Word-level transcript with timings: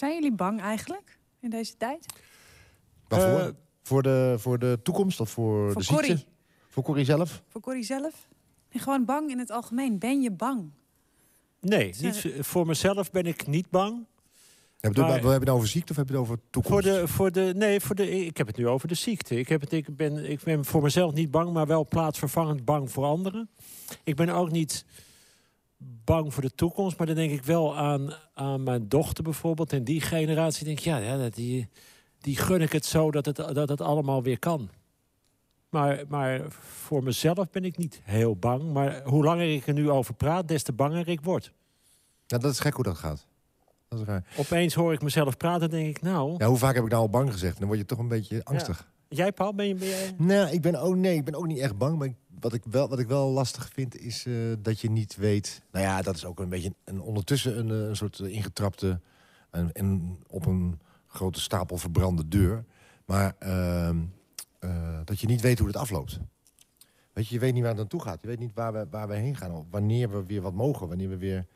Zijn 0.00 0.14
jullie 0.14 0.32
bang 0.32 0.60
eigenlijk 0.60 1.18
in 1.40 1.50
deze 1.50 1.76
tijd? 1.76 2.06
Waarvoor? 3.08 3.40
Eh, 3.40 3.48
voor, 3.82 4.02
de, 4.02 4.34
voor 4.38 4.58
de 4.58 4.78
toekomst 4.82 5.20
of 5.20 5.30
voor, 5.30 5.72
Voor 5.72 5.80
de 5.80 5.86
ziekte? 5.86 6.06
Corrie. 6.06 6.26
Voor 6.68 6.82
Corrie 6.82 7.04
zelf? 7.04 7.42
Voor 7.48 7.60
Corrie 7.60 7.82
zelf? 7.82 8.28
En 8.68 8.80
gewoon 8.80 9.04
bang 9.04 9.30
in 9.30 9.38
het 9.38 9.50
algemeen. 9.50 9.98
Ben 9.98 10.22
je 10.22 10.30
bang? 10.30 10.70
Nee, 11.60 11.94
niet, 12.00 12.32
voor 12.40 12.66
mezelf 12.66 13.10
ben 13.10 13.26
ik 13.26 13.46
niet 13.46 13.70
bang. 13.70 14.06
Heb 14.80 14.94
je, 14.94 15.00
Maar- 15.00 15.10
het, 15.10 15.22
heb 15.22 15.32
je 15.32 15.38
het 15.38 15.48
over 15.48 15.68
ziekte 15.68 15.90
of 15.90 15.96
heb 15.96 16.08
je 16.08 16.12
het 16.12 16.22
over 16.22 16.38
toekomst? 16.50 16.84
Voor 16.84 16.92
de, 16.92 17.08
voor 17.08 17.32
de, 17.32 17.52
nee, 17.56 17.80
voor 17.80 17.94
de, 17.94 18.24
ik 18.24 18.36
heb 18.36 18.46
het 18.46 18.56
nu 18.56 18.68
over 18.68 18.88
de 18.88 18.94
ziekte. 18.94 19.38
Ik, 19.38 19.48
heb 19.48 19.60
het, 19.60 19.72
ik, 19.72 19.96
ben, 19.96 20.30
ik 20.30 20.42
ben 20.42 20.64
voor 20.64 20.82
mezelf 20.82 21.12
niet 21.12 21.30
bang, 21.30 21.52
maar 21.52 21.66
wel 21.66 21.86
plaatsvervangend 21.86 22.64
bang 22.64 22.90
voor 22.90 23.04
anderen. 23.04 23.50
Ik 24.04 24.16
ben 24.16 24.28
ook 24.28 24.50
niet 24.50 24.84
bang 26.04 26.34
voor 26.34 26.42
de 26.42 26.54
toekomst, 26.54 26.98
maar 26.98 27.06
dan 27.06 27.16
denk 27.16 27.30
ik 27.30 27.44
wel 27.44 27.76
aan, 27.76 28.12
aan 28.34 28.62
mijn 28.62 28.88
dochter 28.88 29.24
bijvoorbeeld. 29.24 29.72
En 29.72 29.84
die 29.84 30.00
generatie 30.00 30.64
denk 30.64 30.78
ik, 30.78 30.84
ja, 30.84 30.96
ja 30.96 31.16
dat 31.16 31.34
die, 31.34 31.68
die 32.18 32.36
gun 32.36 32.60
ik 32.60 32.72
het 32.72 32.84
zo 32.84 33.10
dat 33.10 33.26
het, 33.26 33.36
dat 33.36 33.68
het 33.68 33.80
allemaal 33.80 34.22
weer 34.22 34.38
kan. 34.38 34.70
Maar, 35.68 36.04
maar 36.08 36.40
voor 36.50 37.02
mezelf 37.02 37.50
ben 37.50 37.64
ik 37.64 37.76
niet 37.76 38.00
heel 38.04 38.36
bang. 38.36 38.72
Maar 38.72 39.02
hoe 39.04 39.24
langer 39.24 39.54
ik 39.54 39.66
er 39.66 39.72
nu 39.74 39.90
over 39.90 40.14
praat, 40.14 40.48
des 40.48 40.62
te 40.62 40.72
banger 40.72 41.08
ik 41.08 41.20
word. 41.20 41.52
Ja, 42.26 42.38
dat 42.38 42.52
is 42.52 42.60
gek 42.60 42.74
hoe 42.74 42.84
dat 42.84 42.96
gaat. 42.96 43.26
Dat 43.88 43.98
is 44.00 44.04
raar. 44.06 44.24
Opeens 44.36 44.74
hoor 44.74 44.92
ik 44.92 45.02
mezelf 45.02 45.36
praten 45.36 45.62
en 45.62 45.70
denk 45.70 45.88
ik, 45.96 46.02
nou... 46.02 46.34
Ja, 46.38 46.46
hoe 46.46 46.56
vaak 46.56 46.74
heb 46.74 46.84
ik 46.84 46.90
nou 46.90 47.02
al 47.02 47.08
bang 47.10 47.32
gezegd? 47.32 47.58
Dan 47.58 47.66
word 47.66 47.78
je 47.78 47.84
toch 47.84 47.98
een 47.98 48.08
beetje 48.08 48.44
angstig. 48.44 48.88
Jij, 49.08 49.32
Paul, 49.32 49.54
ben 49.54 49.66
je... 49.66 49.74
Ben 49.74 49.88
jij... 49.88 50.14
Nou, 50.18 50.50
ik 50.50 50.60
ben 50.62 50.74
ook, 50.80 50.94
nee, 50.96 51.14
ik 51.16 51.24
ben 51.24 51.34
ook 51.34 51.46
niet 51.46 51.58
echt 51.58 51.78
bang. 51.78 51.98
Maar 51.98 52.06
ik- 52.06 52.16
wat, 52.40 52.52
ik 52.52 52.62
wel, 52.64 52.88
wat 52.88 52.98
ik 52.98 53.08
wel 53.08 53.30
lastig 53.30 53.70
vind, 53.72 53.96
is 53.96 54.26
eh, 54.26 54.34
dat 54.58 54.80
je 54.80 54.90
niet 54.90 55.16
weet... 55.16 55.62
Nou 55.72 55.84
ja, 55.84 56.02
dat 56.02 56.16
is 56.16 56.24
ook 56.24 56.40
een 56.40 56.48
beetje 56.48 56.74
een, 56.84 57.00
ondertussen 57.00 57.58
een, 57.58 57.70
eh, 57.70 57.88
een 57.88 57.96
soort 57.96 58.18
eh, 58.18 58.32
ingetrapte... 58.32 59.00
En, 59.50 59.72
en 59.72 60.18
op 60.26 60.46
een 60.46 60.80
grote 61.06 61.40
stapel 61.40 61.76
verbrande 61.76 62.28
deur. 62.28 62.64
Maar 63.04 63.34
ehm, 63.38 63.98
eh, 64.58 64.98
dat 65.04 65.20
je 65.20 65.26
niet 65.26 65.40
weet 65.40 65.58
hoe 65.58 65.68
het 65.68 65.76
afloopt. 65.76 66.20
Weet 67.12 67.28
je, 67.28 67.34
je 67.34 67.40
weet 67.40 67.52
niet 67.52 67.60
waar 67.60 67.70
het 67.70 67.80
naartoe 67.80 68.02
gaat. 68.02 68.20
Je 68.20 68.26
weet 68.26 68.38
niet 68.38 68.54
waar 68.54 68.72
we, 68.72 68.86
waar 68.90 69.08
we 69.08 69.14
heen 69.14 69.36
gaan. 69.36 69.52
Of 69.52 69.64
wanneer 69.70 70.10
we 70.10 70.24
weer 70.26 70.42
wat 70.42 70.54
mogen. 70.54 70.88
Wanneer 70.88 71.08
we 71.08 71.16
weer... 71.16 71.46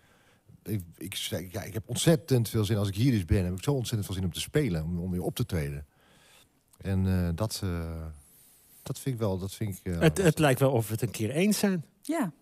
Ik, 0.63 0.83
ik, 0.97 1.15
ja, 1.15 1.63
ik 1.63 1.75
heb 1.75 1.89
ontzettend 1.89 2.49
veel 2.49 2.65
zin, 2.65 2.77
als 2.77 2.89
ik 2.89 2.95
hier 2.95 3.13
dus 3.13 3.25
ben... 3.25 3.45
heb 3.45 3.53
ik 3.53 3.63
zo 3.63 3.73
ontzettend 3.73 4.05
veel 4.05 4.15
zin 4.15 4.25
om 4.25 4.33
te 4.33 4.41
spelen. 4.41 4.99
Om, 4.99 5.11
weer 5.11 5.23
op 5.23 5.35
te 5.35 5.47
treden. 5.47 5.87
En 6.81 7.33
dat, 7.35 7.63
dat 8.85 8.99
vind 8.99 9.15
ik 9.15 9.21
wel... 9.21 9.39
Dat 9.39 9.55
vind 9.55 9.81
ik, 9.83 9.93
eh, 9.93 10.01
Het, 10.01 10.19
het 10.19 10.39
lijkt 10.39 10.61
wel 10.61 10.71
of 10.71 10.87
we 10.87 10.93
het 10.93 11.03
een 11.03 11.11
keer 11.11 11.31
eens 11.31 11.59
zijn. 11.59 11.85
Ja, 12.03 12.33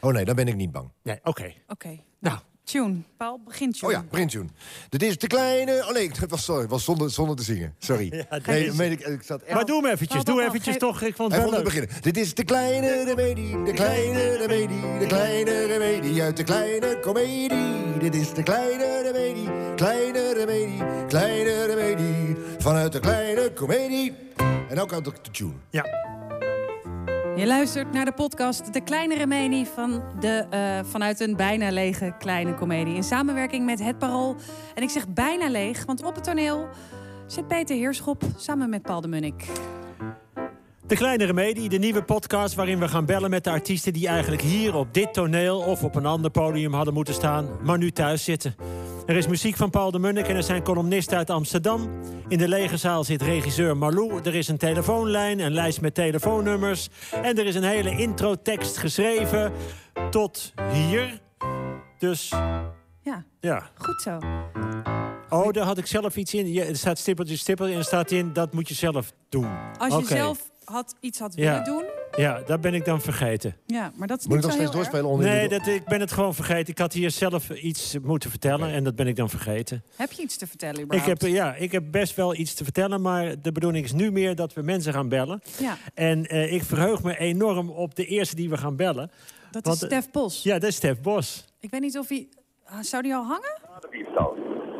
Oh 0.00 0.12
nee, 0.12 0.24
dan 0.24 0.34
ben 0.34 0.48
ik 0.48 0.56
niet 0.56 0.72
bang. 0.72 0.90
Nee, 1.02 1.18
oké. 1.22 1.52
oké. 1.68 1.98
Nou, 2.18 2.38
Tune. 2.64 2.96
Paul, 3.16 3.40
begin 3.44 3.72
tune. 3.72 3.86
Oh 3.86 3.92
ja, 3.92 4.04
Brintune. 4.10 4.48
Dit 4.88 5.02
is 5.02 5.18
de 5.18 5.26
kleine... 5.26 5.84
Oh 5.88 5.92
nee, 5.92 6.08
het 6.08 6.30
was, 6.30 6.44
sorry, 6.44 6.60
het 6.60 6.70
was 6.70 6.84
zonder, 6.84 7.10
zonder 7.10 7.36
te 7.36 7.42
zingen. 7.42 7.74
Sorry. 7.78 8.08
Ja, 8.30 8.38
nee, 8.46 8.72
meen 8.72 8.90
ik, 8.90 9.00
ik 9.00 9.22
zat 9.22 9.42
echt... 9.42 9.54
maar 9.54 9.64
doe 9.64 9.82
hem 9.82 9.92
eventjes. 9.92 10.24
Doe 10.24 10.42
eventjes 10.42 10.76
toch. 10.78 11.02
Ik 11.02 11.16
vond 11.16 11.32
het 11.32 11.42
wel 11.42 11.50
leuk. 11.50 11.64
beginnen. 11.64 11.90
Dit 12.00 12.16
is 12.16 12.34
de 12.34 12.44
kleine 12.44 13.04
remedie, 13.04 13.62
de 13.62 13.72
kleine 13.72 14.36
remedie, 14.36 14.98
de 14.98 15.06
kleine 15.06 15.66
remedie 15.66 16.22
uit 16.22 16.36
de 16.36 16.44
kleine 16.44 16.98
komedie. 17.00 17.98
Dit 17.98 18.14
is 18.14 18.32
de 18.32 18.42
kleine 18.42 19.02
remedie, 19.02 19.74
kleine 19.74 20.34
remedie, 20.34 21.06
kleine 21.08 21.64
remedie 21.66 22.36
vanuit 22.58 22.92
de 22.92 23.00
kleine 23.00 23.52
komedie. 23.52 24.14
En 24.70 24.80
ook 24.80 24.92
uit 24.92 25.04
de 25.04 25.12
tune. 25.30 25.52
Ja. 25.70 25.84
Je 27.36 27.46
luistert 27.46 27.92
naar 27.92 28.04
de 28.04 28.12
podcast 28.12 28.72
De 28.72 28.80
Kleine 28.80 29.14
Remedie 29.14 29.66
van 29.66 30.02
de, 30.20 30.46
eh, 30.50 30.78
vanuit 30.84 31.20
een 31.20 31.36
bijna 31.36 31.70
lege 31.70 32.14
kleine 32.18 32.54
komedie. 32.54 32.94
In 32.94 33.02
samenwerking 33.02 33.64
met 33.64 33.78
Het 33.78 33.98
Parool. 33.98 34.36
En 34.74 34.82
ik 34.82 34.90
zeg 34.90 35.08
bijna 35.08 35.48
leeg, 35.48 35.84
want 35.84 36.04
op 36.04 36.14
het 36.14 36.24
toneel 36.24 36.68
zit 37.26 37.48
Peter 37.48 37.76
Heerschop 37.76 38.22
samen 38.36 38.70
met 38.70 38.82
Paul 38.82 39.00
de 39.00 39.08
Munnik. 39.08 39.44
De 40.90 40.96
Kleine 40.96 41.24
Remedie, 41.24 41.68
de 41.68 41.78
nieuwe 41.78 42.02
podcast 42.02 42.54
waarin 42.54 42.78
we 42.78 42.88
gaan 42.88 43.04
bellen 43.04 43.30
met 43.30 43.44
de 43.44 43.50
artiesten... 43.50 43.92
die 43.92 44.08
eigenlijk 44.08 44.42
hier 44.42 44.74
op 44.74 44.94
dit 44.94 45.12
toneel 45.12 45.58
of 45.58 45.84
op 45.84 45.94
een 45.94 46.06
ander 46.06 46.30
podium 46.30 46.72
hadden 46.72 46.94
moeten 46.94 47.14
staan... 47.14 47.48
maar 47.62 47.78
nu 47.78 47.90
thuis 47.90 48.24
zitten. 48.24 48.54
Er 49.06 49.16
is 49.16 49.26
muziek 49.26 49.56
van 49.56 49.70
Paul 49.70 49.90
de 49.90 49.98
Munnik 49.98 50.28
en 50.28 50.36
er 50.36 50.42
zijn 50.42 50.62
columnisten 50.62 51.16
uit 51.16 51.30
Amsterdam. 51.30 51.90
In 52.28 52.38
de 52.38 52.48
lege 52.48 52.76
zaal 52.76 53.04
zit 53.04 53.22
regisseur 53.22 53.76
Marlou. 53.76 54.20
Er 54.22 54.34
is 54.34 54.48
een 54.48 54.56
telefoonlijn, 54.56 55.38
een 55.38 55.52
lijst 55.52 55.80
met 55.80 55.94
telefoonnummers. 55.94 56.88
En 57.22 57.38
er 57.38 57.46
is 57.46 57.54
een 57.54 57.62
hele 57.62 57.90
introtekst 57.96 58.76
geschreven 58.76 59.52
tot 60.10 60.52
hier. 60.72 61.20
Dus 61.98 62.28
Ja, 63.02 63.24
ja. 63.40 63.70
goed 63.74 64.02
zo. 64.02 64.18
Oh, 65.28 65.50
daar 65.50 65.64
had 65.64 65.78
ik 65.78 65.86
zelf 65.86 66.16
iets 66.16 66.34
in. 66.34 66.58
Er 66.58 66.76
staat 66.76 66.98
stippeltje, 66.98 67.36
stippeltje 67.36 67.74
en 67.74 67.80
er 67.80 67.86
staat 67.86 68.10
in... 68.10 68.32
dat 68.32 68.52
moet 68.52 68.68
je 68.68 68.74
zelf 68.74 69.12
doen. 69.28 69.48
Als 69.78 69.96
je 69.96 70.06
zelf 70.06 70.50
had, 70.70 70.94
iets 71.00 71.18
had 71.18 71.32
Ja. 71.34 71.50
willen 71.50 71.64
doen. 71.64 71.84
Ja, 72.16 72.40
dat 72.46 72.60
ben 72.60 72.74
ik 72.74 72.84
dan 72.84 73.00
vergeten. 73.00 73.56
Ja, 73.66 73.92
maar 73.94 74.08
dat 74.08 74.18
is 74.20 74.26
Moet 74.26 74.34
ik 74.36 74.40
niet 74.40 74.50
nog 74.50 74.60
steeds 74.60 74.76
doorspelen 74.76 75.04
onder 75.04 75.26
Nee, 75.26 75.48
dat, 75.48 75.66
ik 75.66 75.84
ben 75.84 76.00
het 76.00 76.12
gewoon 76.12 76.34
vergeten. 76.34 76.68
Ik 76.72 76.78
had 76.78 76.92
hier 76.92 77.10
zelf 77.10 77.50
iets 77.50 77.96
moeten 78.02 78.30
vertellen 78.30 78.72
en 78.72 78.84
dat 78.84 78.94
ben 78.96 79.06
ik 79.06 79.16
dan 79.16 79.30
vergeten. 79.30 79.84
Heb 79.96 80.12
je 80.12 80.22
iets 80.22 80.36
te 80.36 80.46
vertellen 80.46 80.76
Ik 80.78 80.82
überhaupt? 80.84 81.22
heb, 81.22 81.30
ja, 81.30 81.54
ik 81.54 81.72
heb 81.72 81.84
best 81.90 82.16
wel 82.16 82.34
iets 82.34 82.54
te 82.54 82.64
vertellen, 82.64 83.00
maar 83.00 83.40
de 83.42 83.52
bedoeling 83.52 83.84
is 83.84 83.92
nu 83.92 84.10
meer 84.12 84.34
dat 84.34 84.52
we 84.52 84.62
mensen 84.62 84.92
gaan 84.92 85.08
bellen. 85.08 85.40
Ja, 85.58 85.76
En 85.94 86.26
eh, 86.26 86.52
ik 86.52 86.62
verheug 86.62 87.02
me 87.02 87.18
enorm 87.18 87.70
op 87.70 87.94
de 87.94 88.06
eerste 88.06 88.34
die 88.36 88.48
we 88.50 88.56
gaan 88.56 88.76
bellen. 88.76 89.10
dat 89.50 89.64
Want, 89.64 89.76
is 89.76 89.82
eh, 89.82 89.88
Stef 89.98 90.10
Bos. 90.10 90.42
Ja, 90.42 90.58
dat 90.58 90.68
is 90.70 90.76
Stef 90.76 91.00
Bos. 91.00 91.44
Ik 91.60 91.70
weet 91.70 91.80
niet 91.80 91.98
of 91.98 92.08
hij... 92.08 92.28
Ah, 92.64 92.82
Zou 92.82 93.02
die 93.02 93.14
al 93.14 93.24
hangen? 93.26 93.58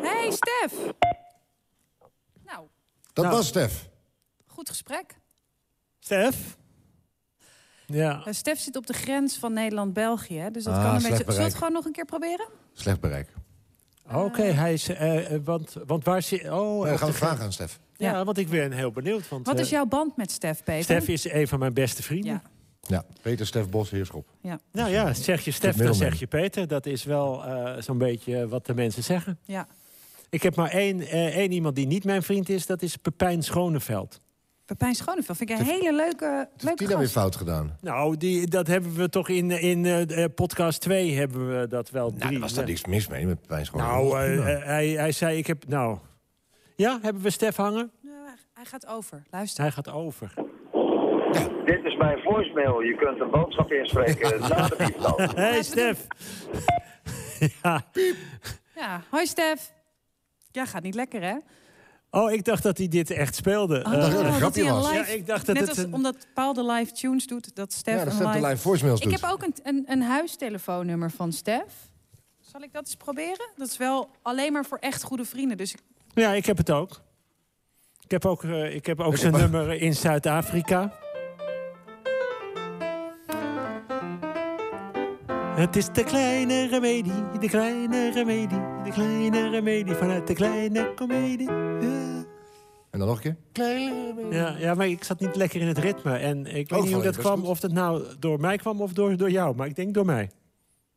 hey, 0.03 0.31
Stef! 0.31 0.73
Nou, 2.47 2.67
Dat 3.13 3.25
Nou. 3.25 3.37
was 3.37 3.47
Stef. 3.47 3.89
goed 4.47 4.69
gesprek. 4.69 5.19
Stef? 6.15 6.57
Ja. 7.87 8.23
Eh, 8.25 8.33
Stef 8.33 8.59
zit 8.61 8.77
op 8.77 8.87
de 8.87 8.93
grens 8.93 9.37
van 9.37 9.53
Nederland-België. 9.53 10.49
Dus 10.53 10.65
dat 10.65 10.75
Ah, 10.75 10.83
kan 10.85 10.95
een 10.95 11.03
beetje... 11.03 11.17
Zullen 11.17 11.37
we 11.37 11.43
het 11.43 11.55
gewoon 11.55 11.73
nog 11.73 11.85
een 11.85 11.93
keer 11.93 12.05
proberen? 12.05 12.49
Slecht 12.73 13.01
bereik. 13.01 13.29
Oké, 14.13 14.43
hij 14.43 14.73
is... 14.73 14.89
eh, 14.89 15.35
eh, 15.35 15.41
want, 15.45 15.77
want 15.87 16.05
waar 16.05 16.23
zit... 16.23 16.51
Oh, 16.51 16.85
dan 16.87 16.99
gaan 16.99 17.07
de 17.07 17.13
we 17.13 17.19
vragen 17.19 17.45
aan 17.45 17.53
Stef. 17.53 17.79
Ja, 17.97 18.11
Ja. 18.11 18.25
want 18.25 18.39
ik 18.39 18.49
ben 18.49 18.73
heel 18.73 18.91
benieuwd. 18.93 19.29
Want, 19.29 19.47
Wat 19.47 19.55
eh, 19.57 19.61
is 19.63 19.71
jouw 19.71 19.87
band 19.87 20.17
met 20.17 20.31
Stef, 20.31 20.63
Peter? 20.65 20.83
Stef 20.85 21.09
is 21.09 21.31
een 21.33 21.49
van 21.49 21.59
mijn 21.59 21.75
beste 21.75 22.03
vrienden. 22.03 22.33
Ja, 22.33 22.43
Ja, 22.87 23.05
Peter 23.23 23.47
Stef 23.47 23.69
Bos, 23.69 23.91
Heerschop. 23.91 24.29
ja, 24.41 24.59
Nou 24.73 24.91
ja, 24.91 25.15
zeg 25.15 25.45
je 25.45 25.51
Stef, 25.51 25.77
dan 25.77 25.95
zeg 25.95 26.19
je 26.19 26.27
Peter. 26.27 26.69
Dat 26.69 26.87
is 26.87 27.05
wel 27.05 27.45
eh, 27.45 27.83
zo'n 27.83 27.99
beetje 27.99 28.49
wat 28.49 28.67
de 28.67 28.75
mensen 28.75 29.03
zeggen. 29.03 29.39
ja. 29.45 29.67
Ik 30.31 30.43
heb 30.43 30.55
maar 30.57 30.71
één, 30.71 31.01
eh, 31.01 31.37
één 31.37 31.53
iemand 31.53 31.75
die 31.77 31.87
niet 31.87 32.05
mijn 32.05 32.23
vriend 32.23 32.49
is. 32.49 32.67
Dat 32.67 32.83
is 32.83 32.97
Pepijn 32.97 33.43
Schoneveld. 33.43 34.21
Pepijn 34.71 34.95
Schoneveld 34.95 35.37
vind 35.37 35.51
ik 35.51 35.59
een 35.59 35.65
hele 35.65 35.93
leuke, 35.93 36.49
Wat 36.59 36.79
heeft 36.79 36.81
nou 36.91 36.99
weer 36.99 37.09
fout 37.09 37.37
gedaan? 37.37 37.77
Nou, 37.81 38.17
die, 38.17 38.47
dat 38.49 38.67
hebben 38.67 38.95
we 38.95 39.09
toch 39.09 39.29
in, 39.29 39.51
in 39.51 39.85
eh, 39.85 40.25
eh, 40.25 40.31
podcast 40.35 40.81
2 40.81 41.15
hebben 41.15 41.59
we 41.59 41.67
dat 41.67 41.91
wel. 41.91 42.11
Nou, 42.11 42.31
daar 42.31 42.41
was 42.41 42.55
daar 42.55 42.65
niks 42.65 42.85
mis 42.85 43.09
mee 43.09 43.27
met 43.27 43.47
Pijn 43.47 43.67
Schoon. 43.67 43.81
Nou, 43.81 44.19
eh, 44.19 44.65
hij, 44.65 44.89
hij 44.89 45.13
zei, 45.13 45.39
ik 45.39 45.47
heb... 45.47 45.69
Nou, 45.69 45.99
ja, 46.77 46.99
hebben 47.03 47.23
we 47.23 47.31
Stef 47.31 47.57
hangen? 47.57 47.91
Hij 48.53 48.65
gaat 48.65 48.87
over. 48.87 49.23
Luister. 49.31 49.63
Hij 49.63 49.73
gaat 49.73 49.91
over. 49.91 50.33
Dit 51.65 51.85
is 51.85 51.97
mijn 51.97 52.19
voicemail. 52.19 52.81
Je 52.81 52.97
kunt 52.97 53.21
een 53.21 53.31
boodschap 53.31 53.73
inspreken 53.73 54.41
na 54.49 54.69
de 54.69 54.77
pieptoon. 54.77 55.31
hey, 55.35 55.63
Stef. 55.63 56.07
ja. 57.63 57.83
Ja, 58.75 59.03
hoi 59.11 59.27
Stef. 59.27 59.73
Ja, 60.51 60.67
gaat 60.67 60.83
niet 60.83 60.95
lekker, 60.95 61.23
hè? 61.23 61.37
Oh, 62.11 62.33
ik 62.33 62.45
dacht 62.45 62.63
dat 62.63 62.79
hij 62.79 62.89
dit 62.89 63.11
echt 63.11 63.35
speelde. 63.35 63.79
Oh, 63.79 63.93
dacht 63.93 64.13
dat 64.13 64.25
een 64.35 64.41
dat 64.41 64.55
hij 64.55 64.65
een 64.67 64.71
was. 64.75 64.91
live- 64.91 65.11
Ja, 65.11 65.17
ik 65.17 65.27
dacht 65.27 65.47
dat 65.47 65.55
Net 65.55 65.69
het 65.69 65.77
als 65.77 65.87
een- 65.87 65.95
omdat 65.95 66.27
Paul 66.35 66.53
de 66.55 66.65
live 66.65 66.93
tunes 66.93 67.27
doet, 67.27 67.57
dat 67.57 67.73
Stef 67.73 67.95
ja, 67.95 68.05
dat 68.05 68.21
een 68.35 68.41
de 68.43 68.47
live... 68.47 68.57
voicemails 68.63 69.01
Ik 69.01 69.11
heb 69.11 69.25
ook 69.25 69.43
een, 69.43 69.55
een, 69.63 69.85
een 69.89 70.03
huistelefoonnummer 70.03 71.11
van 71.11 71.33
Stef. 71.33 71.65
Zal 72.41 72.61
ik 72.63 72.73
dat 72.73 72.83
eens 72.87 72.95
proberen? 72.97 73.51
Dat 73.57 73.69
is 73.69 73.77
wel 73.77 74.09
alleen 74.23 74.53
maar 74.53 74.65
voor 74.65 74.79
echt 74.79 75.03
goede 75.03 75.25
vrienden. 75.25 75.57
Dus 75.57 75.73
ik- 75.73 75.81
Ja, 76.15 76.33
ik 76.33 76.47
heb 76.47 76.57
het 76.57 76.71
ook. 76.71 77.01
Ik 78.05 78.11
heb 78.11 78.25
ook, 78.27 78.45
eh, 78.45 78.75
ik 78.75 78.87
heb 78.87 79.01
ook 79.01 79.13
Ik 79.13 79.19
zijn 79.19 79.35
heb- 79.35 79.51
nummer 79.51 79.73
in 79.83 79.95
Zuid-Afrika. 79.95 80.93
Het 85.57 85.77
is 85.77 85.87
de 85.93 86.05
kleine 86.05 86.67
remedie, 86.69 87.39
de 87.41 87.49
kleine 87.49 88.11
remedie, 88.13 88.59
de 88.85 88.91
kleine 88.93 89.49
remedie 89.51 89.95
vanuit 89.95 90.27
de 90.27 90.35
kleine 90.35 90.95
komedie. 90.95 91.51
Ja. 91.51 92.25
En 92.91 92.99
dan 92.99 93.09
nog 93.09 93.17
een 93.17 93.23
keer. 93.23 93.37
Kleine 93.53 94.27
Ja, 94.31 94.57
ja, 94.59 94.75
maar 94.75 94.87
ik 94.89 95.05
zat 95.05 95.21
niet 95.21 95.37
lekker 95.37 95.61
in 95.61 95.67
het 95.67 95.79
ritme. 95.79 96.17
En 96.17 96.47
ik 96.47 96.71
weet 96.71 96.79
Oh, 96.79 96.85
niet 96.85 96.95
hoe 96.95 97.03
dat 97.03 97.17
kwam, 97.17 97.45
of 97.45 97.61
dat 97.61 97.73
nou 97.73 98.03
door 98.19 98.41
mij 98.41 98.57
kwam 98.57 98.81
of 98.81 98.93
door, 98.93 99.17
door 99.17 99.31
jou. 99.31 99.57
Maar 99.57 99.67
ik 99.67 99.77
denk 99.77 99.95
door 99.95 100.05
mij. 100.05 100.31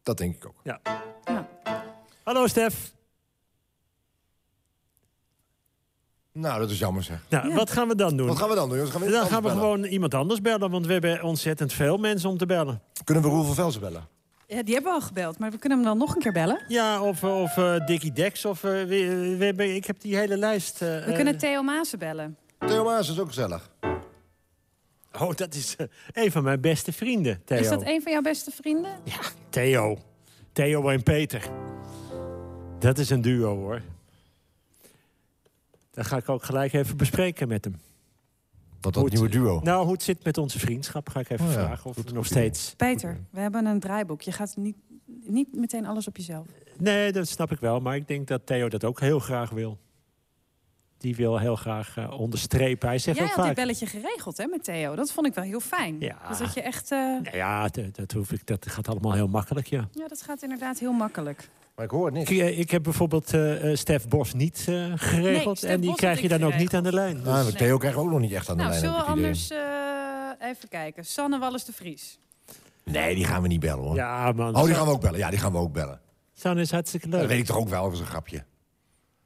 Dat 0.04 0.18
denk 0.18 0.36
ik 0.36 0.46
ook. 0.48 0.56
Ja. 0.64 0.80
ja. 1.24 1.48
Hallo 2.24 2.48
Stef. 2.48 2.94
Nou, 6.32 6.60
dat 6.60 6.70
is 6.70 6.80
jammer 6.80 7.04
zeg. 7.04 7.26
Nou, 7.30 7.48
Ja. 7.50 7.56
wat 7.56 7.72
gaan 7.72 7.88
we 7.88 7.96
dan 7.96 8.18
doen? 8.18 8.28
Wat 8.28 8.38
gaan 8.38 8.50
we 8.50 8.56
dan 8.56 8.68
doen, 8.70 8.78
jongens? 8.78 8.96
Gaan 8.96 9.06
we 9.06 9.12
dan 9.12 9.26
gaan 9.28 9.36
we 9.42 9.48
bellen? 9.48 9.62
gewoon 9.62 9.84
iemand 9.84 10.14
anders 10.14 10.42
bellen, 10.42 10.70
want 10.72 10.86
we 10.86 10.92
hebben 10.94 11.24
ontzettend 11.24 11.74
veel 11.74 11.98
mensen 11.98 12.30
om 12.30 12.38
te 12.38 12.46
bellen. 12.46 12.82
Kunnen 13.04 13.24
we 13.24 13.30
Roel 13.30 13.44
van 13.44 13.56
Velzen 13.56 13.82
bellen? 13.82 14.08
Ja, 14.54 14.64
die 14.64 14.74
hebben 14.74 14.92
we 14.94 15.00
al 15.00 15.06
gebeld, 15.08 15.40
maar 15.40 15.52
we 15.52 15.58
kunnen 15.58 15.78
hem 15.78 15.88
dan 15.88 15.98
nog 15.98 16.16
een 16.16 16.22
keer 16.22 16.32
bellen. 16.32 16.64
Ja, 16.68 17.02
of, 17.02 17.24
of 17.24 17.58
eh, 17.58 17.86
Dickie 17.86 18.12
Dex. 18.12 18.46
Of, 18.46 18.64
eh, 18.64 18.72
we, 18.72 19.36
we 19.38 19.46
hebben, 19.46 19.76
ik 19.76 19.86
heb 19.86 20.00
die 20.02 20.16
hele 20.18 20.38
lijst. 20.38 20.82
eh, 20.82 21.06
We 21.06 21.12
kunnen 21.14 21.38
Theo 21.38 21.62
Maassen 21.64 22.00
bellen. 22.00 22.38
Theo 22.60 22.84
Maas 22.84 23.10
is 23.10 23.20
ook 23.20 23.28
gezellig. 23.28 23.72
Oh, 25.20 25.34
dat 25.36 25.54
is 25.54 25.76
een 26.12 26.32
van 26.32 26.44
mijn 26.44 26.62
beste 26.62 26.94
vrienden, 26.94 27.42
Theo. 27.46 27.60
Is 27.60 27.70
dat 27.70 27.86
een 27.86 28.02
van 28.02 28.12
jouw 28.12 28.22
beste 28.22 28.52
vrienden? 28.52 28.92
Ja, 29.04 29.20
Theo. 29.50 29.98
Theo 30.52 30.90
en 30.90 31.04
Peter. 31.04 31.42
Dat 32.80 32.98
is 32.98 33.10
een 33.10 33.22
duo, 33.22 33.56
hoor. 33.56 33.82
Dat 35.92 36.08
ga 36.08 36.18
ik 36.18 36.30
ook 36.30 36.44
gelijk 36.44 36.74
even 36.74 36.98
bespreken 36.98 37.48
met 37.48 37.64
hem. 37.66 37.82
Wat 38.84 38.94
dat 38.94 39.04
Goed. 39.04 39.12
nieuwe 39.12 39.30
duo. 39.30 39.60
Nou, 39.64 39.84
hoe 39.84 39.94
het 39.94 40.04
zit 40.04 40.24
met 40.24 40.38
onze 40.38 40.60
vriendschap, 40.60 41.10
ga 41.10 41.20
ik 41.20 41.30
even 41.30 41.46
Oh 41.46 41.52
ja, 41.52 41.58
vragen. 41.66 41.90
Of 41.90 42.14
nog 42.14 42.26
steeds... 42.26 42.74
Peter, 42.78 43.20
we 43.30 43.40
hebben 43.40 43.66
een 43.66 43.80
draaiboek. 43.80 44.22
Je 44.22 44.32
gaat 44.32 44.56
niet, 44.58 44.76
niet 45.24 45.56
meteen 45.56 45.86
alles 45.86 46.08
op 46.08 46.18
jezelf. 46.18 46.48
Nee, 46.78 47.12
dat 47.12 47.28
snap 47.28 47.52
ik 47.52 47.60
wel. 47.60 47.80
Maar 47.80 47.96
ik 47.96 48.08
denk 48.08 48.28
dat 48.28 48.46
Theo 48.46 48.70
dat 48.70 48.84
ook 48.84 49.00
heel 49.00 49.20
graag 49.20 49.50
wil. 49.50 49.78
Die 50.98 51.16
wil 51.16 51.40
heel 51.40 51.56
graag 51.56 51.98
eh, 51.98 52.20
onderstrepen. 52.20 52.88
Hij 52.88 52.98
zegt 53.00 53.18
Jij 53.18 53.26
ook 53.26 53.32
had 53.34 53.46
dit 53.46 53.56
vaak... 53.56 53.66
belletje 53.66 53.86
geregeld 53.86 54.38
hè, 54.38 54.46
met 54.46 54.64
Theo. 54.64 54.96
Dat 54.96 55.12
vond 55.12 55.28
ik 55.28 55.34
wel 55.34 55.44
heel 55.44 55.60
fijn. 55.60 56.00
Ja. 56.00 56.18
Dus 56.28 56.38
dat 56.38 56.54
je 56.54 56.62
echt... 56.62 56.92
eh, 56.92 56.98
Nou 56.98 57.38
ja, 57.38 57.68
dat, 57.68 57.96
dat, 57.96 58.12
hoef 58.12 58.32
ik, 58.32 58.48
dat 58.48 58.70
gaat 58.70 58.88
allemaal 58.88 59.14
heel 59.14 59.28
makkelijk, 59.28 59.68
ja. 59.68 59.88
Ja, 59.92 60.08
dat 60.08 60.22
gaat 60.22 60.44
inderdaad 60.44 60.80
heel 60.80 60.92
makkelijk. 60.94 61.50
Maar 61.76 61.86
ik 61.86 61.92
hoor 61.92 62.08
Ik, 62.08 62.14
niet. 62.14 62.30
eh, 62.30 62.60
ik 62.60 62.72
heb 62.72 62.84
bijvoorbeeld 62.84 63.34
eh, 63.34 63.72
eh, 63.72 63.78
Stef 63.78 64.08
Bos 64.08 64.34
niet 64.34 64.66
eh, 64.70 64.92
geregeld. 64.96 65.64
En 65.64 65.80
die 65.82 65.90
Bos 65.90 66.00
krijg 66.00 66.22
je 66.22 66.28
dan 66.28 66.44
ook 66.44 66.56
niet 66.56 66.74
aan 66.76 66.84
de 66.84 66.94
lijn. 66.94 67.16
Dus- 67.16 67.24
Nou, 67.26 67.52
Theo 67.52 67.78
krijgen 67.78 68.00
we 68.00 68.06
ook 68.06 68.12
nog 68.12 68.20
niet 68.22 68.32
echt 68.32 68.50
aan 68.50 68.58
de 68.58 68.64
Nou, 68.64 68.76
lijn. 68.76 68.86
zullen 68.86 69.06
we 69.06 69.12
anders 69.12 69.50
eh, 69.52 69.60
even 70.50 70.70
kijken. 70.70 71.06
Sanne 71.06 71.40
Wallis 71.40 71.66
de 71.66 71.74
Vries. 71.74 72.20
Nee, 72.84 73.16
die 73.16 73.26
gaan 73.26 73.42
we 73.42 73.48
niet 73.48 73.60
bellen 73.60 73.84
hoor. 73.84 73.96
ja, 73.96 74.32
man. 74.32 74.56
Oh, 74.56 74.64
die 74.66 74.74
gaan 74.74 74.86
we 74.86 74.92
ook 74.92 75.02
bellen. 75.02 75.20
Ja, 75.20 75.30
die 75.30 75.40
gaan 75.40 75.52
we 75.52 75.58
ook 75.58 75.74
bellen. 75.74 76.02
Sanne 76.34 76.62
is 76.62 76.72
hartstikke 76.72 77.10
Dat 77.10 77.20
leuk. 77.20 77.30
weet 77.30 77.40
ik 77.40 77.46
toch 77.46 77.58
ook 77.58 77.70
wel, 77.70 77.84
dat 77.84 77.94
is 77.94 78.00
een 78.00 78.06
grapje. 78.06 78.44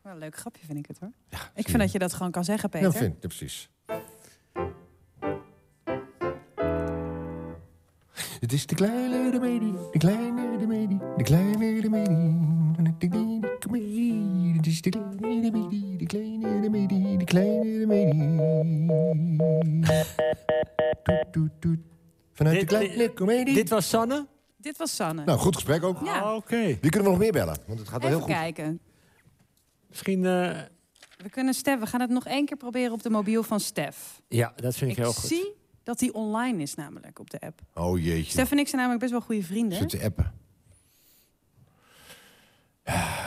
Wel 0.02 0.14
een 0.14 0.20
leuk 0.20 0.36
grapje 0.38 0.66
vind 0.66 0.78
ik 0.80 0.86
het 0.88 1.00
hoor. 1.00 1.12
Ja, 1.30 1.38
Ik 1.56 1.66
vind 1.68 1.80
dat 1.80 1.92
je 1.92 2.00
dat 2.00 2.14
gewoon 2.14 2.32
kan 2.32 2.44
zeggen, 2.44 2.70
Peter. 2.70 2.92
Ja, 2.92 2.98
vind 2.98 3.16
ik, 3.16 3.22
ja, 3.22 3.28
precies. 3.28 3.70
Het 8.40 8.54
is 8.54 8.66
de 8.66 8.76
kleine 8.76 9.30
remedie, 9.32 9.74
de 9.92 9.98
kleine 9.98 10.47
de 10.58 10.64
kleine 10.66 10.66
remedie. 10.76 10.98
De 11.18 11.24
kleine 11.24 11.58
remedie, 13.60 14.54
het 14.56 14.66
is 14.68 14.82
de 14.82 14.90
kleine 14.90 15.42
remedie, 15.42 15.98
de 15.98 16.06
kleine 16.06 16.60
remedie, 16.62 17.18
de 17.18 17.24
kleine 17.24 17.88
toet, 21.32 21.50
toet. 21.60 21.78
Vanuit 22.34 22.56
de 22.56 22.60
Dit- 22.66 22.70
kleine 22.70 23.14
comedie. 23.14 23.54
Dit 23.54 23.70
was 23.70 23.90
Sanne? 23.90 24.28
Dit 24.58 24.78
was 24.78 24.96
Sanne. 24.96 25.24
Nou, 25.24 25.40
goed 25.40 25.56
gesprek 25.56 25.84
ook. 25.84 26.06
Ja. 26.06 26.20
Ah, 26.20 26.36
Oké. 26.36 26.66
Wie 26.66 26.80
kunnen 26.90 27.04
we 27.04 27.10
nog 27.10 27.18
meer 27.18 27.32
bellen? 27.32 27.58
Want 27.68 27.80
het 27.80 27.88
gaat 27.88 28.02
wel 28.02 28.10
heel 28.10 28.20
even 28.20 28.30
goed. 28.32 28.40
kijken. 28.42 28.80
Misschien... 29.88 30.26
eh, 30.26 30.58
We 31.18 31.30
kunnen 31.30 31.54
Stef, 31.54 31.80
we 31.80 31.86
gaan 31.86 32.02
het 32.02 32.10
nog 32.10 32.26
één 32.26 32.46
keer 32.46 32.58
proberen 32.58 32.92
op 32.92 33.04
de 33.04 33.10
mobiel 33.10 33.44
van 33.44 33.60
Stef. 33.60 34.22
ja, 34.28 34.54
dat 34.56 34.76
vind 34.76 34.92
ik, 34.92 34.98
Ik 34.98 35.04
heel 35.04 35.14
goed. 35.14 35.30
zie 35.30 35.54
dat 35.84 36.00
hij 36.00 36.12
online 36.12 36.62
is 36.62 36.76
namelijk 36.76 37.20
op 37.20 37.30
de 37.30 37.40
app. 37.40 37.62
Oh 37.74 38.00
jeetje. 38.04 38.32
Stef 38.32 38.52
en 38.52 38.58
ik 38.60 38.66
zijn 38.68 38.76
namelijk 38.82 39.00
best 39.02 39.12
wel 39.12 39.22
goede 39.22 39.44
vrienden. 39.44 39.78
Zit 39.78 39.90
te 39.90 40.04
appen. 40.04 40.34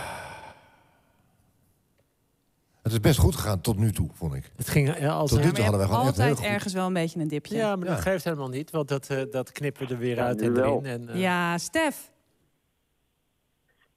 Het 2.83 2.93
is 2.93 3.01
best 3.01 3.19
goed 3.19 3.35
gegaan 3.37 3.61
tot 3.61 3.77
nu 3.79 3.93
toe, 3.93 4.09
vond 4.13 4.35
ik. 4.35 4.51
Het 4.57 4.69
ging 4.69 5.07
als 5.09 5.31
Tot 5.31 5.45
nu 5.45 5.51
toe 5.53 5.63
hadden 5.63 5.81
wij 5.81 5.89
gewoon 5.89 6.05
altijd 6.07 6.37
goed. 6.37 6.45
ergens 6.47 6.73
wel 6.73 6.87
een 6.87 6.93
beetje 6.93 7.21
een 7.21 7.29
dipje. 7.29 7.57
Ja, 7.57 7.77
maar 7.77 7.87
dat 7.87 8.01
geeft 8.01 8.25
helemaal 8.25 8.49
niet. 8.49 8.71
Want 8.71 8.89
dat, 8.89 9.11
eh, 9.11 9.23
dat 9.31 9.53
knippen 9.53 9.87
we 9.87 9.93
er 9.95 9.99
weer 10.01 10.17
Ja, 10.17 10.25
uit 10.25 10.43
en 10.43 10.57
erin. 10.57 10.85
En, 10.87 11.09
eh, 11.09 11.21
Ja, 11.21 11.59
Stef. 11.59 12.11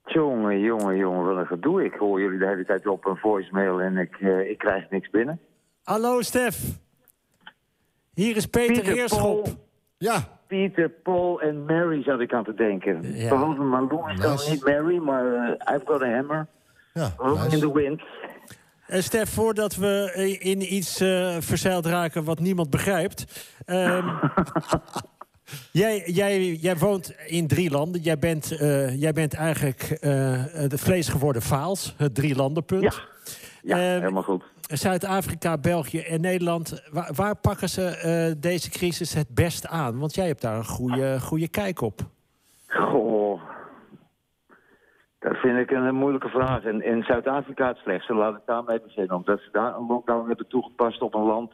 Jongen, 0.04 0.60
jongen, 0.60 0.96
jongen, 0.96 1.24
wat 1.24 1.36
een 1.36 1.46
gedoe. 1.46 1.84
Ik 1.84 1.94
hoor 1.94 2.20
jullie 2.20 2.38
de 2.38 2.46
hele 2.46 2.64
tijd 2.64 2.86
op 2.86 3.06
een 3.06 3.16
voicemail 3.16 3.80
en 3.80 3.96
ik, 3.96 4.16
eh, 4.20 4.50
ik 4.50 4.58
krijg 4.58 4.90
niks 4.90 5.10
binnen. 5.10 5.40
Hallo 5.82 6.22
Stef. 6.22 6.78
Hier 8.14 8.36
is 8.36 8.46
Peter, 8.46 8.74
Pieter, 8.74 8.92
Heerschop. 8.92 9.42
Paul, 9.42 9.54
Ja, 9.98 10.33
Peter, 10.46 10.88
Paul 10.90 11.40
en 11.40 11.64
Mary 11.64 12.02
zat 12.02 12.20
ik 12.20 12.32
aan 12.32 12.44
te 12.44 12.54
denken. 12.54 13.16
Ja. 13.16 13.28
Behalve 13.28 13.62
Malou 13.62 14.14
dan 14.16 14.30
Nice. 14.30 14.50
niet 14.50 14.64
Mary, 14.64 14.96
maar 14.98 15.34
eh, 15.34 15.74
I've 15.74 15.82
got 15.84 16.02
a 16.02 16.10
hammer. 16.14 16.46
ja. 16.92 17.12
In 17.50 17.58
the 17.60 17.72
wind. 17.72 18.02
Eh, 18.86 19.00
Stef, 19.00 19.30
voordat 19.30 19.76
we 19.76 20.12
in 20.40 20.74
iets 20.74 21.00
eh 21.00 21.36
verzeild 21.40 21.86
raken 21.86 22.24
wat 22.24 22.38
niemand 22.40 22.70
begrijpt. 22.70 23.52
ehm, 23.66 24.08
jij, 25.72 26.02
jij, 26.06 26.52
jij 26.52 26.76
woont 26.76 27.14
in 27.26 27.46
drie 27.46 27.70
landen. 27.70 28.00
Jij 28.00 28.18
bent, 28.18 28.50
eh, 28.58 29.00
jij 29.00 29.12
bent 29.12 29.34
eigenlijk 29.34 29.82
eh 30.00 30.44
het 30.46 30.80
vlees 30.80 31.08
geworden 31.08 31.42
Vaals, 31.42 31.94
het 31.96 32.14
drie 32.14 32.36
landenpunt. 32.36 32.82
Ja, 32.82 32.92
ja 33.62 33.76
Eh, 33.94 34.00
helemaal 34.00 34.22
goed. 34.22 34.42
Zuid-Afrika, 34.66 35.58
België 35.58 36.00
en 36.00 36.20
Nederland. 36.20 36.82
Waar, 37.14 37.36
pakken 37.36 37.68
ze 37.68 37.86
eh, 37.86 38.40
deze 38.40 38.70
crisis 38.70 39.14
het 39.14 39.34
best 39.34 39.66
aan? 39.66 39.98
Want 39.98 40.14
jij 40.14 40.26
hebt 40.26 40.40
daar 40.40 40.56
een 40.56 40.64
goede, 40.64 41.20
goede 41.20 41.48
kijk 41.48 41.80
op. 41.80 42.00
Goh, 42.66 43.42
dat 45.18 45.36
vind 45.36 45.58
ik 45.58 45.70
een, 45.70 45.94
moeilijke 45.94 46.28
vraag. 46.28 46.64
En 46.64 46.84
in 46.84 47.02
Zuid-Afrika 47.02 47.68
het 47.68 47.76
slechtste, 47.76 48.14
laat 48.14 48.36
ik 48.36 48.42
daarmee 48.46 48.80
beginnen. 48.80 49.16
Omdat 49.16 49.40
ze 49.40 49.48
daar 49.52 49.76
een 49.76 49.86
lockdown 49.86 50.26
hebben 50.26 50.48
toegepast 50.48 51.00
op 51.00 51.14
een 51.14 51.26
land. 51.26 51.52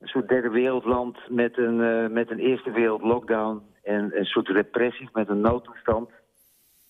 Een 0.00 0.08
soort 0.08 0.28
derde 0.28 0.50
wereldland 0.50 1.18
met 1.28 1.58
een, 1.58 1.80
eh, 1.80 2.10
met 2.10 2.30
een 2.30 2.38
eerste 2.38 2.70
wereld 2.70 3.02
lockdown. 3.02 3.62
En 3.82 4.18
een 4.18 4.24
soort 4.24 4.48
repressie 4.48 5.08
met 5.12 5.28
een 5.28 5.40
noodtoestand. 5.40 6.10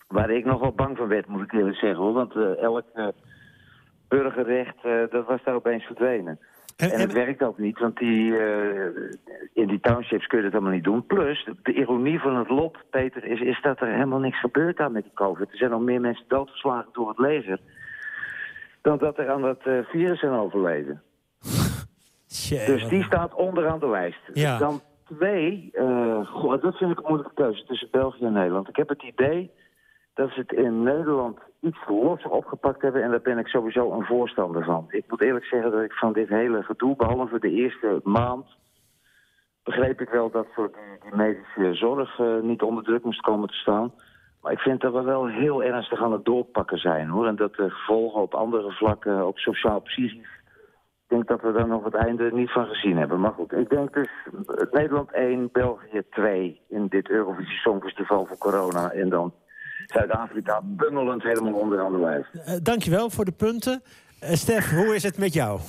Waar 0.08 0.31
ik 0.31 0.44
nogal 0.44 0.72
bang 0.72 0.96
van 0.96 1.08
werd, 1.08 1.26
moet 1.26 1.43
ik 1.43 1.52
eerlijk 1.52 1.76
zeggen. 1.76 2.02
Hoor. 2.02 2.12
Want 2.12 2.34
eh, 2.34 2.62
elk 2.62 2.84
burgerrecht, 4.08 4.76
eh, 4.82 4.93
dat 5.11 5.26
was 5.26 5.43
daar 5.44 5.55
opeens 5.55 5.85
verdwenen. 5.85 6.38
En- 6.76 6.91
En 6.91 7.00
het 7.00 7.12
werkt 7.12 7.43
ook 7.43 7.58
niet, 7.58 7.79
want 7.79 7.97
die, 7.99 8.37
eh, 8.38 8.87
in 9.53 9.67
die 9.67 9.81
townships 9.81 10.26
kun 10.26 10.38
je 10.38 10.44
dat 10.44 10.53
allemaal 10.53 10.73
niet 10.73 10.85
doen. 10.85 11.06
Plus, 11.06 11.44
de, 11.44 11.55
de 11.62 11.73
ironie 11.73 12.20
van 12.20 12.37
het 12.37 12.49
lot, 12.49 12.76
Peter, 12.91 13.25
is, 13.25 13.41
is 13.41 13.61
dat 13.62 13.81
er 13.81 13.93
helemaal 13.93 14.19
niks 14.19 14.41
gebeurt 14.41 14.79
aan 14.81 14.93
met 14.93 15.03
die 15.03 15.12
COVID. 15.14 15.50
Er 15.50 15.56
zijn 15.56 15.73
al 15.73 15.81
meer 15.81 16.00
mensen 16.00 16.25
doodgeslagen 16.29 16.88
door 16.93 17.08
het 17.08 17.19
leger... 17.19 17.61
dan 18.82 18.99
dat 18.99 19.19
er 19.19 19.31
aan 19.31 19.43
dat 19.43 19.61
eh, 19.64 19.79
virus 19.85 20.20
zijn 20.20 20.32
overleden. 20.32 21.03
Tjee, 22.26 22.67
Dus 22.67 22.88
die 22.88 23.03
staat 23.05 23.35
onderaan 23.35 23.79
de 23.79 23.88
lijst. 23.88 24.20
Ja. 24.32 24.58
Dan 24.58 24.81
twee, 25.05 25.70
goh, 26.25 26.62
dat 26.62 26.76
vind 26.76 26.91
ik 26.91 26.99
een 26.99 27.05
moeilijke 27.06 27.35
keuze 27.35 27.64
tussen 27.64 27.88
België 27.91 28.25
en 28.25 28.32
Nederland. 28.32 28.69
Ik 28.69 28.76
heb 28.76 28.88
het 28.88 29.03
idee 29.03 29.50
dat 30.17 30.31
ze 30.31 30.41
het 30.41 30.53
in 30.53 30.83
Nederland 30.83 31.39
iets 31.61 31.79
losser 31.89 32.31
opgepakt 32.31 32.83
hebben... 32.83 33.03
en 33.03 33.11
daar 33.11 33.21
ben 33.21 33.39
ik 33.39 33.47
sowieso 33.47 33.93
een 33.93 34.05
voorstander 34.05 34.65
van. 34.65 34.87
Ik 34.89 35.05
moet 35.08 35.20
eerlijk 35.20 35.44
zeggen 35.44 35.70
dat 35.70 35.82
ik 35.82 35.93
van 35.93 36.13
dit 36.13 36.29
hele 36.29 36.63
gedoe, 36.63 36.96
behalve 36.96 37.39
de 37.39 37.51
eerste 37.51 38.01
maand... 38.03 38.46
begreep 39.63 40.01
ik 40.01 40.08
wel 40.08 40.31
dat 40.31 40.46
voor 40.55 40.70
die, 41.03 41.15
medische 41.15 41.75
zorg 41.75 42.19
eh, 42.19 42.41
niet 42.41 42.63
onder 42.63 42.85
druk 42.85 43.05
moest 43.05 43.20
komen 43.20 43.49
te 43.49 43.55
staan... 43.55 43.93
Maar 44.43 44.55
ik 44.55 44.61
vind 44.61 44.81
dat 44.81 44.93
we 44.93 45.03
wel 45.03 45.27
heel 45.27 45.63
ernstig 45.63 46.03
aan 46.03 46.13
het 46.13 46.25
doorpakken 46.25 46.79
zijn, 46.79 47.08
hoor. 47.08 47.27
En 47.27 47.37
dat 47.37 47.55
de 47.55 47.70
gevolgen 47.70 48.20
op 48.20 48.35
andere 48.35 48.73
vlakken, 48.73 49.19
ook 49.19 49.39
sociaal-psychisch... 49.39 50.35
Ik 51.08 51.13
denk 51.13 51.29
dat 51.29 51.41
we 51.41 51.53
daar 51.53 51.69
nog 51.69 51.85
het 51.85 51.94
einde 51.94 52.32
niet 52.32 52.51
van 52.51 52.67
gezien 52.67 52.96
hebben. 52.96 53.20
Maar 53.20 53.32
goed, 53.32 53.53
ik 53.53 53.69
denk 53.69 53.94
dus 53.94 54.08
eh, 54.46 54.73
Nederland 54.73 55.13
1, 55.13 55.49
België 55.53 56.03
2 56.11 56.61
in 56.69 56.87
dit 56.87 57.08
Eurovisie 57.08 57.56
Songfestival 57.56 58.27
voor 58.27 58.39
corona. 58.39 58.91
En 58.91 59.08
dan 59.08 59.32
Zuid-Afrika 59.87 60.61
bungelend 60.65 61.23
helemaal 61.23 61.53
onderaan 61.61 61.93
de 61.93 61.99
lijst. 61.99 62.29
Eh, 62.49 62.55
dankjewel 62.63 63.11
voor 63.11 63.25
de 63.25 63.33
punten. 63.33 63.83
Eh, 64.21 64.33
Stef, 64.35 64.71
hoe 64.71 64.95
is 64.95 65.03
het 65.03 65.19
met 65.19 65.33
jou? 65.33 65.61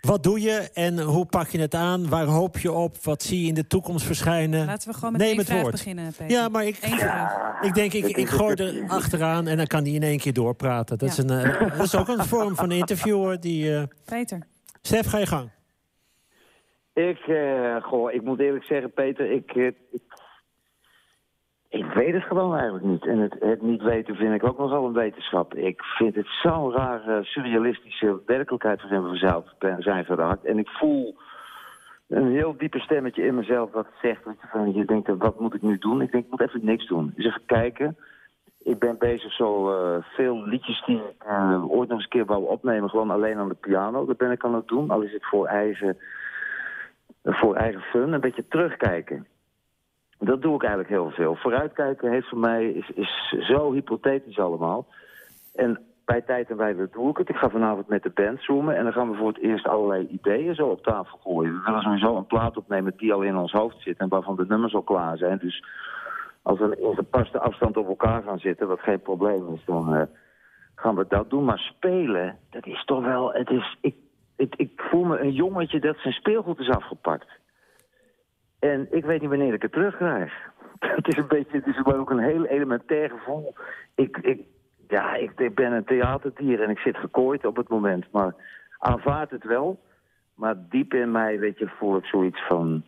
Wat 0.00 0.22
doe 0.22 0.40
je 0.40 0.70
en 0.74 1.00
hoe 1.00 1.26
pak 1.26 1.48
je 1.48 1.60
het 1.60 1.74
aan? 1.74 2.08
Waar 2.08 2.24
hoop 2.26 2.58
je 2.58 2.72
op? 2.72 2.96
Wat 3.04 3.22
zie 3.22 3.40
je 3.42 3.48
in 3.48 3.54
de 3.54 3.66
toekomst 3.66 4.06
verschijnen? 4.06 4.66
Laten 4.66 4.88
we 4.88 4.94
gewoon 4.94 5.12
met 5.12 5.20
Neem 5.20 5.36
één 5.36 5.44
vraag 5.44 5.60
woord. 5.60 5.72
beginnen, 5.72 6.12
Peter. 6.16 6.30
Ja, 6.30 6.48
maar 6.48 6.64
ik, 6.64 6.78
Eén 6.80 6.98
vraag. 6.98 7.60
ik 7.62 7.74
denk, 7.74 7.92
ik, 7.92 8.06
ik 8.16 8.28
gooi 8.28 8.54
er 8.54 8.84
achteraan 8.88 9.46
en 9.46 9.56
dan 9.56 9.66
kan 9.66 9.82
hij 9.82 9.92
in 9.92 10.02
één 10.02 10.18
keer 10.18 10.32
doorpraten. 10.32 10.98
Dat, 10.98 11.08
is, 11.08 11.18
een, 11.18 11.30
eh, 11.30 11.60
dat 11.76 11.86
is 11.86 11.94
ook 11.96 12.08
een 12.08 12.24
vorm 12.24 12.54
van 12.56 12.70
interview, 12.70 13.14
hoor. 13.14 13.40
Die, 13.40 13.74
eh 13.76 13.82
Peter. 14.04 14.38
Stef, 14.82 15.06
ga 15.06 15.18
je 15.18 15.26
gang. 15.26 15.50
Ik, 16.94 17.18
eh, 17.18 17.82
goh, 17.82 18.12
ik 18.12 18.22
moet 18.22 18.40
eerlijk 18.40 18.64
zeggen, 18.64 18.92
Peter, 18.92 19.30
ik, 19.30 19.50
eh, 19.50 19.66
ik, 19.66 19.76
ik 19.90 20.02
weet 21.94 22.14
het 22.14 22.22
gewoon 22.22 22.54
eigenlijk 22.54 22.84
niet. 22.84 23.06
En 23.06 23.18
het, 23.18 23.36
het 23.40 23.62
niet 23.62 23.82
weten 23.82 24.14
vind 24.14 24.34
ik 24.34 24.44
ook 24.44 24.58
nogal 24.58 24.86
een 24.86 24.92
wetenschap. 24.92 25.54
Ik 25.54 25.82
vind 25.82 26.14
het 26.14 26.26
zo'n 26.42 26.72
rare, 26.72 27.24
surrealistische 27.24 28.20
werkelijkheid 28.26 28.82
waarin 28.82 29.10
we 29.10 29.76
zijn 29.78 30.04
geraakt. 30.04 30.44
En 30.44 30.58
ik 30.58 30.68
voel 30.68 31.16
een 32.08 32.30
heel 32.30 32.56
diepe 32.56 32.78
stemmetje 32.78 33.22
in 33.22 33.34
mezelf 33.34 33.70
dat 33.70 33.86
zegt, 34.02 34.22
van, 34.50 34.74
je 34.74 34.84
denkt, 34.84 35.08
wat 35.08 35.40
moet 35.40 35.54
ik 35.54 35.62
nu 35.62 35.78
doen? 35.78 36.00
Ik 36.00 36.12
denk, 36.12 36.24
ik 36.24 36.30
moet 36.30 36.40
even 36.40 36.64
niks 36.64 36.86
doen. 36.86 37.12
Dus 37.16 37.24
even 37.24 37.46
kijken. 37.46 37.96
Ik 38.62 38.78
ben 38.78 38.98
bezig 38.98 39.32
zo 39.32 39.70
eh, 39.70 40.04
veel 40.14 40.44
liedjes 40.46 40.84
die 40.84 40.96
ik 40.96 41.24
eh, 41.26 41.64
ooit 41.70 41.88
nog 41.88 41.98
eens 41.98 42.02
een 42.02 42.08
keer 42.08 42.24
wou 42.24 42.46
opnemen, 42.46 42.90
gewoon 42.90 43.10
alleen 43.10 43.38
aan 43.38 43.48
de 43.48 43.54
piano. 43.54 44.06
Dat 44.06 44.16
ben 44.16 44.30
ik 44.30 44.44
aan 44.44 44.54
het 44.54 44.68
doen, 44.68 44.90
al 44.90 45.00
is 45.00 45.12
het 45.12 45.24
voor 45.24 45.46
eigen, 45.46 45.98
voor 47.22 47.54
eigen 47.54 47.80
fun, 47.80 48.12
een 48.12 48.20
beetje 48.20 48.48
terugkijken. 48.48 49.26
Dat 50.22 50.42
doe 50.42 50.54
ik 50.54 50.62
eigenlijk 50.62 50.90
heel 50.92 51.10
veel. 51.10 51.34
Vooruitkijken 51.34 52.10
heeft 52.10 52.28
voor 52.28 52.38
mij 52.38 52.68
is, 52.68 52.90
is 52.90 53.34
zo 53.40 53.72
hypothetisch 53.72 54.38
allemaal. 54.38 54.86
En 55.54 55.80
bij 56.04 56.20
tijd 56.20 56.50
en 56.50 56.56
wijle 56.56 56.88
doe 56.92 57.10
ik 57.10 57.16
het. 57.16 57.28
Ik 57.28 57.36
ga 57.36 57.48
vanavond 57.50 57.88
met 57.88 58.02
de 58.02 58.10
band 58.10 58.42
zoomen 58.42 58.76
en 58.76 58.84
dan 58.84 58.92
gaan 58.92 59.10
we 59.10 59.16
voor 59.16 59.28
het 59.28 59.38
eerst 59.38 59.66
allerlei 59.66 60.06
ideeën 60.06 60.54
zo 60.54 60.66
op 60.66 60.82
tafel 60.82 61.18
gooien. 61.18 61.52
We 61.52 61.60
willen 61.64 61.82
sowieso 61.82 62.16
een 62.16 62.26
plaat 62.26 62.56
opnemen 62.56 62.92
die 62.96 63.12
al 63.12 63.22
in 63.22 63.36
ons 63.36 63.52
hoofd 63.52 63.82
zit 63.82 63.98
en 63.98 64.08
waarvan 64.08 64.36
de 64.36 64.44
nummers 64.48 64.74
al 64.74 64.82
klaar 64.82 65.16
zijn. 65.16 65.38
Dus 65.38 65.64
als 66.42 66.58
we 66.58 66.76
in 66.80 66.94
gepaste 66.94 67.38
afstand 67.38 67.76
op 67.76 67.88
elkaar 67.88 68.22
gaan 68.22 68.38
zitten, 68.38 68.68
wat 68.68 68.80
geen 68.80 69.00
probleem 69.00 69.52
is, 69.54 69.64
dan 69.64 69.94
uh, 69.94 70.02
gaan 70.74 70.96
we 70.96 71.04
dat 71.08 71.30
doen. 71.30 71.44
Maar 71.44 71.58
spelen, 71.58 72.38
dat 72.50 72.66
is 72.66 72.84
toch 72.84 73.04
wel... 73.04 73.32
Het 73.32 73.50
is, 73.50 73.76
ik, 73.80 73.94
ik, 74.36 74.54
ik 74.56 74.70
voel 74.76 75.04
me 75.04 75.18
een 75.18 75.32
jongetje 75.32 75.80
dat 75.80 75.96
zijn 75.96 76.14
speelgoed 76.14 76.58
is 76.58 76.70
afgepakt. 76.70 77.39
En 78.60 78.86
ik 78.90 79.04
weet 79.04 79.20
niet 79.20 79.30
wanneer 79.30 79.54
ik 79.54 79.62
het 79.62 79.72
terugkrijg. 79.72 80.32
Het 80.96 81.08
is 81.08 81.16
een 81.16 81.28
beetje, 81.28 81.56
het 81.56 81.66
is 81.66 81.84
ook 81.84 82.10
een 82.10 82.18
heel 82.18 82.46
elementair 82.46 83.10
gevoel. 83.10 83.54
Ik, 83.94 84.16
ik, 84.16 84.40
ja, 84.88 85.14
ik, 85.14 85.40
ik 85.40 85.54
ben 85.54 85.72
een 85.72 85.84
theaterdier 85.84 86.62
en 86.62 86.70
ik 86.70 86.78
zit 86.78 86.96
gekooid 86.96 87.44
op 87.44 87.56
het 87.56 87.68
moment. 87.68 88.06
Maar 88.12 88.34
aanvaard 88.78 89.30
het 89.30 89.44
wel. 89.44 89.80
Maar 90.34 90.54
diep 90.68 90.94
in 90.94 91.10
mij, 91.10 91.38
weet 91.38 91.58
je, 91.58 91.68
voel 91.68 91.96
ik 91.96 92.04
zoiets 92.04 92.46
van... 92.46 92.84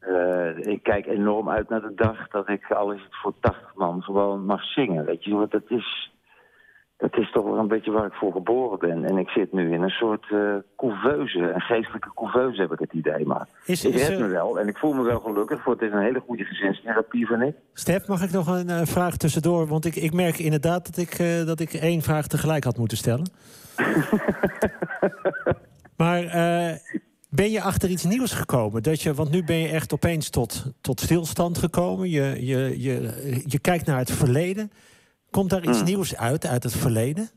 Uh, 0.00 0.58
ik 0.58 0.82
kijk 0.82 1.06
enorm 1.06 1.50
uit 1.50 1.68
naar 1.68 1.80
de 1.80 1.94
dag 1.94 2.28
dat 2.28 2.48
ik, 2.48 2.70
al 2.70 2.92
is 2.92 3.02
het 3.02 3.16
voor 3.16 3.32
80 3.40 3.74
man, 3.74 4.02
gewoon 4.02 4.44
mag 4.44 4.64
zingen. 4.64 5.04
Weet 5.04 5.24
je, 5.24 5.34
want 5.34 5.50
dat 5.50 5.70
is, 5.70 6.12
dat 6.96 7.16
is 7.16 7.32
toch 7.32 7.44
wel 7.44 7.58
een 7.58 7.68
beetje 7.68 7.90
waar 7.90 8.06
ik 8.06 8.12
voor 8.12 8.32
geboren 8.32 8.78
ben. 8.78 9.04
En 9.04 9.18
ik 9.18 9.28
zit 9.28 9.52
nu 9.52 9.72
in 9.72 9.82
een 9.82 9.90
soort 9.90 10.30
uh, 10.30 10.54
couveuse, 10.76 11.38
een 11.38 11.60
geestelijke 11.60 12.10
couveuse 12.14 12.60
heb 12.60 12.72
ik 12.72 12.78
het 12.78 12.92
idee. 12.92 13.26
Maar 13.26 13.48
is, 13.64 13.84
ik 13.84 13.94
red 13.94 14.18
me 14.18 14.26
wel 14.26 14.60
en 14.60 14.68
ik 14.68 14.76
voel 14.76 14.92
me 14.92 15.02
wel 15.02 15.20
gelukkig. 15.20 15.62
Voor 15.62 15.72
het 15.72 15.82
is 15.82 15.92
een 15.92 16.02
hele 16.02 16.22
goede 16.26 16.44
gezinstherapie, 16.44 17.26
van 17.26 17.42
ik. 17.42 17.54
Stef, 17.72 18.08
mag 18.08 18.22
ik 18.22 18.30
nog 18.30 18.46
een 18.46 18.68
uh, 18.68 18.80
vraag 18.82 19.16
tussendoor? 19.16 19.66
Want 19.66 19.84
ik, 19.84 19.96
ik 19.96 20.12
merk 20.12 20.38
inderdaad 20.38 20.84
dat 20.84 20.96
ik, 20.96 21.18
uh, 21.18 21.46
dat 21.46 21.60
ik 21.60 21.72
één 21.72 22.02
vraag 22.02 22.26
tegelijk 22.26 22.64
had 22.64 22.78
moeten 22.78 22.96
stellen. 22.96 23.30
maar 26.02 26.22
ben 27.28 27.50
je 27.50 27.62
achter 27.62 27.88
iets 27.88 28.04
nieuws 28.04 28.32
gekomen? 28.32 28.82
Dat 28.82 29.02
je, 29.02 29.14
want 29.14 29.30
nu 29.30 29.44
ben 29.44 29.56
je 29.56 29.68
echt 29.68 29.92
opeens 29.92 30.30
tot, 30.30 30.72
tot 30.80 31.00
stilstand 31.00 31.58
gekomen. 31.58 32.10
Je, 32.10 32.46
je, 32.46 32.82
je, 32.82 33.42
je 33.46 33.58
kijkt 33.58 33.86
naar 33.86 33.98
het 33.98 34.10
verleden. 34.10 34.70
Komt 35.36 35.50
daar 35.50 35.64
iets 35.64 35.80
mm. 35.80 35.86
nieuws 35.86 36.16
uit, 36.16 36.46
uit 36.46 36.62
het 36.62 36.76
verleden? 36.76 37.28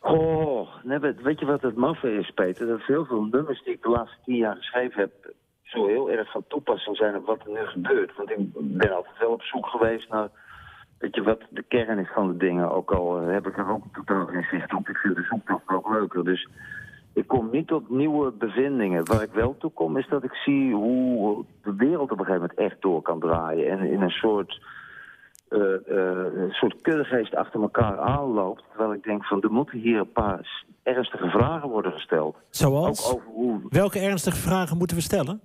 Oh, 0.00 0.68
nee, 0.82 0.98
weet 0.98 1.40
je 1.40 1.46
wat 1.46 1.62
het 1.62 1.76
maffe 1.76 2.12
is, 2.12 2.30
Peter? 2.30 2.66
Dat 2.66 2.80
veel 2.80 3.28
nummers 3.30 3.62
die 3.64 3.72
ik 3.72 3.82
de 3.82 3.88
laatste 3.88 4.16
tien 4.24 4.36
jaar 4.36 4.56
geschreven 4.56 5.00
heb... 5.00 5.12
zo 5.62 5.86
heel 5.86 6.10
erg 6.10 6.30
van 6.30 6.44
toepassing 6.48 6.96
zijn 6.96 7.16
op 7.16 7.26
wat 7.26 7.40
er 7.40 7.52
nu 7.52 7.66
gebeurt. 7.66 8.16
Want 8.16 8.30
ik 8.30 8.38
ben 8.52 8.94
altijd 8.94 9.18
wel 9.18 9.30
op 9.30 9.42
zoek 9.42 9.66
geweest 9.66 10.08
naar... 10.08 10.28
Weet 10.98 11.14
je 11.14 11.22
wat 11.22 11.40
de 11.50 11.62
kern 11.62 11.98
is 11.98 12.10
van 12.14 12.28
de 12.28 12.36
dingen? 12.36 12.70
Ook 12.70 12.90
al 12.90 13.20
eh, 13.20 13.32
heb 13.32 13.46
ik 13.46 13.58
er 13.58 13.70
ook 13.70 13.84
totaal 13.92 14.26
geen 14.26 14.46
zicht 14.50 14.74
op. 14.74 14.88
Ik 14.88 14.96
vind 14.96 15.16
de 15.16 15.26
zoektocht 15.30 15.68
ook 15.68 15.88
leuker. 15.88 16.24
Dus 16.24 16.48
ik 17.12 17.26
kom 17.26 17.48
niet 17.50 17.66
tot 17.66 17.90
nieuwe 17.90 18.30
bevindingen. 18.30 19.06
Waar 19.06 19.22
ik 19.22 19.32
wel 19.32 19.56
toe 19.58 19.70
kom 19.70 19.96
is 19.96 20.08
dat 20.08 20.24
ik 20.24 20.34
zie 20.34 20.74
hoe 20.74 21.44
de 21.62 21.74
wereld 21.74 22.10
op 22.10 22.18
een 22.18 22.24
gegeven 22.24 22.48
moment 22.48 22.72
echt 22.72 22.82
door 22.82 23.02
kan 23.02 23.20
draaien. 23.20 23.70
En 23.70 23.90
in 23.90 24.02
een 24.02 24.10
soort 24.10 24.60
uh, 25.52 26.42
een 26.42 26.52
soort 26.52 26.80
kuddegeest 26.80 27.34
achter 27.34 27.60
elkaar 27.60 27.98
aanloopt. 27.98 28.62
Terwijl 28.68 28.92
ik 28.92 29.02
denk 29.02 29.24
van 29.24 29.42
er 29.42 29.52
moeten 29.52 29.78
hier 29.78 29.98
een 29.98 30.12
paar 30.12 30.64
ernstige 30.82 31.28
vragen 31.28 31.68
worden 31.68 31.92
gesteld. 31.92 32.36
Zoals? 32.50 33.12
Over 33.14 33.26
hoe... 33.26 33.60
Welke 33.68 33.98
ernstige 33.98 34.36
vragen 34.36 34.76
moeten 34.76 34.96
we 34.96 35.02
stellen? 35.02 35.40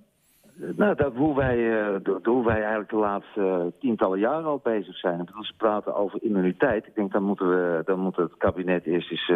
Nou, 0.76 0.94
dat 0.94 1.12
hoe 1.14 1.36
wij, 1.36 1.56
de, 2.02 2.18
hoe 2.22 2.44
wij 2.44 2.58
eigenlijk 2.60 2.90
de 2.90 2.96
laatste 2.96 3.72
tientallen 3.80 4.18
jaren 4.18 4.44
al 4.44 4.60
bezig 4.62 4.96
zijn. 4.96 5.18
En 5.18 5.28
als 5.34 5.48
we 5.48 5.54
praten 5.56 5.94
over 5.94 6.22
immuniteit, 6.22 6.86
ik 6.86 6.94
denk 6.94 7.12
dan 7.12 7.22
moeten 7.22 7.48
we, 7.48 7.82
dan 7.84 7.98
moet 8.00 8.16
het 8.16 8.36
kabinet 8.36 8.84
eerst 8.84 9.10
eens 9.10 9.32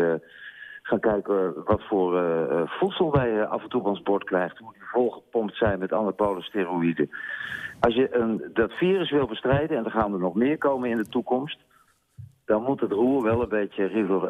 gaan 0.93 1.13
kijken 1.13 1.65
wat 1.65 1.83
voor 1.83 2.21
voedsel 2.67 3.13
wij 3.13 3.47
af 3.47 3.63
en 3.63 3.69
toe 3.69 3.81
op 3.81 3.87
ons 3.87 4.03
bord 4.03 4.25
krijgen. 4.25 4.65
Hoe 4.65 4.73
die 4.73 4.89
volgepompt 4.93 5.57
zijn 5.57 5.79
met 5.79 5.93
anabole 5.93 6.43
steroïden. 6.43 7.11
Als 7.81 7.95
je 7.95 8.17
een, 8.17 8.51
dat 8.53 8.73
virus 8.73 9.11
wil 9.11 9.27
bestrijden, 9.27 9.77
en 9.77 9.85
er 9.85 9.91
gaan 9.91 10.13
er 10.13 10.19
nog 10.19 10.35
meer 10.35 10.59
komen 10.59 10.91
in 10.91 10.97
de 10.97 11.09
toekomst... 11.09 11.59
dan 12.45 12.63
moet 12.63 12.81
het 12.81 12.93
roer 12.93 13.23
wel 13.23 13.43
een 13.43 13.49
beetje 13.49 13.87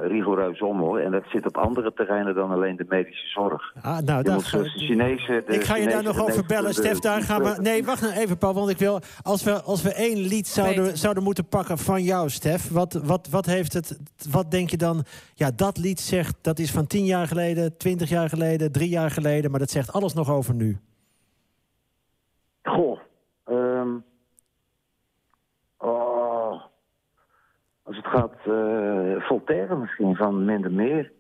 rigoureus 0.07 0.61
om, 0.61 0.79
hoor. 0.79 0.99
En 0.99 1.11
dat 1.11 1.23
zit 1.27 1.47
op 1.47 1.57
andere 1.57 1.93
terreinen 1.93 2.35
dan 2.35 2.51
alleen 2.51 2.77
de 2.77 2.85
medische 2.89 3.27
zorg. 3.27 3.75
Ah, 3.83 3.99
nou, 3.99 4.23
dat 4.23 4.41
de 4.45 4.69
Chinese, 4.69 5.43
ik 5.47 5.65
ga 5.65 5.77
je 5.77 5.89
daar 5.89 6.03
nog 6.03 6.21
over 6.21 6.47
bellen, 6.47 6.75
Stef. 6.75 6.99
Daar 6.99 7.23
gaan 7.23 7.43
we... 7.43 7.61
Nee, 7.61 7.85
wacht 7.85 8.03
nou 8.03 8.15
even, 8.15 8.39
Paul, 8.39 8.55
want 8.55 8.71
ik 8.71 8.79
wil... 8.79 9.01
Als 9.23 9.43
we, 9.43 9.63
als 9.63 9.83
we 9.83 9.93
één 9.95 10.19
lied 10.19 10.47
zouden, 10.47 10.99
zouden 10.99 11.23
moeten 11.23 11.49
pakken 11.49 11.79
van 11.79 12.03
jou, 12.03 12.31
Stef... 12.31 12.71
Wat, 12.71 12.93
wat, 12.93 13.29
wat 13.29 13.47
heeft 13.47 13.73
het... 13.73 13.99
Wat 14.31 14.51
denk 14.51 14.71
je 14.71 14.77
dan... 14.77 15.05
Ja, 15.35 15.51
dat 15.57 15.79
lied 15.79 16.01
zegt... 16.01 16.37
Dat 16.41 16.59
is 16.59 16.71
van 16.71 16.87
tien 16.87 17.05
jaar 17.05 17.27
geleden, 17.27 17.77
twintig 17.77 18.09
jaar 18.09 18.29
geleden, 18.29 18.73
drie 18.73 18.89
jaar 18.89 19.11
geleden... 19.11 19.51
maar 19.51 19.61
dat 19.61 19.71
zegt 19.71 19.93
alles 19.93 20.15
nog 20.15 20.31
over 20.31 20.55
nu. 20.55 20.79
Goh, 22.63 22.99
Um, 23.53 24.05
oh, 25.77 26.63
als 27.95 28.05
het 28.05 28.21
gaat, 28.21 28.35
uh, 28.49 29.21
Voltaire 29.21 29.77
misschien 29.77 30.17
van 30.17 30.45
minder 30.45 30.73
meer. 30.73 31.13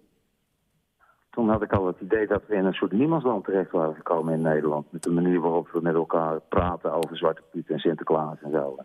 Toen 1.30 1.48
had 1.48 1.62
ik 1.62 1.72
al 1.72 1.86
het 1.86 2.00
idee 2.00 2.26
dat 2.26 2.42
we 2.46 2.54
in 2.54 2.64
een 2.64 2.72
soort 2.72 2.92
niemandsland 2.92 3.44
terecht 3.44 3.70
waren 3.70 3.94
gekomen 3.94 4.34
in 4.34 4.42
Nederland. 4.42 4.92
Met 4.92 5.02
de 5.02 5.10
manier 5.10 5.40
waarop 5.40 5.68
we 5.72 5.80
met 5.80 5.94
elkaar 5.94 6.40
praten 6.40 6.92
over 6.92 7.16
Zwarte 7.16 7.42
Piet 7.50 7.70
en 7.70 7.78
Sinterklaas 7.78 8.36
en 8.42 8.50
zo. 8.50 8.76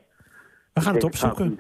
We 0.74 0.82
gaan 0.82 0.94
het 0.94 1.03
opzoeken. 1.03 1.58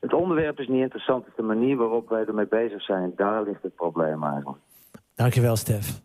Het 0.00 0.12
onderwerp 0.12 0.60
is 0.60 0.68
niet 0.68 0.82
interessant, 0.82 1.24
het 1.24 1.30
is 1.30 1.36
de 1.36 1.42
manier 1.42 1.76
waarop 1.76 2.08
wij 2.08 2.26
ermee 2.26 2.46
bezig 2.46 2.82
zijn. 2.82 3.12
Daar 3.16 3.42
ligt 3.42 3.62
het 3.62 3.74
probleem 3.74 4.24
eigenlijk. 4.24 4.58
Dankjewel, 5.14 5.56
Stef. 5.56 6.00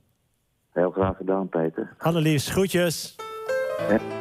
Heel 0.71 0.91
graag 0.91 1.17
gedaan, 1.17 1.49
Peter. 1.49 1.93
Annelies, 1.97 2.49
groetjes. 2.49 3.15
Ja. 3.89 4.20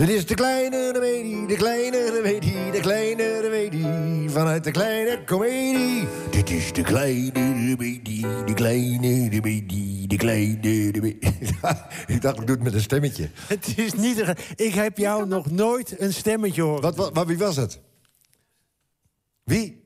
Dit 0.00 0.08
is 0.08 0.26
de 0.26 0.34
kleine 0.34 0.92
remedie, 0.92 1.46
de 1.46 1.56
kleine 1.56 2.10
remedie, 2.10 2.70
de 2.70 2.80
kleine 2.80 3.40
remedie. 3.40 4.30
Vanuit 4.30 4.64
de 4.64 4.70
kleine 4.70 5.24
komedie. 5.24 6.04
Dit 6.30 6.50
is 6.50 6.72
de 6.72 6.82
kleine 6.82 7.52
remedie, 7.52 8.26
de 8.44 8.54
kleine 8.54 9.28
remedie, 9.28 10.08
de 10.08 10.16
kleine 10.16 10.90
remedie. 10.90 11.18
ik 12.14 12.20
dacht, 12.20 12.40
ik 12.40 12.46
doe 12.46 12.56
het 12.56 12.62
met 12.62 12.74
een 12.74 12.80
stemmetje. 12.80 13.30
Het 13.46 13.78
is 13.78 13.94
niet... 13.94 14.34
Ik 14.56 14.74
heb 14.74 14.98
jou 14.98 15.26
nog 15.26 15.50
nooit 15.50 16.00
een 16.00 16.12
stemmetje 16.12 16.62
horen. 16.62 16.94
Wat, 16.94 17.12
wat, 17.12 17.26
wie 17.26 17.38
was 17.38 17.56
het? 17.56 17.80
Wie? 19.44 19.84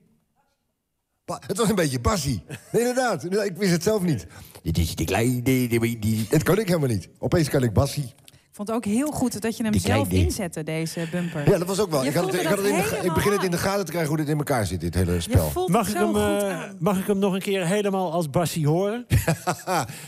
het 1.25 1.56
was 1.56 1.68
een 1.68 1.75
beetje 1.75 2.00
Bassie. 2.00 2.42
Nee, 2.73 2.83
inderdaad. 2.83 3.25
Ik 3.25 3.56
wist 3.56 3.73
het 3.73 3.83
zelf 3.83 4.02
niet. 4.02 4.26
Dit 4.62 4.78
is 4.78 4.94
de 4.94 5.04
kleine 5.04 5.66
remedie. 5.66 6.26
Dat 6.28 6.42
kan 6.42 6.59
ik 6.59 6.66
helemaal 6.66 6.88
niet. 6.88 7.09
Opeens 7.18 7.49
kan 7.49 7.62
ik 7.62 7.73
Bassie 7.73 8.14
vond 8.54 8.70
ook 8.70 8.84
heel 8.84 9.11
goed 9.11 9.40
dat 9.40 9.56
je 9.56 9.62
hem 9.62 9.78
zelf 9.78 10.11
inzette, 10.11 10.62
deze 10.62 11.06
bumper. 11.11 11.50
Ja, 11.50 11.58
dat 11.58 11.66
was 11.66 11.80
ook 11.80 11.90
wel. 11.90 12.04
Ik, 12.04 12.14
had 12.14 12.26
het, 12.26 12.40
ik, 12.40 12.46
had 12.46 12.56
het 12.56 12.66
in 12.66 12.76
de, 12.76 13.00
ik 13.02 13.12
begin 13.12 13.32
het 13.32 13.42
in 13.42 13.50
de 13.50 13.58
gaten 13.58 13.84
te 13.84 13.90
krijgen 13.90 14.08
hoe 14.11 14.18
dit 14.18 14.28
in 14.28 14.38
elkaar 14.38 14.66
zit, 14.66 14.80
dit 14.80 14.94
hele 14.94 15.20
spel. 15.20 15.68
Mag 15.68 15.88
ik, 15.88 15.94
hem, 15.94 16.16
uh, 16.16 16.62
mag 16.78 16.99
ik 16.99 17.06
hem 17.06 17.18
nog 17.18 17.34
een 17.34 17.40
keer 17.40 17.66
helemaal 17.66 18.12
als 18.12 18.30
Bassie 18.30 18.66
horen? 18.66 19.04
Ik 19.08 19.16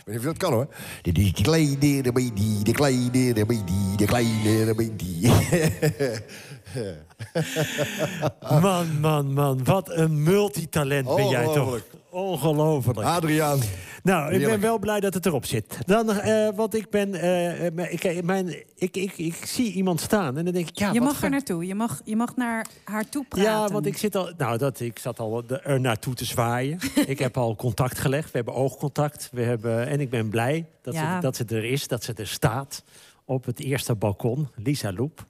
weet 0.05 0.07
niet 0.07 0.19
of 0.19 0.25
dat 0.25 0.37
kan 0.37 0.53
hoor. 0.53 0.69
De 1.03 1.33
kleine 1.43 2.13
baby, 2.13 2.63
de 2.63 2.73
kleine 2.73 3.45
baby, 3.47 3.97
de 3.97 4.05
kleine 4.05 4.75
baby. 4.75 5.31
man, 8.63 9.01
man, 9.01 9.33
man. 9.33 9.65
Wat 9.65 9.91
een 9.91 10.23
multitalent 10.23 11.15
ben 11.15 11.29
jij 11.29 11.45
toch. 11.45 11.81
Ongelooflijk. 12.11 12.99
Adriaan. 12.99 13.61
Nou, 14.03 14.35
ik 14.35 14.45
ben 14.45 14.61
wel 14.61 14.79
blij 14.79 15.01
dat 15.01 15.15
het 15.15 15.27
erop 15.27 15.45
zit. 15.45 15.79
Dan, 15.87 16.11
uh, 16.11 16.49
want 16.55 16.75
ik 16.75 16.91
ben. 16.91 17.15
Uh, 17.15 17.65
ik, 17.65 18.25
mijn, 18.25 18.49
ik, 18.75 18.97
ik, 18.97 19.19
ik 19.19 19.35
zie 19.35 19.73
iemand 19.73 20.01
staan 20.01 20.37
en 20.39 20.45
dan 20.45 20.55
denk 20.55 20.69
ik. 20.69 20.79
Ja, 20.79 20.93
je 20.93 21.01
mag 21.01 21.23
er 21.23 21.31
naartoe. 21.31 21.67
Je 21.67 21.75
mag, 21.75 22.01
je 22.05 22.17
mag 22.17 22.37
naar 22.37 22.67
haar 22.85 23.09
toe 23.09 23.25
praten. 23.29 23.51
Ja, 23.51 23.69
want 23.69 23.87
ik 23.87 23.97
zit 23.97 24.17
al. 24.17 24.33
Nou, 24.37 24.59
dat, 24.59 24.81
ik 24.81 24.99
zat 24.99 25.19
al 25.19 25.45
er 25.63 25.81
naartoe 25.81 26.15
te 26.15 26.25
zwaaien. 26.25 26.79
ik 27.07 27.19
heb 27.19 27.37
al 27.37 27.57
contact 27.57 27.99
gelegd. 27.99 28.31
We 28.31 28.37
hebben 28.37 28.55
oogcontact. 28.55 29.29
We 29.33 29.43
hebben, 29.43 29.87
en 29.87 30.01
ik 30.01 30.11
ben 30.11 30.29
blij 30.29 30.67
dat, 30.83 30.95
ze, 30.95 31.19
dat 31.21 31.37
ze 31.37 31.45
er 31.45 31.65
is, 31.65 31.89
dat 31.89 32.05
ze 32.05 32.13
er 32.13 32.27
staat. 32.27 32.85
Op 33.25 33.45
het 33.45 33.61
eerste 33.61 33.95
balkon. 33.95 34.49
Lisa 34.55 34.93
Loep. 34.93 35.27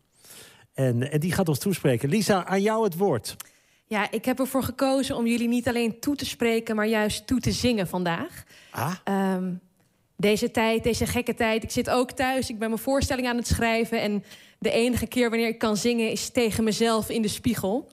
En, 0.76 1.10
en 1.10 1.20
die 1.20 1.32
gaat 1.32 1.48
ons 1.48 1.58
toespreken. 1.58 2.08
Lisa, 2.08 2.44
aan 2.44 2.62
jou 2.62 2.84
het 2.84 2.96
woord. 2.96 3.36
Ja, 3.86 4.10
ik 4.10 4.24
heb 4.24 4.38
ervoor 4.38 4.62
gekozen 4.62 5.16
om 5.16 5.26
jullie 5.26 5.48
niet 5.48 5.68
alleen 5.68 6.00
toe 6.00 6.16
te 6.16 6.24
spreken, 6.24 6.76
maar 6.76 6.86
juist 6.86 7.26
toe 7.26 7.40
te 7.40 7.52
zingen 7.52 7.88
vandaag. 7.88 8.44
Ah. 8.70 8.94
Ehm, 9.04 9.52
deze 10.16 10.50
tijd, 10.50 10.82
deze 10.82 11.06
gekke 11.06 11.34
tijd. 11.34 11.62
Ik 11.62 11.70
zit 11.70 11.90
ook 11.90 12.10
thuis, 12.10 12.50
ik 12.50 12.58
ben 12.58 12.68
mijn 12.68 12.80
voorstelling 12.80 13.28
aan 13.28 13.36
het 13.36 13.46
schrijven. 13.46 14.00
En 14.00 14.24
de 14.58 14.70
enige 14.70 15.06
keer 15.06 15.30
wanneer 15.30 15.48
ik 15.48 15.58
kan 15.58 15.76
zingen 15.76 16.10
is 16.10 16.28
tegen 16.28 16.64
mezelf 16.64 17.08
in 17.08 17.22
de 17.22 17.28
spiegel. 17.28 17.88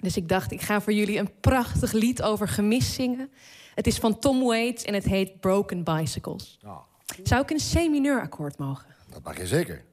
Dus 0.00 0.16
ik 0.16 0.28
dacht, 0.28 0.52
ik 0.52 0.60
ga 0.60 0.80
voor 0.80 0.92
jullie 0.92 1.18
een 1.18 1.40
prachtig 1.40 1.92
lied 1.92 2.22
over 2.22 2.48
gemis 2.48 2.94
zingen. 2.94 3.30
Het 3.74 3.86
is 3.86 3.98
van 3.98 4.18
Tom 4.18 4.44
Waits 4.44 4.84
en 4.84 4.94
het 4.94 5.04
heet 5.04 5.40
Broken 5.40 5.84
Bicycles. 5.84 6.58
Oh. 6.64 6.78
Zou 7.22 7.42
ik 7.42 7.50
een 7.50 7.60
C-mineur 7.72 8.20
akkoord 8.20 8.58
mogen? 8.58 8.86
Dat 9.10 9.22
mag 9.22 9.38
je 9.38 9.46
zeker. 9.46 9.84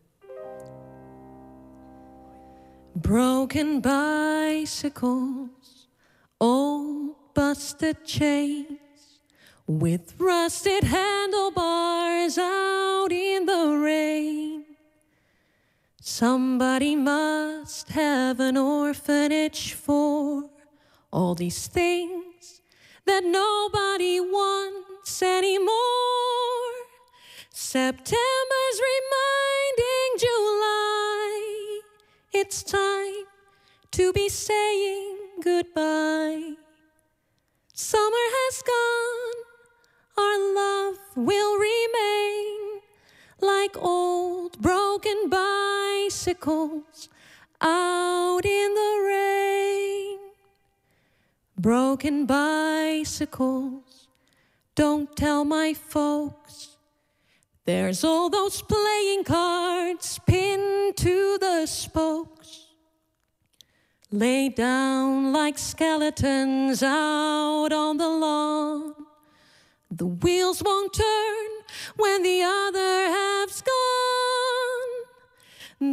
Broken 2.95 3.79
bicycles, 3.79 5.87
old 6.39 7.15
busted 7.33 8.03
chains, 8.03 8.79
with 9.65 10.13
rusted 10.19 10.83
handlebars 10.83 12.37
out 12.37 13.07
in 13.11 13.45
the 13.45 13.79
rain. 13.81 14.65
Somebody 16.01 16.97
must 16.97 17.89
have 17.89 18.41
an 18.41 18.57
orphanage 18.57 19.73
for 19.73 20.49
all 21.13 21.33
these 21.33 21.67
things 21.67 22.61
that 23.05 23.23
nobody 23.23 24.19
wants 24.19 25.21
anymore. 25.21 25.71
September's 27.51 28.40
be 34.13 34.29
saying 34.29 35.17
goodbye. 35.43 36.53
Summer 37.73 38.27
has 38.37 38.61
gone, 38.61 39.43
our 40.17 40.39
love 40.55 40.97
will 41.15 41.57
remain 41.57 42.81
like 43.39 43.75
old 43.77 44.61
broken 44.61 45.29
bicycles 45.29 47.09
out 47.59 48.45
in 48.45 48.73
the 48.73 49.03
rain. 49.07 50.19
Broken 51.57 52.25
bicycles, 52.25 54.07
don't 54.75 55.15
tell 55.15 55.45
my 55.45 55.73
folks. 55.73 56.77
There's 57.65 58.03
all 58.03 58.29
those 58.29 58.61
playing 58.61 59.23
cards 59.23 60.19
pinned 60.25 60.97
to 60.97 61.37
the 61.39 61.65
spokes. 61.65 62.60
Lay 64.13 64.49
down 64.49 65.31
like 65.31 65.57
skeletons 65.57 66.83
out 66.83 67.71
on 67.71 67.95
the 67.95 68.09
lawn. 68.09 68.93
The 69.89 70.05
wheels 70.05 70.61
won't 70.61 70.93
turn 70.93 71.47
when 71.95 72.21
the 72.21 72.41
other 72.43 73.07
half's 73.07 73.61
gone. 73.61 74.91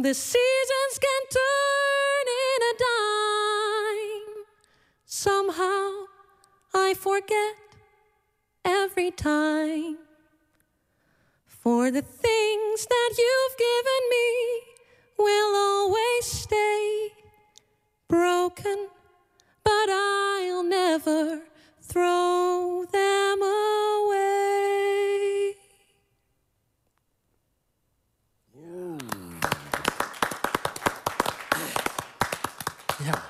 The 0.03 0.13
seasons 0.13 0.99
can 0.99 1.21
turn 1.31 2.25
in 2.45 2.61
a 2.61 2.73
dime. 2.83 4.45
Somehow 5.05 6.07
I 6.73 6.95
forget 6.95 7.55
every 8.65 9.11
time. 9.11 9.97
For 11.47 11.89
the 11.89 12.01
things 12.01 12.85
that 12.85 13.11
you've 13.17 13.57
given 13.57 14.09
me 14.11 14.61
will 15.17 15.55
always 15.55 16.25
stay 16.25 17.18
broken, 18.09 18.87
but 19.63 19.87
I'll 19.89 20.63
never 20.63 21.41
throw 21.87 22.83
them 22.91 23.41
away. 23.43 25.55
Ja, 33.03 33.23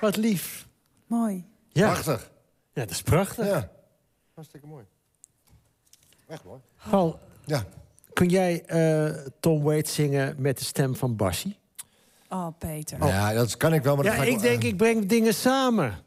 wat 0.00 0.16
lief. 0.16 0.66
Mooi. 1.06 1.44
Ja, 1.68 1.92
Prachtig. 1.92 2.30
ja 2.72 2.80
dat 2.82 2.90
is 2.90 3.02
prachtig. 3.02 3.46
Ja. 3.46 3.70
Hartstikke 4.34 4.66
mooi. 4.66 4.84
Echt 6.26 6.44
mooi. 6.44 6.60
Paul, 6.90 7.18
Ja. 7.44 7.64
kun 8.12 8.28
jij 8.28 8.64
eh, 8.64 9.26
Tom 9.40 9.62
Waits 9.62 9.94
zingen 9.94 10.34
met 10.38 10.58
de 10.58 10.64
stem 10.64 10.96
van 10.96 11.16
Bassie? 11.16 11.58
Oh, 12.34 12.46
Peter. 12.58 13.06
Ja, 13.06 13.32
dat 13.32 13.56
kan 13.56 13.72
ik 13.72 13.82
wel, 13.82 13.94
maar 13.94 14.04
dat 14.04 14.12
Ja, 14.14 14.18
ga 14.22 14.26
ik 14.28 14.40
denk, 14.40 14.62
ik 14.62 14.76
breng 14.76 15.06
dingen 15.06 15.34
samen. 15.34 15.98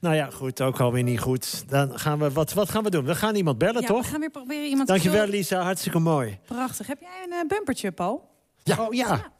Nou 0.00 0.14
ja, 0.16 0.30
goed, 0.30 0.60
ook 0.60 0.80
alweer 0.80 1.02
niet 1.02 1.20
goed. 1.20 1.64
Dan 1.68 1.98
gaan 1.98 2.18
we, 2.18 2.30
wat, 2.32 2.52
wat 2.52 2.68
gaan 2.70 2.82
we 2.84 2.90
doen? 2.90 3.04
We 3.04 3.14
gaan 3.14 3.34
iemand 3.34 3.58
bellen, 3.58 3.80
Ja, 3.80 3.86
toch? 3.86 4.02
we 4.02 4.08
gaan 4.08 4.20
weer 4.20 4.30
proberen 4.30 4.68
iemand 4.68 4.88
Dankjewel, 4.88 5.24
te 5.24 5.30
Lisa. 5.30 5.60
Hartstikke 5.62 5.98
mooi. 5.98 6.38
Prachtig. 6.46 6.86
Heb 6.86 7.00
jij 7.00 7.22
een 7.24 7.32
eh, 7.32 7.46
bumpertje, 7.48 7.92
Paul? 7.92 8.28
Ja. 8.62 8.76
Oh 8.86 8.94
ja. 8.94 9.32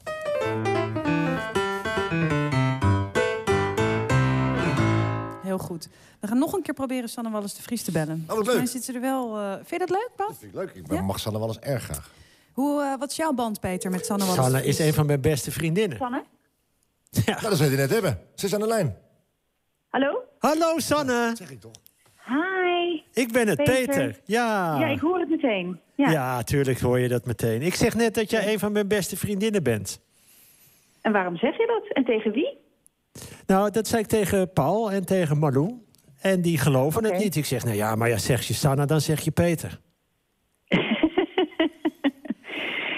Heel 5.42 5.59
goed. 5.59 5.88
We 6.20 6.26
gaan 6.26 6.38
nog 6.38 6.52
een 6.52 6.62
keer 6.62 6.74
proberen 6.74 7.09
Sanne 7.09 7.30
Wallis 7.30 7.54
de 7.54 7.62
Vries 7.62 7.83
te 7.83 7.90
bellen. 7.92 8.16
wat 8.16 8.26
Volgens 8.26 8.48
leuk. 8.48 8.57
mij 8.57 8.66
zit 8.66 8.85
ze 8.85 8.92
er 8.92 9.00
wel... 9.00 9.38
eh, 9.38 9.52
vind 9.52 9.70
je 9.70 9.78
dat 9.78 9.90
leuk, 9.90 10.11
Paul? 10.16 10.28
Dat 10.28 10.38
vind 10.38 10.52
ik 10.52 10.59
leuk. 10.59 10.70
Ik 10.74 10.87
ben- 10.87 10.96
Ja? 10.96 11.02
mag 11.02 11.20
Sanne 11.20 11.46
eens 11.46 11.59
erg 11.59 11.83
graag. 11.85 12.11
Hoe, 12.52 12.83
eh, 12.83 12.98
wat 12.98 13.11
is 13.11 13.16
jouw 13.16 13.33
band, 13.33 13.61
Peter, 13.61 13.90
met 13.90 14.07
Sanne 14.07 14.24
Wallis? 14.24 14.42
Sanne 14.42 14.64
is 14.64 14.78
een 14.78 14.94
van 14.94 15.07
mijn 15.07 15.20
beste 15.20 15.50
vriendinnen. 15.50 15.98
Sanne? 15.98 16.24
Nou, 17.27 17.40
dat 17.40 17.57
zou 17.57 17.70
je 17.70 17.77
net 17.77 17.90
hebben. 17.90 18.18
Ze 18.35 18.46
is 18.46 18.55
aan 18.55 18.61
de 18.61 18.66
lijn. 18.66 18.96
Hallo? 19.88 20.22
Hallo 20.38 20.79
Sanne, 20.79 21.33
Zeg 21.37 21.50
ik 21.50 21.61
toch? 21.61 21.72
Hi. 22.27 23.00
ik 23.12 23.33
ben 23.33 23.48
het 23.48 23.57
Peter. 23.57 23.87
Peter. 23.87 24.20
Ja. 24.24 24.79
Ja, 24.79 24.87
ik 24.87 25.00
hoor 25.00 25.18
het 25.18 25.29
meteen. 25.29 25.81
Ja. 25.94 26.11
ja, 26.11 26.42
tuurlijk 26.42 26.81
hoor 26.81 26.98
je 26.98 27.09
dat 27.09 27.24
meteen. 27.27 27.62
Ik 27.62 27.74
zeg 27.74 27.94
net 27.94 28.14
dat 28.14 28.31
jij 28.31 28.53
een 28.53 28.59
van 28.59 28.72
mijn 28.72 28.88
beste 28.88 29.16
vriendinnen 29.16 29.62
bent. 29.62 30.00
En 31.00 31.12
waarom 31.12 31.37
zeg 31.37 31.57
je 31.57 31.66
dat? 31.66 31.96
En 31.96 32.05
tegen 32.05 32.33
wie? 32.33 32.59
Nou, 33.46 33.70
dat 33.70 33.88
zei 33.88 34.03
ik 34.03 34.09
tegen 34.09 34.53
Paul 34.53 34.90
en 34.90 35.05
tegen 35.05 35.38
Marlou. 35.38 35.83
En 36.20 36.40
die 36.40 36.59
geloven 36.59 37.05
het 37.05 37.18
niet. 37.18 37.37
Ik 37.37 37.44
zeg, 37.44 37.64
nou 37.64 37.77
ja, 37.77 37.94
maar 37.94 38.09
ja, 38.09 38.18
zeg 38.18 38.42
je 38.42 38.55
Sanne, 38.55 38.87
dan 38.87 39.00
zeg 39.00 39.20
je 39.20 39.31
Peter. 39.31 39.81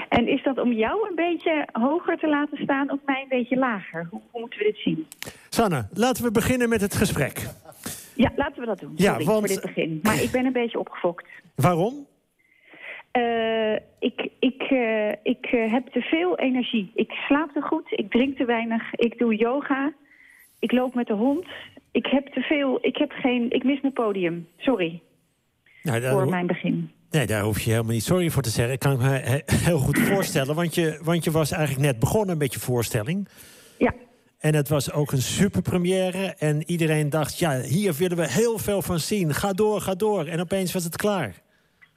En 0.09 0.29
is 0.29 0.42
dat 0.42 0.59
om 0.59 0.73
jou 0.73 1.09
een 1.09 1.14
beetje 1.14 1.69
hoger 1.73 2.19
te 2.19 2.29
laten 2.29 2.59
staan 2.62 2.90
of 2.90 2.99
mij 3.05 3.23
een 3.23 3.29
beetje 3.29 3.57
lager? 3.57 4.07
Hoe, 4.11 4.21
hoe 4.31 4.40
moeten 4.40 4.59
we 4.59 4.64
dit 4.64 4.77
zien? 4.77 5.07
Sanne, 5.49 5.88
laten 5.92 6.25
we 6.25 6.31
beginnen 6.31 6.69
met 6.69 6.81
het 6.81 6.95
gesprek. 6.95 7.47
Ja, 8.14 8.33
laten 8.37 8.61
we 8.61 8.66
dat 8.66 8.81
doen. 8.81 8.92
Ja, 8.97 9.11
Sorry 9.11 9.25
want- 9.25 9.38
voor 9.38 9.49
dit 9.49 9.61
begin. 9.61 10.01
Maar 10.03 10.23
ik 10.23 10.31
ben 10.31 10.45
een 10.47 10.53
beetje 10.53 10.79
opgefokt. 10.79 11.27
Waarom? 11.55 12.07
Eh, 13.11 13.75
ik 13.99 14.29
ik, 14.38 14.62
eh, 14.62 15.11
ik 15.23 15.47
eh, 15.47 15.73
heb 15.73 15.87
te 15.87 16.01
veel 16.01 16.38
energie. 16.38 16.90
Ik 16.95 17.11
slaap 17.11 17.53
te 17.53 17.61
goed, 17.61 17.85
ik 17.90 18.11
drink 18.11 18.37
te 18.37 18.45
weinig, 18.45 18.95
ik 18.95 19.19
doe 19.19 19.35
yoga, 19.37 19.92
ik 20.59 20.73
loop 20.73 20.95
met 20.95 21.07
de 21.07 21.12
hond. 21.12 21.47
Ik 21.90 22.07
heb 22.07 22.27
te 22.27 22.40
veel, 22.40 22.79
ik 22.81 22.97
heb 22.97 23.11
geen, 23.11 23.51
ik 23.51 23.64
mis 23.64 23.81
mijn 23.81 23.92
podium. 23.92 24.49
Sorry 24.57 25.03
Nou, 25.83 26.03
voor 26.03 26.29
mijn 26.29 26.47
begin. 26.47 26.90
Nee, 27.11 27.27
daar 27.27 27.42
hoef 27.42 27.61
je 27.61 27.71
helemaal 27.71 27.92
niet 27.92 28.03
sorry 28.03 28.31
voor 28.31 28.42
te 28.42 28.51
zeggen. 28.51 28.75
Ik 28.75 28.79
kan 28.81 28.97
me 28.99 29.09
he- 29.09 29.40
heel 29.47 29.79
goed 29.79 29.99
voorstellen. 29.99 30.55
Want 30.55 30.75
je, 30.75 31.01
want 31.03 31.25
je 31.25 31.31
was 31.31 31.51
eigenlijk 31.51 31.87
net 31.87 31.99
begonnen 31.99 32.38
met 32.38 32.53
je 32.53 32.61
voorstelling. 32.61 33.29
Ja, 33.79 33.95
En 34.38 34.55
het 34.55 34.69
was 34.69 34.92
ook 34.92 35.12
een 35.12 35.23
super 35.23 35.62
première. 35.62 36.35
En 36.38 36.62
iedereen 36.71 37.11
dacht, 37.11 37.38
ja, 37.38 37.61
hier 37.61 37.92
willen 37.95 38.16
we 38.16 38.31
heel 38.31 38.59
veel 38.59 38.83
van 38.83 38.99
zien. 38.99 39.35
Ga 39.35 39.53
door, 39.53 39.81
ga 39.81 39.95
door. 39.95 40.27
En 40.27 40.40
opeens 40.40 40.73
was 40.73 40.85
het 40.85 40.97
klaar. 40.97 41.35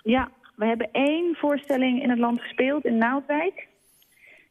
Ja, 0.04 0.30
we 0.56 0.66
hebben 0.66 0.90
één 0.92 1.36
voorstelling 1.36 2.04
in 2.04 2.10
het 2.10 2.20
land 2.20 2.42
gespeeld 2.42 2.86
in 2.86 2.98
Naaldwijk. 2.98 3.68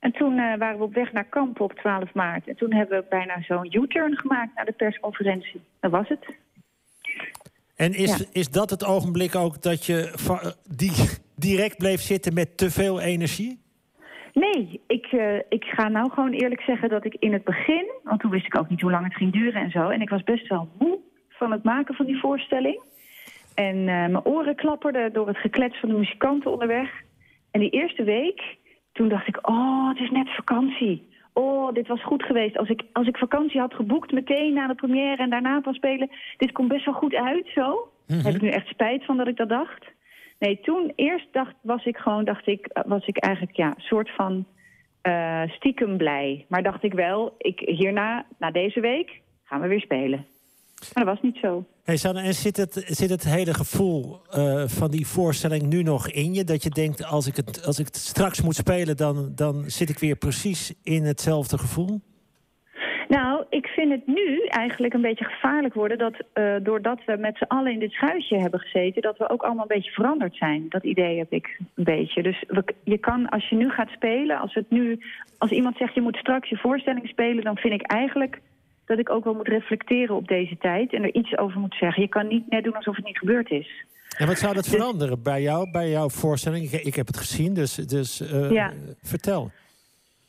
En 0.01 0.13
toen 0.13 0.39
eh, 0.39 0.59
waren 0.59 0.79
we 0.79 0.85
op 0.85 0.95
weg 0.95 1.13
naar 1.13 1.25
Kampen 1.25 1.65
op 1.65 1.73
12 1.73 2.15
maart. 2.15 2.49
En 2.49 2.57
toen 2.57 2.73
hebben 2.73 2.99
we 2.99 3.05
bijna 3.09 3.43
zo'n 3.43 3.83
U-turn 3.83 4.17
gemaakt 4.17 4.55
naar 4.55 4.65
de 4.65 4.73
persconferentie. 4.73 5.61
Dat 5.81 5.91
was 5.91 6.09
het. 6.09 6.27
En 7.79 7.95
is, 7.95 8.17
Ja. 8.19 8.25
is 8.33 8.51
dat 8.51 8.71
het 8.71 8.85
ogenblik 8.85 9.35
ook 9.35 9.63
dat 9.63 9.87
je 9.87 10.11
va- 10.15 10.53
die, 10.77 10.93
direct 11.49 11.79
bleef 11.79 12.01
zitten 12.01 12.35
met 12.35 12.57
te 12.57 12.71
veel 12.71 13.01
energie? 13.01 13.61
Nee, 14.33 14.81
ik, 14.87 15.07
eh, 15.07 15.37
ik 15.49 15.65
ga 15.65 15.89
nou 15.89 16.11
gewoon 16.11 16.33
eerlijk 16.33 16.61
zeggen 16.61 16.89
dat 16.89 17.05
ik 17.05 17.15
in 17.19 17.33
het 17.33 17.45
begin... 17.45 17.91
want 18.03 18.21
toen 18.21 18.31
wist 18.31 18.47
ik 18.47 18.59
ook 18.59 18.69
niet 18.69 18.81
hoe 18.81 18.91
lang 18.91 19.05
het 19.05 19.15
ging 19.17 19.33
duren 19.33 19.63
en 19.63 19.71
zo... 19.71 19.89
en 19.89 20.01
ik 20.01 20.09
was 20.09 20.23
best 20.23 20.49
wel 20.49 20.69
moe 20.79 20.99
van 21.29 21.53
het 21.53 21.65
maken 21.65 21.95
van 21.95 22.07
die 22.07 22.19
voorstelling. 22.21 22.81
En 23.55 23.77
eh, 23.77 23.85
mijn 23.85 24.25
oren 24.25 24.55
klapperden 24.57 25.13
door 25.13 25.27
het 25.27 25.37
geklets 25.39 25.81
van 25.81 25.89
de 25.89 25.95
muzikanten 25.95 26.51
onderweg. 26.51 26.91
En 27.51 27.61
die 27.61 27.71
eerste 27.71 28.03
week, 28.05 28.57
toen 28.93 29.09
dacht 29.09 29.29
ik... 29.29 29.49
oh, 29.49 29.89
het 29.89 29.99
is 29.99 30.11
net 30.11 30.35
vakantie. 30.35 31.08
Oh, 31.39 31.73
dit 31.73 31.87
was 31.87 32.05
goed 32.05 32.23
geweest. 32.23 32.59
Als 32.59 32.69
ik, 32.69 32.83
als 32.93 33.07
ik 33.07 33.17
vakantie 33.17 33.61
had 33.61 33.75
geboekt 33.75 34.13
meteen 34.13 34.53
na 34.53 34.67
de 34.67 34.75
première 34.75 35.23
en 35.23 35.31
daarna 35.31 35.61
pas 35.61 35.77
spelen... 35.77 36.11
dit 36.37 36.53
komt 36.53 36.69
best 36.69 36.85
wel 36.85 36.95
goed 36.95 37.15
uit, 37.15 37.47
zo. 37.55 37.89
Heb 38.07 38.35
ik 38.35 38.41
nu 38.41 38.49
echt 38.49 38.67
spijt 38.67 39.05
van 39.05 39.17
dat 39.17 39.29
ik 39.29 39.37
dat 39.37 39.49
dacht. 39.49 39.87
Nee, 40.39 40.61
toen 40.61 40.93
eerst 40.95 41.33
dacht, 41.33 41.55
was 41.61 41.85
ik 41.85 41.97
gewoon, 41.97 42.25
dacht 42.25 42.47
ik, 42.47 42.67
eh, 42.67 42.83
was 42.87 43.07
ik 43.07 43.19
eigenlijk 43.19 43.57
ja, 43.57 43.67
een 43.67 43.83
soort 43.83 44.11
van 44.11 44.47
eh, 45.01 45.43
stiekem 45.49 45.97
blij. 45.97 46.45
Maar 46.49 46.63
dacht 46.63 46.83
ik 46.83 46.93
wel, 46.93 47.35
ik, 47.39 47.61
hierna, 47.61 48.27
na 48.39 48.51
deze 48.51 48.81
week, 48.81 49.21
gaan 49.45 49.61
we 49.61 49.69
weer 49.69 49.81
spelen. 49.81 50.27
Maar 50.95 51.05
dat 51.05 51.15
was 51.15 51.23
niet 51.23 51.39
zo. 51.43 51.65
Hey 51.89 51.97
Sanne, 51.97 52.21
en 52.21 52.35
zit 52.35 52.57
het, 52.57 52.73
zit 52.87 53.11
het 53.11 53.25
hele 53.25 53.55
gevoel 53.55 54.21
eh, 54.31 54.63
van 54.67 54.91
die 54.91 55.07
voorstelling 55.07 55.63
nu 55.63 55.83
nog 55.83 56.11
in 56.11 56.35
je? 56.35 56.45
Dat 56.45 56.63
je 56.63 56.71
denkt, 56.71 57.05
als 57.05 57.27
ik 57.27 57.37
het, 57.37 57.65
als 57.65 57.79
ik 57.79 57.87
het 57.87 57.97
straks 57.97 58.43
moet 58.43 58.55
spelen, 58.55 58.97
dan, 58.97 59.33
dan 59.35 59.65
zit 59.67 59.89
ik 59.89 59.99
weer 59.99 60.17
precies 60.17 60.75
in 60.83 61.05
hetzelfde 61.05 61.59
gevoel? 61.59 62.01
Nou, 63.09 63.45
ik 63.51 63.67
vind 63.67 63.91
het 63.91 64.07
nu 64.07 64.45
eigenlijk 64.47 64.95
een 64.95 65.01
beetje 65.01 65.25
gevaarlijk 65.25 65.75
worden... 65.75 65.99
dat 65.99 66.15
eh, 66.33 66.55
doordat 66.63 67.01
we 67.07 67.17
met 67.17 67.37
z'n 67.37 67.45
allen 67.45 67.73
in 67.73 67.79
dit 67.79 67.93
schuitje 67.93 68.39
hebben 68.39 68.61
gezeten... 68.61 69.03
dat 69.03 69.19
we 69.19 69.31
ook 69.31 69.43
allemaal 69.43 69.67
een 69.69 69.77
beetje 69.77 69.91
veranderd 69.91 70.37
zijn. 70.37 70.67
Dat 70.69 70.85
idee 70.85 71.19
heb 71.19 71.33
ik 71.33 71.61
een 71.75 71.85
beetje. 71.85 72.23
Dus 72.23 72.45
je 72.85 72.99
kan, 72.99 73.29
als 73.29 73.49
je 73.49 73.57
nu 73.57 73.71
gaat 73.71 73.91
spelen... 73.91 74.39
Als, 74.39 74.55
het 74.55 74.71
nu, 74.71 74.99
als 75.39 75.51
iemand 75.51 75.77
zegt 75.77 75.95
je 75.95 76.01
moet 76.01 76.17
straks 76.17 76.49
je 76.49 76.57
voorstelling 76.57 77.09
spelen... 77.09 77.45
dan 77.45 77.57
vind 77.57 77.75
ik 77.75 77.83
eigenlijk 77.83 78.41
dat 78.89 78.99
ik 78.99 79.11
ook 79.11 79.25
wel 79.25 79.35
moet 79.35 79.49
reflecteren 79.49 80.17
op 80.17 80.29
deze 80.29 80.57
tijd... 80.59 80.93
en 80.93 81.03
er 81.03 81.15
iets 81.15 81.37
over 81.37 81.61
moet 81.61 81.75
zeggen. 81.81 82.03
Je 82.03 82.09
kan 82.09 82.27
niet 82.27 82.51
net 82.51 82.65
doen 82.65 82.75
alsof 82.77 82.97
het 82.97 83.05
niet 83.05 83.19
gebeurd 83.19 83.51
is. 83.51 83.85
En 84.19 84.27
wat 84.27 84.39
zou 84.39 84.55
dat 84.55 84.69
veranderen 84.69 85.23
bij 85.23 85.43
jou, 85.43 85.71
bij 85.71 85.91
jouw 85.91 86.09
voorstelling? 86.09 86.73
Ik, 86.73 86.83
ik 86.85 86.95
heb 86.95 87.07
het 87.07 87.17
gezien, 87.17 87.55
dus, 87.55 87.75
dus 87.75 88.21
eh, 88.21 88.51
Ja. 88.51 88.73
vertel. 89.03 89.51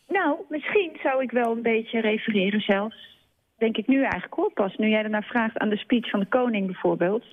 Nou, 0.07 0.37
misschien 0.49 0.91
zou 1.03 1.23
ik 1.23 1.31
wel 1.31 1.51
een 1.51 1.61
beetje 1.61 2.01
refereren 2.01 2.59
zelfs. 2.61 3.17
Denk 3.57 3.77
ik 3.77 3.87
nu 3.87 4.01
eigenlijk 4.01 4.33
hoor 4.33 4.51
pas. 4.53 4.75
Nu 4.75 4.89
jij 4.89 5.03
ernaar 5.03 5.23
vraagt 5.23 5.57
aan 5.57 5.69
de 5.69 5.77
speech 5.77 6.09
van 6.09 6.19
de 6.19 6.25
koning 6.25 6.65
bijvoorbeeld. 6.65 7.23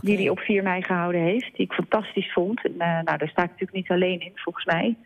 Die 0.00 0.16
hij 0.16 0.28
op 0.28 0.38
4 0.38 0.62
mei 0.62 0.82
gehouden 0.82 1.20
heeft. 1.20 1.56
Die 1.56 1.66
ik 1.66 1.72
fantastisch 1.72 2.32
vond. 2.32 2.64
En, 2.64 2.72
eh, 2.78 3.02
nou, 3.02 3.18
daar 3.18 3.28
sta 3.28 3.42
ik 3.42 3.50
natuurlijk 3.50 3.72
niet 3.72 3.90
alleen 3.90 4.20
in, 4.20 4.32
volgens 4.34 4.64
mij. 4.64 4.96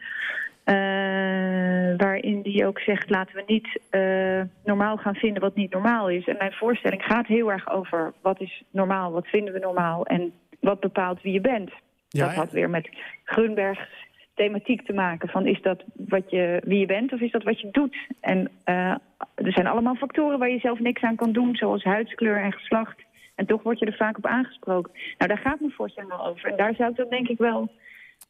Eh, 0.64 1.96
waarin 1.96 2.42
die 2.42 2.66
ook 2.66 2.78
zegt, 2.78 3.10
laten 3.10 3.34
we 3.34 3.42
niet 3.46 3.80
eh, 3.90 4.40
normaal 4.64 4.96
gaan 4.96 5.14
vinden 5.14 5.42
wat 5.42 5.54
niet 5.54 5.72
normaal 5.72 6.08
is. 6.08 6.26
En 6.26 6.36
mijn 6.38 6.52
voorstelling 6.52 7.02
gaat 7.02 7.26
heel 7.26 7.52
erg 7.52 7.70
over 7.70 8.12
wat 8.22 8.40
is 8.40 8.62
normaal, 8.70 9.12
wat 9.12 9.26
vinden 9.26 9.52
we 9.52 9.58
normaal... 9.58 10.06
en 10.06 10.32
wat 10.60 10.80
bepaalt 10.80 11.22
wie 11.22 11.32
je 11.32 11.40
bent. 11.40 11.70
Ja, 12.08 12.26
dat 12.26 12.34
had 12.34 12.50
weer 12.50 12.70
met 12.70 12.88
Grunbergs 13.24 14.08
thematiek 14.34 14.86
te 14.86 14.92
maken. 14.92 15.28
Van 15.28 15.46
is 15.46 15.62
dat 15.62 15.84
wat 15.94 16.30
je, 16.30 16.60
wie 16.64 16.78
je 16.78 16.86
bent 16.86 17.12
of 17.12 17.20
is 17.20 17.30
dat 17.30 17.42
wat 17.42 17.60
je 17.60 17.68
doet? 17.70 17.96
En 18.20 18.50
er 18.64 19.52
zijn 19.52 19.66
allemaal 19.66 19.94
factoren 19.94 20.38
waar 20.38 20.50
je 20.50 20.58
zelf 20.58 20.78
niks 20.78 21.02
aan 21.02 21.16
kan 21.16 21.32
doen, 21.32 21.56
zoals 21.56 21.84
huidskleur 21.84 22.42
en 22.42 22.52
geslacht. 22.52 22.96
En 23.40 23.46
toch 23.46 23.62
word 23.62 23.78
je 23.78 23.86
er 23.86 23.96
vaak 23.96 24.16
op 24.16 24.26
aangesproken. 24.26 24.92
Nou, 25.18 25.28
daar 25.34 25.38
gaat 25.42 25.60
mijn 25.60 25.72
voorstelling 25.72 26.10
wel 26.10 26.26
over. 26.26 26.50
En 26.50 26.56
daar 26.56 26.74
zou 26.74 26.90
ik 26.90 26.96
dan 26.96 27.08
denk 27.08 27.28
ik 27.28 27.38
wel 27.38 27.70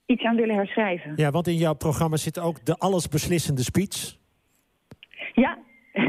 iets 0.07 0.23
aan 0.23 0.37
willen 0.37 0.55
herschrijven. 0.55 1.13
Ja, 1.17 1.31
want 1.31 1.47
in 1.47 1.55
jouw 1.57 1.75
programma 1.75 2.17
zit 2.17 2.39
ook 2.39 2.65
de 2.65 2.77
allesbeslissende 2.77 3.63
speech. 3.63 4.17
Ja, 5.35 5.59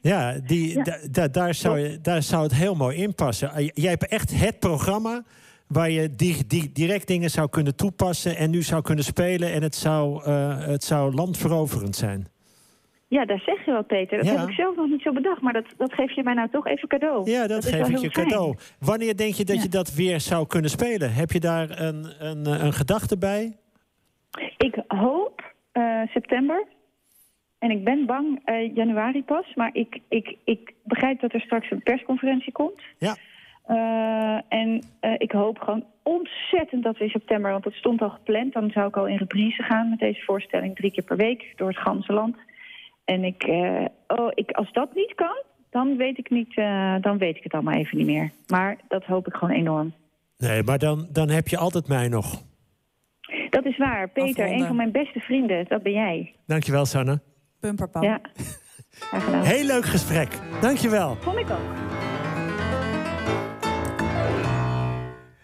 Ja, 0.00 0.38
die, 0.46 0.74
Ja. 0.76 0.82
da- 0.82 0.98
da- 1.10 1.28
daar, 1.28 1.54
zou 1.54 1.78
je, 1.78 2.00
daar 2.00 2.22
zou 2.22 2.42
het 2.42 2.54
heel 2.54 2.74
mooi 2.74 2.96
in 2.96 3.14
passen. 3.14 3.50
Ah, 3.50 3.68
Jij 3.74 3.90
hebt 3.90 4.06
echt 4.06 4.38
het 4.40 4.58
programma 4.58 5.22
waar 5.66 5.90
je 5.90 6.10
die, 6.14 6.46
die 6.46 6.72
direct 6.72 7.06
dingen 7.06 7.30
zou 7.30 7.48
kunnen 7.48 7.76
toepassen... 7.76 8.36
en 8.36 8.50
nu 8.50 8.62
zou 8.62 8.82
kunnen 8.82 9.04
spelen 9.04 9.52
en 9.52 9.62
het 9.62 9.74
zou, 9.74 10.24
eh, 10.24 10.66
het 10.66 10.84
zou 10.84 11.14
landveroverend 11.14 11.96
zijn. 11.96 12.26
Ja, 13.16 13.24
daar 13.24 13.40
zeg 13.40 13.64
je 13.64 13.70
wel, 13.72 13.82
Peter. 13.84 14.16
Dat 14.18 14.26
Ja. 14.26 14.38
heb 14.40 14.48
ik 14.48 14.54
zelf 14.54 14.76
nog 14.76 14.88
niet 14.88 15.02
zo 15.02 15.12
bedacht. 15.12 15.40
Maar 15.40 15.52
dat, 15.52 15.64
dat 15.76 15.92
geef 15.92 16.12
je 16.12 16.22
mij 16.22 16.34
nou 16.34 16.48
toch 16.50 16.66
even 16.66 16.88
cadeau. 16.88 17.30
Ja, 17.30 17.46
dat, 17.46 17.64
geef 17.64 17.88
ik 17.88 17.96
je 17.98 18.10
fijn. 18.10 18.26
cadeau. 18.28 18.56
Wanneer 18.78 19.16
denk 19.16 19.34
je 19.34 19.44
dat 19.44 19.56
Ja. 19.56 19.62
je 19.62 19.68
dat 19.68 19.94
weer 19.94 20.20
zou 20.20 20.46
kunnen 20.46 20.70
spelen? 20.70 21.12
Heb 21.14 21.30
je 21.30 21.40
daar 21.40 21.80
een, 21.80 22.06
een, 22.18 22.46
een 22.64 22.72
gedachte 22.72 23.18
bij? 23.18 23.56
Ik 24.56 24.82
hoop 24.86 25.54
eh, 25.72 26.00
september. 26.08 26.64
En 27.58 27.70
ik 27.70 27.84
ben 27.84 28.06
bang 28.06 28.40
eh, 28.44 28.74
januari 28.74 29.24
pas. 29.24 29.54
Maar 29.54 29.70
ik, 29.72 29.98
ik, 30.08 30.36
ik 30.44 30.72
begrijp 30.84 31.20
dat 31.20 31.32
er 31.32 31.40
straks 31.40 31.70
een 31.70 31.82
persconferentie 31.82 32.52
komt. 32.52 32.80
Ja. 32.98 33.16
Eh, 33.66 34.40
en 34.58 34.82
ik 35.18 35.32
hoop 35.32 35.58
gewoon 35.58 35.84
ontzettend 36.02 36.82
dat 36.82 36.98
we 36.98 37.04
in 37.04 37.10
september... 37.10 37.50
want 37.50 37.64
dat 37.64 37.72
stond 37.72 38.02
al 38.02 38.10
gepland. 38.10 38.52
Dan 38.52 38.70
zou 38.70 38.88
ik 38.88 38.96
al 38.96 39.06
in 39.06 39.16
reprise 39.16 39.62
gaan 39.62 39.90
met 39.90 39.98
deze 39.98 40.22
voorstelling. 40.22 40.76
Drie 40.76 40.90
keer 40.92 41.04
per 41.04 41.16
week 41.16 41.52
door 41.56 41.68
het 41.68 41.78
ganse 41.78 42.12
land. 42.12 42.36
En 43.04 43.24
ik, 43.24 43.42
eh, 43.42 43.84
oh, 44.06 44.30
ik, 44.34 44.50
als 44.50 44.72
dat 44.72 44.94
niet 44.94 45.14
kan, 45.14 45.42
dan 45.70 45.96
weet 45.96 46.18
ik, 46.18 46.30
niet, 46.30 46.56
eh, 46.56 46.94
dan 47.00 47.18
weet 47.18 47.36
ik 47.36 47.42
het 47.42 47.52
allemaal 47.52 47.74
even 47.74 47.98
niet 47.98 48.06
meer. 48.06 48.30
Maar 48.46 48.76
dat 48.88 49.04
hoop 49.04 49.26
ik 49.26 49.34
gewoon 49.34 49.54
enorm. 49.54 49.92
Nee, 50.38 50.62
maar 50.62 50.78
dan, 50.78 51.08
dan 51.10 51.28
heb 51.28 51.48
je 51.48 51.56
altijd 51.56 51.88
mij 51.88 52.08
nog. 52.08 52.42
Dat 53.50 53.64
is 53.64 53.76
waar. 53.76 54.08
Peter, 54.08 54.30
Afronden. 54.30 54.60
een 54.60 54.66
van 54.66 54.76
mijn 54.76 54.92
beste 54.92 55.20
vrienden, 55.20 55.64
dat 55.68 55.82
ben 55.82 55.92
jij. 55.92 56.34
Dankjewel, 56.46 56.84
Sanne. 56.84 57.20
Pumperpan. 57.60 58.02
Ja. 58.02 58.20
Graag 58.90 59.24
gedaan. 59.24 59.42
Heel 59.42 59.64
leuk 59.64 59.84
gesprek. 59.84 60.28
Dankjewel. 60.60 61.16
Vond 61.20 61.38
ik 61.38 61.50
ook. 61.50 61.82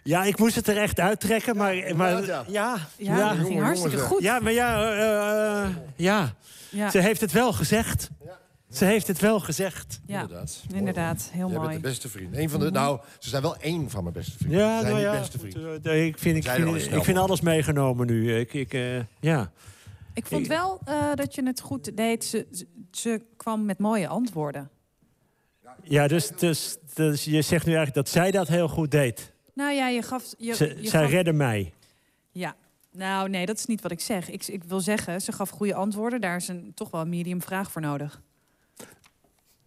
Ja, 0.02 0.24
ik 0.24 0.38
moest 0.38 0.54
het 0.54 0.66
er 0.66 0.76
echt 0.76 1.00
uittrekken, 1.00 1.56
maar... 1.56 1.96
maar 1.96 2.26
ja. 2.26 2.44
ja, 2.46 2.76
Ja, 2.96 3.28
ging 3.28 3.48
jongen, 3.48 3.64
hartstikke 3.64 3.96
jongen, 3.96 4.10
goed. 4.10 4.22
Ja, 4.22 4.40
maar 4.40 4.52
ja, 4.52 4.82
eh, 4.82 5.62
eh, 5.62 5.68
ja. 5.96 6.32
Ja, 6.70 6.90
ze 6.90 6.98
heeft 6.98 7.20
het 7.20 7.32
wel 7.32 7.52
gezegd. 7.52 8.10
Ze 8.70 8.84
heeft 8.84 9.06
het 9.06 9.20
wel 9.20 9.40
gezegd. 9.40 10.00
ja, 10.06 10.20
Inderdaad. 10.20 10.62
inderdaad. 10.74 11.28
Heel 11.32 11.46
Jij 11.48 11.54
bent 11.54 11.62
mooi. 11.62 11.74
de 11.74 11.80
beste 11.88 12.08
vriend. 12.08 12.36
Een 12.36 12.50
van 12.50 12.60
de, 12.60 12.70
nou, 12.70 13.00
ze 13.18 13.28
zijn 13.28 13.42
wel 13.42 13.56
één 13.56 13.90
van 13.90 14.02
mijn 14.02 14.14
beste 14.14 14.38
vrienden. 14.38 14.58
Ja, 14.58 14.74
ze 14.80 14.86
zijn 14.86 14.92
nou 15.02 15.04
ja. 15.14 15.18
beste 15.18 15.38
vriend. 15.38 15.54
goed, 15.54 15.86
eh, 15.86 16.06
ik 16.06 16.18
vind, 16.18 16.36
ik 16.36 16.50
vind, 16.50 16.92
ik 16.92 17.04
vind 17.04 17.18
alles 17.18 17.40
meegenomen 17.40 18.06
nu. 18.06 18.38
Ik, 18.38 18.54
ik, 18.54 18.74
eh, 18.74 18.98
ja. 19.20 19.52
Ik 20.14 20.26
vond 20.26 20.46
wel 20.46 20.80
eh, 20.84 21.14
dat 21.14 21.34
je 21.34 21.42
het 21.46 21.60
goed 21.60 21.96
deed. 21.96 22.24
Ze, 22.24 22.46
ze, 22.52 22.66
ze 22.90 23.22
kwam 23.36 23.64
met 23.64 23.78
mooie 23.78 24.08
antwoorden. 24.08 24.70
ja, 25.82 26.08
dus, 26.08 26.28
dus, 26.28 26.76
dus 26.94 27.24
je 27.24 27.42
zegt 27.42 27.66
nu 27.66 27.74
eigenlijk 27.74 28.06
dat 28.06 28.08
zij 28.14 28.30
dat 28.30 28.48
heel 28.48 28.68
goed 28.68 28.90
deed. 28.90 29.32
Nou 29.54 29.72
ja, 29.72 29.88
je 29.88 30.02
gaf... 30.02 30.34
Je, 30.38 30.54
Ze, 30.54 30.76
je 30.80 30.88
zij 30.88 31.02
gaf- 31.02 31.10
redde 31.10 31.32
mij. 31.32 31.72
Ja. 32.32 32.56
Nou, 32.98 33.28
nee, 33.28 33.46
dat 33.46 33.58
is 33.58 33.66
niet 33.66 33.80
wat 33.82 33.90
ik 33.90 34.00
zeg. 34.00 34.30
Ik, 34.30 34.46
ik 34.46 34.64
wil 34.64 34.80
zeggen, 34.80 35.20
ze 35.20 35.32
gaf 35.32 35.50
goede 35.50 35.74
antwoorden. 35.74 36.20
Daar 36.20 36.36
is 36.36 36.48
een, 36.48 36.72
toch 36.74 36.90
wel 36.90 37.00
een 37.00 37.08
medium 37.08 37.42
vraag 37.42 37.70
voor 37.72 37.82
nodig. 37.82 38.20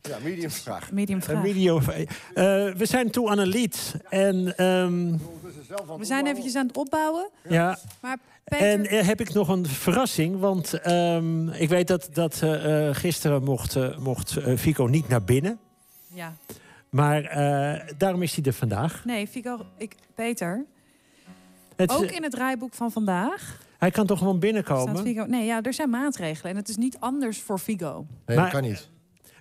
Ja, 0.01 0.17
medium 0.23 0.49
vraag. 0.49 0.91
Medium 0.91 1.15
Een 1.15 1.21
vraag. 1.23 1.43
eh, 2.33 2.75
we 2.75 2.85
zijn 2.85 3.11
toe 3.11 3.29
aan 3.29 3.37
een 3.37 3.47
lied. 3.47 3.95
En, 4.09 4.57
ehm, 4.57 5.17
We 5.97 6.05
zijn 6.05 6.25
eventjes 6.27 6.55
aan 6.55 6.67
het 6.67 6.77
opbouwen. 6.77 7.29
ja, 7.49 7.79
Maar 8.01 8.17
Peter... 8.43 8.67
en 8.67 8.85
eh, 8.85 9.07
heb 9.07 9.19
ik 9.21 9.33
nog 9.33 9.47
een 9.47 9.65
verrassing. 9.65 10.39
Want 10.39 10.73
ehm, 10.73 11.49
ik 11.49 11.69
weet 11.69 11.87
dat, 11.87 12.09
dat 12.13 12.41
eh, 12.41 12.89
gisteren 12.91 13.43
mocht, 13.43 13.97
mocht 13.99 14.37
Fico 14.57 14.85
niet 14.85 15.07
naar 15.07 15.23
binnen. 15.23 15.59
Ja. 16.13 16.33
Maar 16.89 17.23
eh, 17.23 17.87
daarom 17.97 18.21
is 18.21 18.35
hij 18.35 18.43
er 18.43 18.53
vandaag. 18.53 19.05
Nee, 19.05 19.27
Fico, 19.27 19.65
ik, 19.77 19.95
Peter. 20.15 20.65
Het, 21.75 21.91
Ook 21.91 22.11
in 22.11 22.23
het 22.23 22.31
draaiboek 22.31 22.73
van 22.73 22.91
vandaag 22.91 23.59
Hij 23.77 23.91
kan 23.91 24.05
toch 24.05 24.17
gewoon 24.17 24.33
staat 24.33 24.53
binnenkomen? 24.53 24.97
Figo... 24.97 25.25
Nee, 25.25 25.45
ja, 25.45 25.61
er 25.61 25.73
zijn 25.73 25.89
maatregelen. 25.89 26.51
En 26.51 26.57
het 26.57 26.69
is 26.69 26.77
niet 26.77 26.97
anders 26.99 27.41
voor 27.41 27.59
Figo. 27.59 28.05
Nee, 28.25 28.37
Maar- 28.37 28.45
dat 28.51 28.61
kan 28.61 28.69
niet. 28.69 28.89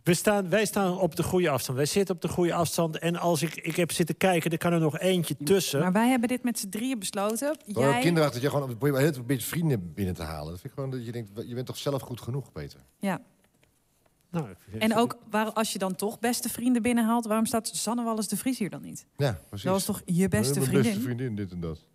We 0.05 0.15
staan, 0.15 0.49
wij 0.49 0.65
staan 0.65 0.99
op 0.99 1.17
de 1.17 1.23
goede 1.23 1.51
afstand. 1.51 1.77
Wij 1.79 1.87
zitten 1.87 2.15
op 2.15 2.21
de 2.23 2.29
goede 2.29 2.55
afstand. 2.55 2.99
En 2.99 3.17
als 3.17 3.43
ik, 3.43 3.57
ik 3.57 3.77
heb 3.77 3.93
zitten 3.93 4.17
kijken, 4.17 4.51
er 4.51 4.59
kan 4.59 4.73
er 4.73 4.81
nog 4.81 4.99
eentje 4.99 5.37
tussen. 5.45 5.81
Maar 5.81 5.93
wij 5.93 6.09
hebben 6.09 6.29
dit 6.29 6.43
met 6.43 6.59
z'n 6.59 6.69
drieën 6.69 6.99
besloten. 6.99 7.49
Ook 7.49 7.57
Jij... 7.65 8.01
kinderachtig 8.01 8.43
dat 8.43 8.53
je 8.53 8.59
gewoon 8.59 8.77
probeert 8.79 9.17
een 9.17 9.27
beetje 9.27 9.47
vrienden 9.47 9.93
binnen 9.95 10.15
te 10.15 10.23
halen. 10.23 10.51
Dat 10.51 10.61
vind 10.61 10.65
ik 10.65 10.79
gewoon 10.79 10.91
dat 10.91 11.05
je 11.07 11.13
denkt, 11.13 11.31
je 11.49 11.55
bent 11.55 11.67
toch 11.67 11.77
zelf 11.77 12.03
goed 12.03 12.21
genoeg, 12.21 12.53
Peter? 12.53 12.81
Ja. 12.99 13.21
Nou, 14.31 14.47
En 14.79 14.97
ook 14.97 15.19
waar, 15.31 15.53
als 15.53 15.73
je 15.73 15.79
dan 15.79 15.95
toch 15.97 16.19
beste 16.19 16.49
vrienden 16.49 16.83
binnenhaalt... 16.83 17.27
waarom 17.27 17.47
staat 17.47 17.71
Sanne 17.75 18.05
Wallis 18.05 18.29
de 18.29 18.37
Vries 18.37 18.59
hier 18.59 18.71
dan 18.71 18.83
niet? 18.83 19.07
Ja, 19.17 19.41
precies. 19.49 19.65
Dat 19.65 19.75
was 19.75 19.85
toch 19.85 20.03
je 20.05 20.29
beste 20.29 20.59
Mijn 20.59 20.65
vriendin? 20.71 20.93
beste 20.93 21.05
vriendin, 21.05 21.35
dit 21.35 21.53
en 21.53 21.61
dat. 21.61 21.87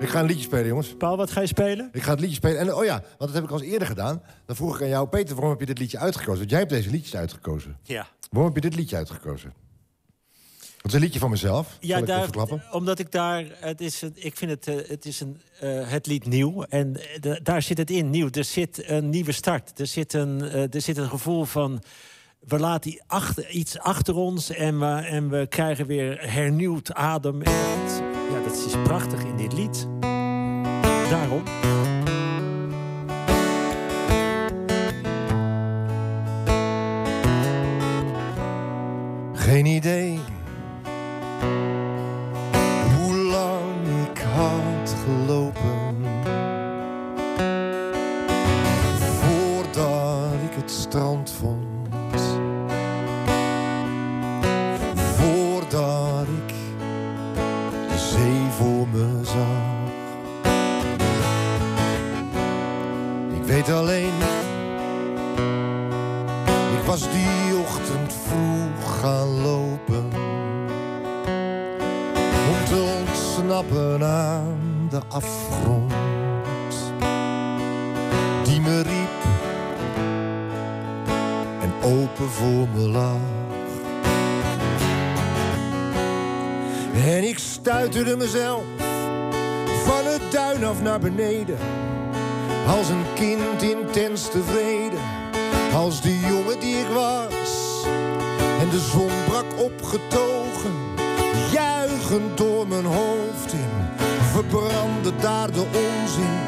Ik 0.00 0.08
ga 0.08 0.20
een 0.20 0.26
liedje 0.26 0.42
spelen, 0.42 0.66
jongens. 0.66 0.94
Paul, 0.98 1.16
wat 1.16 1.30
ga 1.30 1.40
je 1.40 1.46
spelen? 1.46 1.88
Ik 1.92 2.02
ga 2.02 2.10
het 2.10 2.20
liedje 2.20 2.34
spelen. 2.34 2.58
En 2.58 2.74
oh 2.74 2.84
ja, 2.84 2.92
want 3.00 3.18
dat 3.18 3.32
heb 3.32 3.44
ik 3.44 3.50
al 3.50 3.60
eens 3.60 3.70
eerder 3.72 3.88
gedaan. 3.88 4.22
Dan 4.46 4.56
vroeg 4.56 4.74
ik 4.76 4.82
aan 4.82 4.88
jou, 4.88 5.08
Peter, 5.08 5.34
waarom 5.34 5.50
heb 5.50 5.60
je 5.60 5.66
dit 5.66 5.78
liedje 5.78 5.98
uitgekozen? 5.98 6.38
Want 6.38 6.50
jij 6.50 6.58
hebt 6.58 6.70
deze 6.70 6.90
liedjes 6.90 7.16
uitgekozen. 7.16 7.76
Ja. 7.82 8.06
Waarom 8.30 8.52
heb 8.54 8.62
je 8.62 8.68
dit 8.70 8.78
liedje 8.78 8.96
uitgekozen? 8.96 9.52
Dat 10.76 10.84
is 10.86 10.92
een 10.92 11.00
liedje 11.00 11.18
van 11.18 11.30
mezelf. 11.30 11.76
Ja, 11.80 11.98
ik 11.98 12.06
daar, 12.06 12.28
omdat 12.72 12.98
ik 12.98 13.10
daar, 13.12 13.44
het 13.60 13.80
is, 13.80 14.02
een- 14.02 14.12
ik 14.14 14.36
vind 14.36 14.50
het, 14.50 14.66
eh, 14.66 14.88
het 14.88 15.04
is 15.04 15.20
een, 15.20 15.40
eh, 15.60 15.88
het 15.90 16.06
lied 16.06 16.26
nieuw 16.26 16.62
en 16.62 16.96
eh, 16.96 17.20
de- 17.20 17.40
daar 17.42 17.62
zit 17.62 17.78
het 17.78 17.90
in, 17.90 18.10
nieuw. 18.10 18.28
Er 18.30 18.44
zit 18.44 18.88
een 18.90 19.10
nieuwe 19.10 19.32
start, 19.32 19.78
er 19.80 19.86
zit 19.86 20.12
een, 20.12 20.40
er 20.70 20.80
zit 20.80 20.96
een 20.96 21.08
gevoel 21.08 21.44
van, 21.44 21.82
we 22.40 22.58
laten 22.58 23.02
achter, 23.06 23.48
iets 23.50 23.78
achter 23.78 24.14
ons 24.14 24.50
en 24.50 24.78
we, 24.78 24.86
en 24.86 25.28
we 25.30 25.46
krijgen 25.46 25.86
weer 25.86 26.30
hernieuwd 26.32 26.92
adem. 26.92 27.42
En 27.42 27.52
ja, 28.32 28.40
dat 28.44 28.52
is 28.66 28.76
prachtig 28.82 29.24
in 29.24 29.36
dit 29.36 29.52
lied. 29.52 29.88
Daarom. 31.10 31.42
Geen 39.34 39.66
idee 39.66 40.18
hoe 42.96 43.16
lang 43.16 44.08
ik 44.10 44.18
had 44.18 44.94
gelopen 45.04 45.75
alleen. 63.70 64.12
Ik 66.78 66.82
was 66.86 67.00
die 67.00 67.58
ochtend 67.58 68.14
vroeg 68.26 69.00
gaan 69.00 69.28
lopen. 69.28 70.04
Om 72.48 72.64
te 72.64 72.98
ontsnappen 73.00 74.04
aan 74.04 74.86
de 74.90 75.00
afgrond. 75.08 75.92
Die 78.44 78.60
me 78.60 78.82
riep 78.82 79.24
en 81.60 81.72
open 81.82 82.28
voor 82.28 82.68
me 82.74 82.88
lag. 82.88 83.16
En 87.06 87.28
ik 87.28 87.38
stuiterde 87.38 88.16
mezelf 88.16 88.64
van 89.84 90.04
het 90.04 90.32
duin 90.32 90.64
af 90.64 90.82
naar 90.82 91.00
beneden 91.00 91.58
als 92.66 92.88
een 92.88 93.04
kind 93.14 93.62
intens 93.62 94.28
tevreden, 94.28 94.98
als 95.74 96.00
de 96.00 96.18
jongen 96.18 96.60
die 96.60 96.76
ik 96.76 96.88
was. 96.94 97.84
En 98.60 98.68
de 98.70 98.80
zon 98.90 99.10
brak 99.28 99.64
opgetogen, 99.64 100.74
juichend 101.52 102.36
door 102.36 102.68
mijn 102.68 102.84
hoofd 102.84 103.52
in. 103.52 103.70
Verbrandde 104.32 105.16
daar 105.20 105.50
de 105.52 105.60
onzin, 105.60 106.38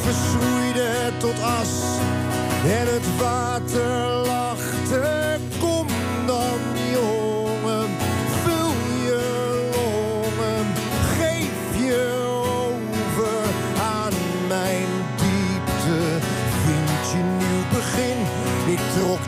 verschroeide 0.00 0.80
het 0.80 1.20
tot 1.20 1.42
as. 1.42 1.82
En 2.64 2.86
het 2.94 3.16
water 3.18 4.26
lachte, 4.26 5.27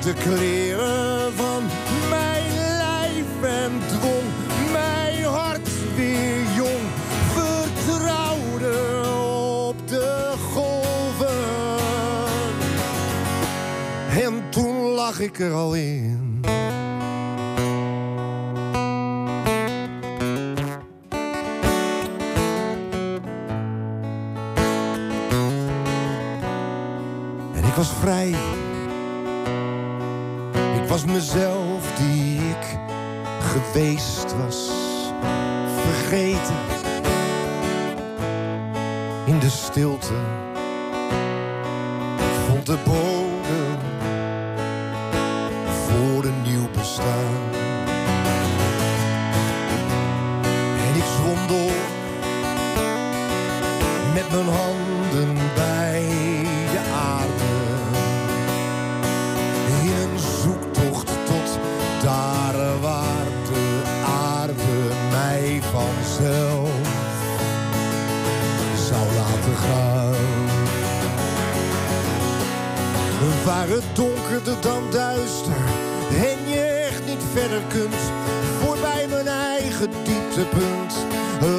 de 0.02 0.14
kleren 0.14 1.32
van 1.34 1.62
mijn 2.08 2.52
lijf 2.54 3.42
en 3.42 3.72
dwong 3.86 4.22
mijn 4.72 5.24
hart 5.24 5.68
weer 5.96 6.42
jong. 6.56 6.86
Vertrouwde 7.32 9.02
op 9.68 9.88
de 9.88 10.34
golven. 10.52 11.28
En 14.22 14.42
toen 14.50 14.76
lag 14.76 15.20
ik 15.20 15.38
er 15.38 15.52
al 15.52 15.74
in. 15.74 16.18
Was 27.76 27.92
vrij. 28.00 28.34
Was 30.90 31.04
mezelf 31.04 31.98
die 31.98 32.38
ik 32.38 32.78
geweest 33.40 34.36
was. 34.36 34.70
Vergeten. 35.76 36.54
In 39.26 39.38
de 39.38 39.50
stilte. 39.50 40.14
Vond 42.48 42.66
de 42.66 42.78
bodem 42.84 43.19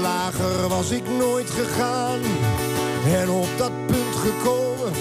Lager 0.01 0.67
was 0.67 0.91
ik 0.91 1.03
nooit 1.17 1.49
gegaan. 1.49 2.19
En 3.13 3.29
op 3.29 3.47
dat 3.57 3.71
punt 3.85 4.15
gekomen 4.15 4.91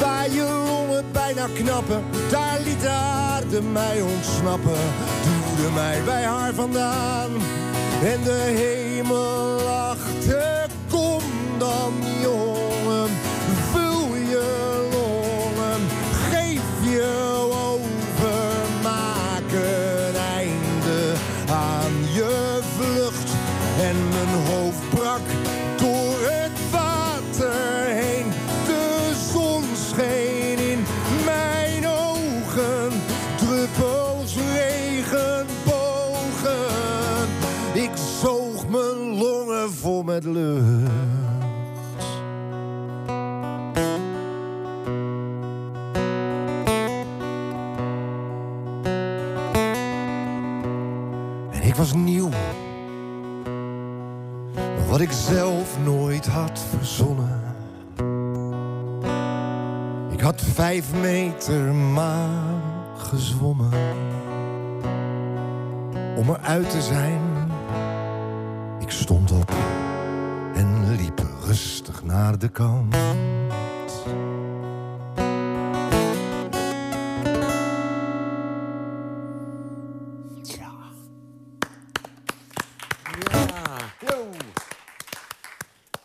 waar 0.00 0.30
je 0.30 0.62
longen 0.66 1.04
bijna 1.12 1.46
knappen. 1.54 2.04
Daar 2.30 2.60
liet 2.64 2.80
de 2.80 2.88
aarde 2.88 3.62
mij 3.62 4.02
ontsnappen. 4.02 4.80
Duwde 5.24 5.72
mij 5.74 6.02
bij 6.04 6.24
haar 6.24 6.54
vandaan. 6.54 7.30
En 8.04 8.22
de 8.22 8.52
hemel 8.56 9.60
lachte. 9.64 10.66
Kom 10.90 11.22
dan 11.58 11.92
jongen, 12.22 12.45
En 40.24 40.88
ik 51.62 51.74
was 51.74 51.94
nieuw. 51.94 52.28
Wat 54.88 55.00
ik 55.00 55.12
zelf 55.12 55.78
nooit 55.84 56.26
had 56.26 56.64
verzonnen. 56.76 57.40
Ik 60.10 60.20
had 60.20 60.42
vijf 60.42 60.94
meter 61.00 61.74
maar 61.74 62.28
gezwommen. 62.96 63.70
Om 66.16 66.28
eruit 66.28 66.70
te 66.70 66.82
zijn. 66.82 67.20
Ik 68.80 68.90
stond 68.90 69.32
op 69.32 69.52
rustig 71.46 72.02
naar 72.02 72.38
de 72.38 72.48
kant. 72.48 72.96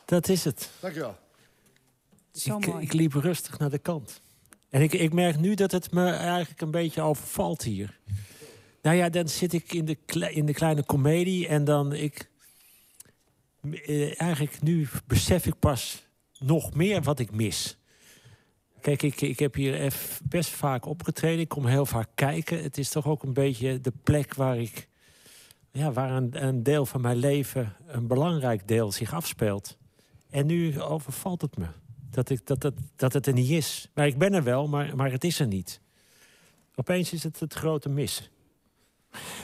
Dat 0.05 0.27
is 0.27 0.43
het. 0.43 0.69
Dankjewel. 0.79 1.17
Zo 2.31 2.57
ik, 2.57 2.67
mooi. 2.67 2.83
ik 2.83 2.93
liep 2.93 3.13
rustig 3.13 3.59
naar 3.59 3.69
de 3.69 3.77
kant. 3.77 4.21
En 4.69 4.81
ik, 4.81 4.93
ik 4.93 5.13
merk 5.13 5.39
nu 5.39 5.55
dat 5.55 5.71
het 5.71 5.91
me 5.91 6.09
eigenlijk 6.09 6.61
een 6.61 6.71
beetje 6.71 7.01
overvalt 7.01 7.63
hier. 7.63 7.99
Nou 8.81 8.95
ja, 8.95 9.09
dan 9.09 9.29
zit 9.29 9.53
ik 9.53 9.73
in 9.73 9.85
de, 9.85 9.97
kle- 10.05 10.31
in 10.31 10.45
de 10.45 10.53
kleine 10.53 10.83
komedie 10.83 11.47
en 11.47 11.63
dan 11.63 11.93
ik... 11.93 12.29
eh, 13.61 14.21
eigenlijk 14.21 14.61
nu 14.61 14.87
besef 15.07 15.45
ik 15.45 15.59
pas 15.59 16.07
nog 16.39 16.73
meer 16.73 17.01
wat 17.01 17.19
ik 17.19 17.31
mis. 17.31 17.77
Kijk, 18.81 19.01
ik, 19.01 19.21
ik 19.21 19.39
heb 19.39 19.55
hier 19.55 19.93
best 20.23 20.49
vaak 20.49 20.85
opgetreden. 20.85 21.39
Ik 21.39 21.47
kom 21.47 21.65
heel 21.65 21.85
vaak 21.85 22.09
kijken. 22.15 22.63
Het 22.63 22.77
is 22.77 22.89
toch 22.89 23.07
ook 23.07 23.23
een 23.23 23.33
beetje 23.33 23.81
de 23.81 23.93
plek 24.03 24.33
waar 24.33 24.57
ik... 24.57 24.89
Ja, 25.71 25.91
waar 25.91 26.11
een, 26.11 26.45
een 26.45 26.63
deel 26.63 26.85
van 26.85 27.01
mijn 27.01 27.17
leven, 27.17 27.75
een 27.87 28.07
belangrijk 28.07 28.67
deel, 28.67 28.91
zich 28.91 29.13
afspeelt. 29.13 29.77
En 30.29 30.45
nu 30.45 30.81
overvalt 30.81 31.41
het 31.41 31.57
me. 31.57 31.65
Dat, 32.09 32.29
ik, 32.29 32.45
dat, 32.45 32.61
dat, 32.61 32.73
dat 32.95 33.13
het 33.13 33.27
er 33.27 33.33
niet 33.33 33.49
is. 33.49 33.89
Maar 33.93 34.07
ik 34.07 34.17
ben 34.17 34.33
er 34.33 34.43
wel, 34.43 34.67
maar, 34.67 34.95
maar 34.95 35.11
het 35.11 35.23
is 35.23 35.39
er 35.39 35.47
niet. 35.47 35.81
Opeens 36.75 37.13
is 37.13 37.23
het 37.23 37.39
het 37.39 37.53
grote 37.53 37.89
mis. 37.89 38.31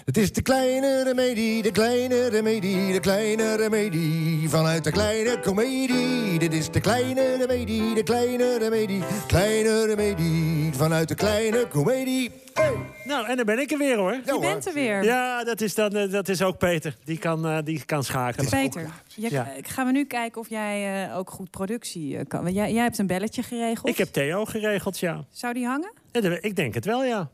Het 0.06 0.18
is 0.18 0.32
de 0.34 0.42
kleine 0.42 1.04
remedie, 1.04 1.62
de 1.62 1.72
kleine 1.72 2.28
remedie, 2.30 2.92
de 2.94 3.00
kleine 3.00 3.56
remedie. 3.56 4.50
Vanuit 4.50 4.84
de 4.84 4.92
kleine 4.92 5.40
komedie. 5.40 6.40
Dit 6.40 6.54
is 6.54 6.70
de 6.72 6.80
kleine 6.80 7.36
remedie, 7.38 7.94
de 7.96 8.04
kleine 8.04 8.58
remedie, 8.58 9.02
kleine 9.28 9.86
remedie. 9.86 10.74
Vanuit 10.74 11.08
de 11.08 11.16
kleine 11.16 11.68
komedie. 11.68 12.32
Hey. 12.54 12.74
Nou, 13.04 13.28
en 13.28 13.36
dan 13.36 13.46
ben 13.46 13.60
ik 13.60 13.72
er 13.72 13.78
weer 13.78 13.98
hoor. 13.98 14.12
Je 14.26 14.38
bent 14.42 14.68
er 14.68 14.74
weer. 14.74 15.04
Ja, 15.04 15.44
dat 15.44 15.62
is, 15.62 15.76
dan, 15.76 15.96
eh, 15.96 16.12
dat 16.12 16.30
is 16.30 16.42
ook 16.42 16.58
Peter. 16.58 16.96
Die 17.06 17.18
kan, 17.18 17.48
eh, 17.48 17.58
die 17.64 17.86
kan 17.86 18.04
schakelen. 18.04 18.50
Peter, 18.50 18.90
Ja. 19.16 19.48
gaan 19.62 19.86
we 19.86 19.92
nu 19.92 20.06
kijken 20.06 20.42
of 20.42 20.50
jij 20.50 21.06
eh, 21.08 21.18
ook 21.18 21.30
goed 21.30 21.52
productie 21.52 22.26
kan. 22.26 22.54
Jij, 22.54 22.74
jij 22.74 22.84
hebt 22.84 22.98
een 22.98 23.08
belletje 23.08 23.44
geregeld. 23.44 23.88
Ik 23.88 23.98
heb 23.98 24.08
Theo 24.08 24.46
geregeld, 24.46 25.00
ja. 25.00 25.24
Zou 25.32 25.54
die 25.54 25.66
hangen? 25.66 25.92
Ja, 26.12 26.38
Ik 26.42 26.56
denk 26.56 26.74
het 26.74 26.86
wel, 26.86 27.04
ja. 27.04 27.30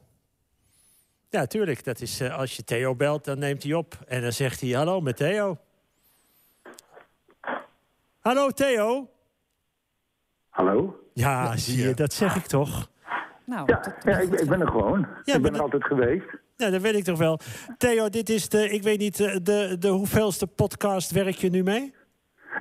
Ja, 1.33 1.45
tuurlijk. 1.45 1.83
Dat 1.83 2.01
is, 2.01 2.19
eh, 2.19 2.37
als 2.37 2.55
je 2.55 2.63
Theo 2.63 2.95
belt, 2.95 3.25
dan 3.25 3.39
neemt 3.39 3.63
hij 3.63 3.73
op. 3.73 3.97
En 4.07 4.21
dan 4.21 4.31
zegt 4.31 4.61
hij, 4.61 4.69
hallo, 4.69 5.01
met 5.01 5.17
Theo. 5.17 5.57
Hallo 8.19 8.49
Theo. 8.49 9.09
Hallo? 10.49 10.99
Ja, 11.13 11.57
zie 11.57 11.87
je, 11.87 11.93
dat 11.93 12.13
zeg 12.13 12.35
ik 12.35 12.45
toch. 12.45 12.89
Nou, 13.45 13.77
Ja, 14.03 14.17
ik, 14.19 14.33
ik 14.39 14.49
ben 14.49 14.61
er 14.61 14.67
gewoon. 14.67 15.07
ik 15.23 15.41
ben 15.41 15.53
er 15.53 15.61
altijd 15.61 15.83
geweest. 15.83 16.25
Ja, 16.57 16.69
dat 16.69 16.81
weet 16.81 16.95
ik 16.95 17.03
toch 17.03 17.17
wel. 17.17 17.39
Theo, 17.77 18.09
dit 18.09 18.29
is 18.29 18.49
de, 18.49 18.69
ik 18.69 18.83
weet 18.83 18.99
niet, 18.99 19.19
eh, 19.19 19.35
de, 19.43 19.75
de 19.79 19.89
hoeveelste 19.89 20.47
podcast 20.47 21.11
werk 21.11 21.35
je 21.35 21.49
nu 21.49 21.63
mee? 21.63 21.93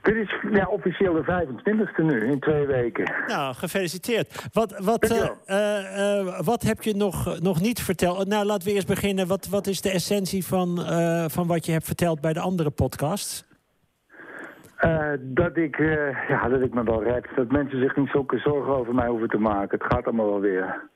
Dit 0.02 0.14
is 0.14 0.34
ja, 0.50 0.66
officieel 0.66 1.12
de 1.12 1.24
25e 1.24 2.04
nu, 2.04 2.20
in 2.20 2.40
twee 2.40 2.66
weken. 2.66 3.12
Nou, 3.26 3.54
gefeliciteerd. 3.54 4.48
Wat, 4.52 4.78
wat, 4.78 5.10
eh, 5.10 5.28
eh, 5.46 6.18
eh, 6.18 6.40
wat 6.40 6.62
heb 6.62 6.82
je 6.82 6.94
nog, 6.96 7.40
nog 7.40 7.60
niet 7.60 7.82
verteld? 7.82 8.28
Nou, 8.28 8.44
laten 8.44 8.68
we 8.68 8.74
eerst 8.74 8.86
beginnen. 8.86 9.26
Wat, 9.26 9.48
wat 9.48 9.66
is 9.66 9.80
de 9.80 9.90
essentie 9.90 10.46
van, 10.46 10.78
van 11.30 11.46
wat 11.46 11.66
je 11.66 11.72
hebt 11.72 11.86
verteld 11.86 12.20
bij 12.20 12.32
de 12.32 12.40
andere 12.40 12.70
podcasts? 12.70 13.50
Dat, 15.20 15.56
ik, 15.56 15.78
ja, 16.28 16.48
dat 16.48 16.60
ik 16.60 16.74
me 16.74 16.84
wel 16.84 17.02
red. 17.02 17.26
Dat 17.36 17.50
mensen 17.50 17.80
zich 17.80 17.96
niet 17.96 18.08
zulke 18.08 18.38
zorgen 18.38 18.76
over 18.76 18.94
mij 18.94 19.08
hoeven 19.08 19.28
te 19.28 19.38
maken. 19.38 19.78
Het 19.78 19.92
gaat 19.92 20.06
allemaal 20.06 20.30
wel 20.30 20.40
weer. 20.40 20.90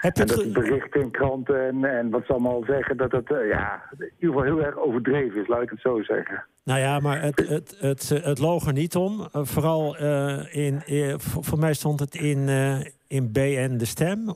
Heb 0.00 0.16
En 0.16 0.26
dat 0.26 0.52
berichten 0.52 1.00
in 1.00 1.10
kranten 1.10 1.66
en, 1.66 1.84
en 1.84 2.10
wat 2.10 2.26
ze 2.26 2.32
allemaal 2.32 2.64
zeggen... 2.66 2.96
dat 2.96 3.12
het 3.12 3.30
eh, 3.30 3.48
ja, 3.48 3.82
in 3.98 4.12
ieder 4.18 4.34
geval 4.34 4.42
heel 4.42 4.64
erg 4.64 4.78
overdreven 4.78 5.40
is, 5.40 5.48
laat 5.48 5.62
ik 5.62 5.70
het 5.70 5.80
zo 5.80 6.02
zeggen. 6.02 6.44
Nou 6.64 6.80
ja, 6.80 7.00
maar 7.00 7.22
het, 7.22 7.48
het, 7.48 7.76
het, 7.80 8.08
het 8.08 8.38
loog 8.38 8.66
er 8.66 8.72
niet 8.72 8.96
om. 8.96 9.28
Eh, 9.32 9.40
vooral 9.44 9.96
eh, 9.96 10.54
in, 10.54 10.82
voor 11.18 11.58
mij 11.58 11.74
stond 11.74 12.00
het 12.00 12.14
in, 12.14 12.48
in 13.06 13.32
BN 13.32 13.76
De 13.76 13.84
Stem. 13.84 14.26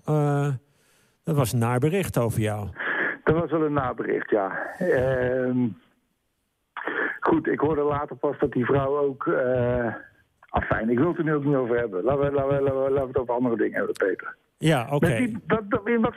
Dat 1.24 1.37
was 1.37 1.52
een 1.52 1.58
naar 1.58 1.78
bericht 1.78 2.18
over 2.18 2.40
jou. 2.40 2.68
Dat 3.24 3.37
was 3.37 3.50
wel 3.50 3.64
een 3.64 3.72
nabericht, 3.72 4.30
ja. 4.30 4.74
Ehm, 4.78 5.68
goed, 7.20 7.46
ik 7.46 7.61
hoorde 7.61 7.82
later 7.82 8.16
pas 8.16 8.38
dat 8.38 8.52
die 8.52 8.64
vrouw 8.64 8.98
ook... 8.98 9.28
afijn, 10.48 10.90
ik 10.90 10.98
wil 10.98 11.08
het 11.08 11.18
er 11.18 11.24
nu 11.24 11.34
ook 11.34 11.44
niet 11.44 11.54
over 11.54 11.78
hebben. 11.78 12.04
Laten 12.04 12.20
we, 12.20 12.32
laten 12.32 12.56
we, 12.56 12.62
laten 12.62 12.84
we, 12.84 12.90
laten 12.90 13.02
we 13.02 13.08
het 13.08 13.18
over 13.18 13.34
andere 13.34 13.56
dingen 13.56 13.76
hebben, 13.76 13.94
Peter. 13.94 14.37
Ja, 14.59 14.87
oké. 14.90 15.31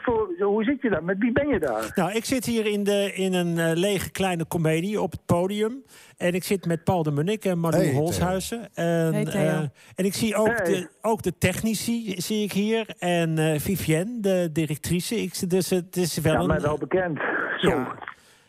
Voor, 0.04 0.30
hoe 0.39 0.63
zit 0.63 0.82
je 0.82 0.89
daar? 0.89 1.04
Met 1.04 1.17
wie 1.17 1.32
ben 1.32 1.47
je 1.47 1.60
daar? 1.60 1.91
Nou, 1.95 2.12
ik 2.12 2.25
zit 2.25 2.45
hier 2.45 2.65
in, 2.65 2.84
de, 2.84 3.13
in 3.13 3.34
een 3.34 3.58
eh, 3.58 3.71
lege 3.75 4.12
kleine 4.12 4.45
komedie 4.45 5.01
op 5.01 5.12
het 5.12 5.25
podium. 5.25 5.84
En 6.17 6.34
ik 6.34 6.43
zit 6.43 6.65
met 6.65 6.84
Paul 6.84 7.04
de 7.04 7.12
Munnik 7.12 7.45
en 7.45 7.63
Hey, 7.63 7.71
Theo. 7.71 7.91
Holshuizen. 7.91 8.69
En, 8.73 9.13
Hey, 9.13 9.25
Theo. 9.25 9.41
eh, 9.41 9.58
en 9.95 10.06
ik 10.06 10.13
zie 10.13 10.36
ook, 10.36 10.47
Hey. 10.47 10.65
de, 10.65 10.89
ook 11.01 11.21
de 11.21 11.38
technici 11.38 12.21
zie 12.21 12.43
ik 12.43 12.51
hier. 12.51 12.86
En 12.99 13.38
eh 13.38 13.60
Vivienne, 13.60 14.19
de 14.19 14.49
directrice. 14.54 15.15
Ik, 15.21 15.49
dus 15.49 15.69
het 15.69 15.95
is 15.97 16.17
wel 16.17 16.34
Ja, 16.34 16.39
een... 16.39 16.47
mij 16.47 16.60
wel 16.62 16.77
bekend. 16.77 17.19
Zo. 17.58 17.69
Ja. 17.69 17.95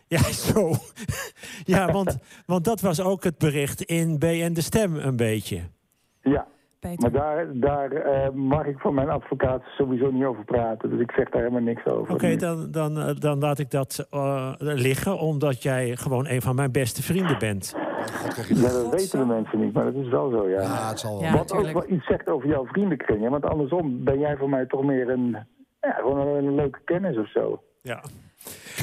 Ja, 0.07 0.23
zo. 0.33 0.73
ja, 1.75 1.93
want, 1.93 2.19
want 2.47 2.65
dat 2.65 2.81
was 2.81 3.01
ook 3.01 3.25
het 3.25 3.39
bericht 3.39 3.83
in 3.83 4.19
BN 4.19 4.53
De 4.53 4.61
Stem 4.63 4.97
een 4.97 5.17
beetje. 5.17 5.61
Ja, 6.23 6.47
Peter. 6.83 7.11
maar 7.11 7.21
daar, 7.21 7.47
daar 7.53 7.93
eh, 7.93 8.31
mag 8.31 8.67
ik 8.67 8.79
van 8.79 8.95
mijn 8.95 9.11
advocaat 9.11 9.63
sowieso 9.65 10.11
niet 10.11 10.25
over 10.25 10.45
praten. 10.45 10.91
Dus 10.91 11.01
ik 11.01 11.11
zeg 11.11 11.29
daar 11.29 11.43
helemaal 11.43 11.63
niks 11.63 11.87
over. 11.87 12.15
Oké, 12.15 12.37
dan, 12.37 12.71
dan, 12.71 12.99
eh, 12.99 13.15
dan 13.19 13.39
laat 13.39 13.59
ik 13.59 13.71
dat 13.71 14.07
eh, 14.11 14.53
liggen, 14.59 15.19
omdat 15.19 15.63
jij 15.63 15.97
gewoon 15.97 16.27
een 16.29 16.43
van 16.43 16.55
mijn 16.55 16.73
beste 16.73 17.03
vrienden 17.03 17.39
bent. 17.39 17.75
Ja, 17.77 18.73
dat? 18.73 18.91
weten 18.91 19.19
de 19.19 19.25
mensen 19.25 19.61
niet, 19.61 19.73
maar 19.73 19.85
dat 19.85 19.95
is 19.95 20.09
wel 20.09 20.31
zo, 20.31 20.49
ja. 20.49 20.61
Ja, 20.61 20.89
het 20.89 21.01
zal 21.01 21.21
wel. 21.21 21.29
Ja. 21.29 21.37
Wat 21.37 21.53
ook 21.53 21.73
wel 21.73 21.91
iets 21.91 22.07
zegt 22.07 22.29
over 22.29 22.49
jouw 22.49 22.67
vriendenkring. 22.67 23.23
Hè? 23.23 23.29
Want 23.29 23.45
andersom 23.45 24.05
ben 24.05 24.19
jij 24.19 24.37
voor 24.37 24.49
mij 24.49 24.67
toch 24.67 24.83
meer 24.83 25.09
een, 25.09 25.37
ja, 25.81 25.93
gewoon 25.93 26.19
een, 26.19 26.45
een 26.45 26.55
leuke 26.55 26.81
kennis 26.85 27.17
of 27.19 27.31
zo. 27.31 27.63
Ja. 27.83 28.03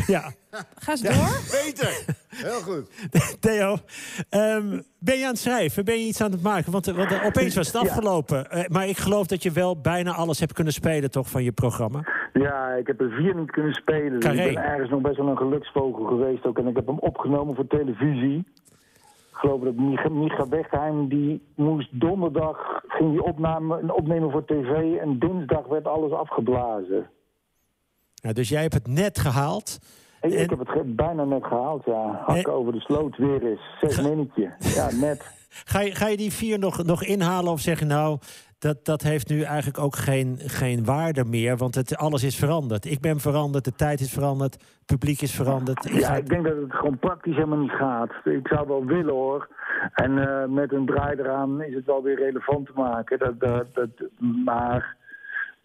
Ja, 0.07 0.31
Ga 0.75 0.91
eens 0.91 1.01
door. 1.01 1.61
Beter! 1.63 2.05
Heel 2.29 2.59
goed. 2.59 2.89
Theo, 3.39 3.77
ehm, 4.29 4.81
ben 4.99 5.17
je 5.17 5.23
aan 5.23 5.29
het 5.29 5.39
schrijven? 5.39 5.85
Ben 5.85 5.99
je 5.99 6.05
iets 6.07 6.21
aan 6.21 6.31
het 6.31 6.41
maken? 6.43 6.71
Want, 6.71 6.85
want 6.85 7.23
opeens 7.23 7.55
was 7.55 7.67
het 7.67 7.75
Ja. 7.75 7.81
afgelopen. 7.89 8.51
Eh, 8.51 8.67
maar 8.67 8.87
ik 8.87 8.97
geloof 8.97 9.27
dat 9.27 9.43
je 9.43 9.51
wel 9.51 9.81
bijna 9.81 10.11
alles 10.11 10.39
hebt 10.39 10.53
kunnen 10.53 10.73
spelen, 10.73 11.11
toch, 11.11 11.29
van 11.29 11.43
je 11.43 11.51
programma? 11.51 12.03
Ja, 12.33 12.73
ik 12.73 12.87
heb 12.87 13.01
er 13.01 13.09
vier 13.09 13.35
niet 13.35 13.51
kunnen 13.51 13.73
spelen. 13.73 14.19
Dus 14.19 14.23
Carré. 14.29 14.43
ik 14.47 14.53
ben 14.53 14.63
ergens 14.63 14.89
nog 14.89 15.01
best 15.01 15.17
wel 15.17 15.27
een 15.27 15.37
geluksvogel 15.37 16.05
geweest 16.05 16.45
ook. 16.45 16.57
En 16.57 16.67
ik 16.67 16.75
heb 16.75 16.87
hem 16.87 16.99
opgenomen 16.99 17.55
voor 17.55 17.67
televisie. 17.67 18.37
Ik 19.31 19.45
geloof 19.45 19.61
dat 19.61 19.75
Micha, 19.75 20.09
Micha 20.09 20.47
Wegheim, 20.49 21.07
die 21.09 21.41
moest 21.55 21.99
donderdag... 21.99 22.81
ging 22.87 23.11
die 23.11 23.23
opname, 23.23 23.93
opnemen 23.93 24.31
voor 24.31 24.45
tv 24.45 24.95
en 24.95 25.19
dinsdag 25.19 25.65
werd 25.67 25.85
alles 25.87 26.11
afgeblazen. 26.11 27.09
Ja, 28.21 28.33
dus 28.33 28.49
jij 28.49 28.61
hebt 28.61 28.73
het 28.73 28.87
net 28.87 29.19
gehaald. 29.19 29.77
Ik, 30.21 30.31
En- 30.33 30.39
ik 30.41 30.49
heb 30.49 30.59
het 30.59 30.95
bijna 30.95 31.23
net 31.23 31.43
gehaald, 31.45 31.85
ja. 31.85 32.21
Hakken 32.25 32.53
over 32.53 32.73
de 32.73 32.79
sloot 32.79 33.17
weer 33.17 33.43
eens. 33.47 33.61
Zes 33.79 34.01
minnetje. 34.01 34.51
Ja, 34.59 34.89
net. 34.93 35.37
Ga 35.65 35.81
je, 35.81 35.95
ga 35.95 36.07
je 36.07 36.17
die 36.17 36.31
vier 36.33 36.59
nog, 36.59 36.83
nog 36.83 37.03
inhalen 37.03 37.51
of 37.51 37.59
zeggen 37.59 37.87
nou... 37.87 38.17
Dat, 38.59 38.85
dat 38.85 39.01
heeft 39.01 39.29
nu 39.29 39.41
eigenlijk 39.41 39.79
ook 39.79 39.95
geen, 39.95 40.39
geen 40.45 40.85
waarde 40.85 41.25
meer, 41.25 41.57
want 41.57 41.75
het, 41.75 41.97
alles 41.97 42.23
is 42.23 42.35
veranderd. 42.35 42.85
Ik 42.85 42.99
ben 43.01 43.19
veranderd, 43.19 43.63
de 43.65 43.75
tijd 43.75 43.99
is 43.99 44.11
veranderd, 44.13 44.53
het 44.53 44.85
publiek 44.85 45.21
is 45.21 45.35
veranderd. 45.35 45.85
Ik 45.85 45.93
Ja, 45.93 46.07
ga- 46.07 46.15
ik 46.15 46.29
denk 46.29 46.43
dat 46.43 46.55
het 46.55 46.73
gewoon 46.73 46.99
praktisch 46.99 47.35
helemaal 47.35 47.57
niet 47.57 47.71
gaat. 47.71 48.11
Ik 48.23 48.47
zou 48.47 48.67
wel 48.67 48.85
willen 48.85 49.13
hoor. 49.13 49.47
En 49.93 50.17
eh, 50.27 50.45
met 50.49 50.73
een 50.73 50.85
draai 50.85 51.17
eraan 51.19 51.61
is 51.63 51.73
het 51.73 51.85
wel 51.85 52.03
weer 52.03 52.15
relevant 52.17 52.65
te 52.65 52.71
maken. 52.75 53.19
Dat, 53.19 53.39
dat, 53.39 53.65
dat, 53.73 53.89
maar 54.45 54.95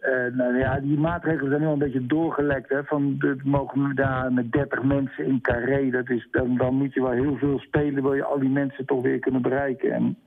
eh, 0.05 0.33
nou 0.33 0.57
ja, 0.57 0.79
die 0.79 0.97
maatregelen 0.97 1.49
zijn 1.49 1.61
nu 1.61 1.67
al 1.67 1.73
een 1.73 1.79
beetje 1.79 2.05
doorgelekt. 2.05 2.69
Hè, 2.69 2.83
van 2.83 3.15
de, 3.19 3.35
mogen 3.43 3.87
we 3.87 3.93
daar 3.93 4.33
met 4.33 4.51
30 4.51 4.83
mensen 4.83 5.25
in 5.25 5.41
carré. 5.41 5.89
Dat 5.89 6.09
is, 6.09 6.27
dan, 6.31 6.57
dan 6.57 6.75
moet 6.75 6.93
je 6.93 7.01
wel 7.01 7.11
heel 7.11 7.37
veel 7.37 7.59
spelen. 7.59 8.03
Wil 8.03 8.13
je 8.13 8.23
al 8.23 8.39
die 8.39 8.49
mensen 8.49 8.85
toch 8.85 9.01
weer 9.01 9.19
kunnen 9.19 9.41
bereiken. 9.41 9.91
En, 9.91 10.17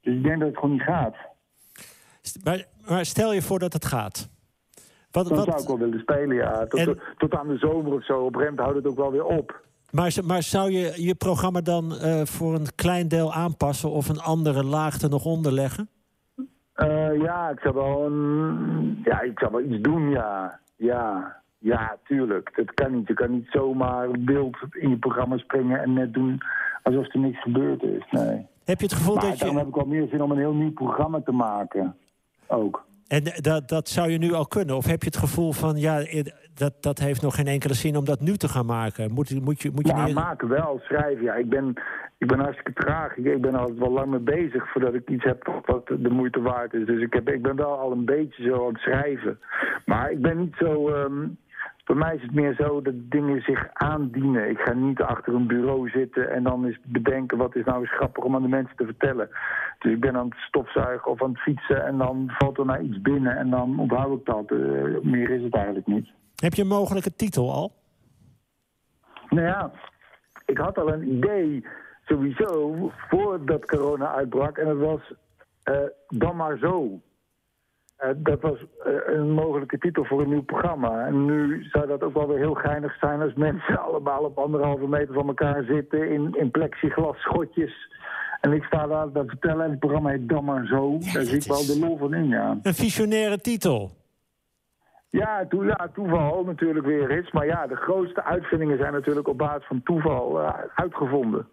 dus 0.00 0.14
ik 0.14 0.22
denk 0.22 0.38
dat 0.38 0.48
het 0.48 0.58
gewoon 0.58 0.72
niet 0.72 0.82
gaat. 0.82 1.16
maar, 2.44 2.64
maar 2.88 3.04
stel 3.04 3.32
je 3.32 3.42
voor 3.42 3.58
dat 3.58 3.72
het 3.72 3.84
gaat. 3.84 4.30
Wat, 5.10 5.28
Dan 5.28 5.36
wat, 5.36 5.46
zou 5.46 5.60
ik 5.62 5.68
wel 5.68 5.78
willen 5.78 6.00
spelen, 6.00 6.36
ja. 6.36 6.66
Tot, 6.66 6.80
En- 6.80 6.98
tot 7.18 7.34
aan 7.34 7.48
de 7.48 7.58
zomer 7.58 7.92
of 7.92 8.04
zo. 8.04 8.24
Op 8.24 8.34
moment 8.34 8.58
houdt 8.58 8.76
het 8.76 8.86
ook 8.86 8.96
wel 8.96 9.12
weer 9.12 9.24
op. 9.24 9.60
Maar, 9.90 10.14
maar 10.24 10.42
zou 10.42 10.70
je 10.70 11.02
je 11.02 11.14
programma 11.14 11.60
dan 11.60 11.96
eh, 11.96 12.24
voor 12.24 12.54
een 12.54 12.74
klein 12.74 13.08
deel 13.08 13.32
aanpassen 13.32 13.90
of 13.90 14.08
een 14.08 14.20
andere 14.20 14.64
laag 14.64 15.00
er 15.00 15.10
nog 15.10 15.24
onder 15.24 15.52
leggen? 15.52 15.88
Eh, 16.88 17.20
ja, 17.20 17.48
ik 17.50 17.58
zou 17.60 17.74
wel 17.74 18.04
een, 18.06 19.00
ja, 19.04 19.20
ik 19.20 19.38
zou 19.38 19.52
wel 19.52 19.60
iets 19.60 19.80
doen, 19.82 20.10
ja. 20.10 20.58
Ja, 20.76 21.36
ja, 21.58 21.96
tuurlijk. 22.04 22.52
Dat 22.56 22.74
kan 22.74 22.94
niet. 22.94 23.06
Je 23.08 23.14
kan 23.14 23.30
niet 23.30 23.46
zomaar 23.50 24.10
wild 24.10 24.56
in 24.70 24.88
je 24.88 24.96
programma 24.96 25.36
springen 25.36 25.80
en 25.82 25.92
net 25.92 26.14
doen 26.14 26.40
alsof 26.82 27.14
er 27.14 27.20
niks 27.20 27.42
gebeurd 27.42 27.82
is. 27.82 28.04
Nee. 28.10 28.46
Heb 28.64 28.78
je 28.80 28.86
het 28.86 28.94
gevoel 28.94 29.14
Maar 29.14 29.24
dat 29.24 29.38
daarom 29.38 29.56
je. 29.56 29.62
heb 29.64 29.68
ik 29.68 29.74
wel 29.82 29.86
meer 29.86 30.08
zin 30.08 30.22
om 30.22 30.30
een 30.30 30.38
heel 30.38 30.54
nieuw 30.54 30.72
programma 30.72 31.20
te 31.20 31.32
maken. 31.32 31.96
Ook. 32.46 32.84
En 33.12 33.22
dat, 33.40 33.68
dat 33.68 33.88
zou 33.88 34.10
je 34.10 34.18
nu 34.18 34.32
al 34.32 34.46
kunnen? 34.46 34.76
Of 34.76 34.86
heb 34.86 35.00
je 35.02 35.06
het 35.06 35.16
gevoel 35.16 35.52
van 35.52 35.76
ja, 35.76 36.00
eh, 36.00 36.24
dat, 36.54 36.74
dat 36.80 36.98
heeft 36.98 37.22
nog 37.22 37.34
geen 37.34 37.46
enkele 37.46 37.74
zin 37.74 37.96
om 37.96 38.04
dat 38.04 38.20
nu 38.20 38.36
te 38.36 38.48
gaan 38.48 38.66
maken? 38.66 39.12
Moet, 39.12 39.44
moet 39.44 39.62
je, 39.62 39.70
moet 39.74 39.86
je 39.86 39.94
Ja, 39.94 40.08
maken 40.12 40.48
wel, 40.48 40.80
schrijven. 40.82 41.24
Ja, 41.24 41.34
ik 41.34 41.48
ben, 41.48 41.74
ik 42.18 42.26
ben 42.26 42.38
hartstikke 42.38 42.72
traag. 42.72 43.16
Ik, 43.16 43.24
ik 43.24 43.40
ben 43.40 43.54
altijd 43.54 43.78
wel 43.78 43.92
lang 43.92 44.10
mee 44.10 44.20
bezig 44.20 44.70
voordat 44.72 44.94
ik 44.94 45.08
iets 45.08 45.24
heb 45.24 45.62
wat 45.66 45.86
de 45.86 46.10
moeite 46.10 46.40
waard 46.40 46.74
is. 46.74 46.86
Dus 46.86 47.02
ik, 47.02 47.12
heb, 47.12 47.28
ik 47.28 47.42
ben 47.42 47.56
wel 47.56 47.78
al 47.78 47.92
een 47.92 48.04
beetje 48.04 48.42
zo 48.42 48.66
aan 48.66 48.72
het 48.72 48.82
schrijven. 48.82 49.38
Maar 49.84 50.10
ik 50.10 50.22
ben 50.22 50.38
niet 50.38 50.54
zo... 50.58 50.88
ehm, 50.88 51.26
voor 51.84 51.96
mij 51.96 52.14
is 52.14 52.22
het 52.22 52.34
meer 52.34 52.54
zo 52.54 52.82
dat 52.82 52.94
dingen 52.94 53.40
zich 53.40 53.68
aandienen. 53.72 54.50
Ik 54.50 54.58
ga 54.58 54.72
niet 54.72 55.00
achter 55.00 55.34
een 55.34 55.46
bureau 55.46 55.88
zitten 55.88 56.30
en 56.30 56.42
dan 56.42 56.64
eens 56.64 56.78
bedenken... 56.86 57.38
wat 57.38 57.56
is 57.56 57.64
nou 57.64 57.80
eens 57.80 57.94
grappig 57.94 58.24
om 58.24 58.34
aan 58.34 58.42
de 58.42 58.48
mensen 58.48 58.76
te 58.76 58.84
vertellen. 58.84 59.28
Dus 59.78 59.92
ik 59.92 60.00
ben 60.00 60.16
aan 60.16 60.28
het 60.28 60.38
stofzuigen 60.38 61.10
of 61.10 61.22
aan 61.22 61.30
het 61.30 61.40
fietsen... 61.40 61.84
en 61.84 61.98
dan 61.98 62.30
valt 62.38 62.58
er 62.58 62.64
nou 62.64 62.82
iets 62.82 63.00
binnen 63.00 63.36
en 63.36 63.50
dan 63.50 63.78
onthoud 63.78 64.18
ik 64.18 64.24
dat. 64.24 64.50
Eh, 64.50 64.58
meer 65.02 65.30
is 65.30 65.42
het 65.42 65.54
eigenlijk 65.54 65.86
niet. 65.86 66.08
Heb 66.36 66.54
je 66.54 66.62
een 66.62 66.68
mogelijke 66.68 67.14
titel 67.14 67.52
al? 67.52 67.72
Nou 69.28 69.46
ja, 69.46 69.70
ik 70.46 70.58
had 70.58 70.78
al 70.78 70.92
een 70.92 71.16
idee 71.16 71.66
sowieso 72.04 72.74
voordat 73.08 73.66
corona 73.66 74.14
uitbrak. 74.14 74.58
En 74.58 74.66
dat 74.66 74.78
was 74.78 75.14
eh, 75.62 75.76
Dan 76.08 76.36
maar 76.36 76.58
zo. 76.58 77.00
Eh, 78.02 78.10
dat 78.16 78.40
was 78.40 78.58
eh, 78.84 78.92
een 79.06 79.30
mogelijke 79.30 79.78
titel 79.78 80.04
voor 80.04 80.20
een 80.20 80.28
nieuw 80.28 80.44
programma. 80.44 81.06
En 81.06 81.24
nu 81.24 81.64
zou 81.64 81.86
dat 81.86 82.02
ook 82.02 82.14
wel 82.14 82.28
weer 82.28 82.38
heel 82.38 82.54
geinig 82.54 82.96
zijn 83.00 83.20
als 83.20 83.34
mensen 83.34 83.80
allemaal 83.86 84.24
op 84.24 84.38
anderhalve 84.38 84.88
meter 84.88 85.14
van 85.14 85.26
elkaar 85.26 85.62
zitten 85.62 86.10
in, 86.10 86.34
in 86.38 86.50
plexiglas 86.50 87.16
schotjes. 87.16 87.90
En 88.40 88.52
ik 88.52 88.64
sta 88.64 88.86
daar 88.86 89.12
te 89.12 89.22
vertellen 89.26 89.64
en 89.64 89.70
het 89.70 89.78
programma 89.78 90.10
heet 90.10 90.28
Dan 90.28 90.44
maar 90.44 90.66
zo. 90.66 90.98
Daar 91.12 91.22
zie 91.22 91.36
ik 91.36 91.44
wel 91.44 91.66
de 91.66 91.78
lol 91.80 91.96
van 91.96 92.14
in, 92.14 92.28
ja. 92.28 92.58
Een 92.62 92.74
visionaire 92.74 93.38
titel. 93.38 93.90
Ja, 95.08 95.46
toe, 95.48 95.64
ja, 95.64 95.90
toeval 95.94 96.44
natuurlijk 96.44 96.86
weer 96.86 97.10
eens. 97.10 97.30
Maar 97.30 97.46
ja, 97.46 97.66
de 97.66 97.76
grootste 97.76 98.24
uitvindingen 98.24 98.78
zijn 98.78 98.92
natuurlijk 98.92 99.28
op 99.28 99.38
basis 99.38 99.66
van 99.66 99.82
toeval 99.82 100.40
eh, 100.40 100.54
uitgevonden. 100.74 101.46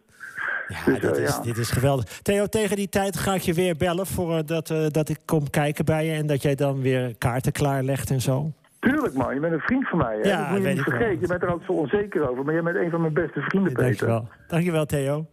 Ja, 0.70 0.84
Dus, 0.86 1.00
dit, 1.02 1.18
is, 1.18 1.30
ja. 1.36 1.42
dit 1.42 1.58
is 1.58 1.70
geweldig. 1.72 2.06
Theo, 2.22 2.46
tegen 2.46 2.76
die 2.76 2.90
tijd 2.90 3.18
ga 3.18 3.34
ik 3.34 3.42
je 3.42 3.54
weer 3.54 3.76
bellen 3.78 4.06
voor 4.08 4.38
eh, 4.38 4.44
dat, 4.46 4.70
eh, 4.70 4.86
dat 4.88 5.10
ik 5.10 5.18
kom 5.26 5.50
kijken 5.50 5.86
bij 5.86 6.06
je 6.06 6.12
en 6.12 6.28
dat 6.28 6.42
jij 6.42 6.56
dan 6.56 6.82
weer 6.82 7.16
kaarten 7.18 7.52
klaarlegt 7.52 8.10
en 8.10 8.22
zo. 8.22 8.52
Tuurlijk 8.80 9.14
man, 9.14 9.34
je 9.34 9.40
bent 9.40 9.54
een 9.54 9.60
vriend 9.60 9.88
van 9.90 9.98
mij. 9.98 10.18
Hè? 10.22 10.30
Ja, 10.30 10.38
dat 10.40 10.48
moet 10.50 10.58
je 10.58 10.64
weet 10.64 10.76
niet 10.76 10.86
wel. 10.86 10.98
vergeten. 10.98 11.22
Je 11.22 11.28
bent 11.28 11.42
er 11.42 11.48
altijd 11.50 11.66
zo 11.66 11.72
onzeker 11.74 12.30
over. 12.30 12.44
Maar 12.46 12.54
je 12.56 12.62
bent 12.62 12.76
een 12.78 12.90
van 12.90 13.02
mijn 13.02 13.14
beste 13.14 13.40
vrienden, 13.42 13.74
Peter. 13.74 13.86
Dankjewel. 13.86 14.28
Dankjewel, 14.48 14.86
Theo. 14.86 15.26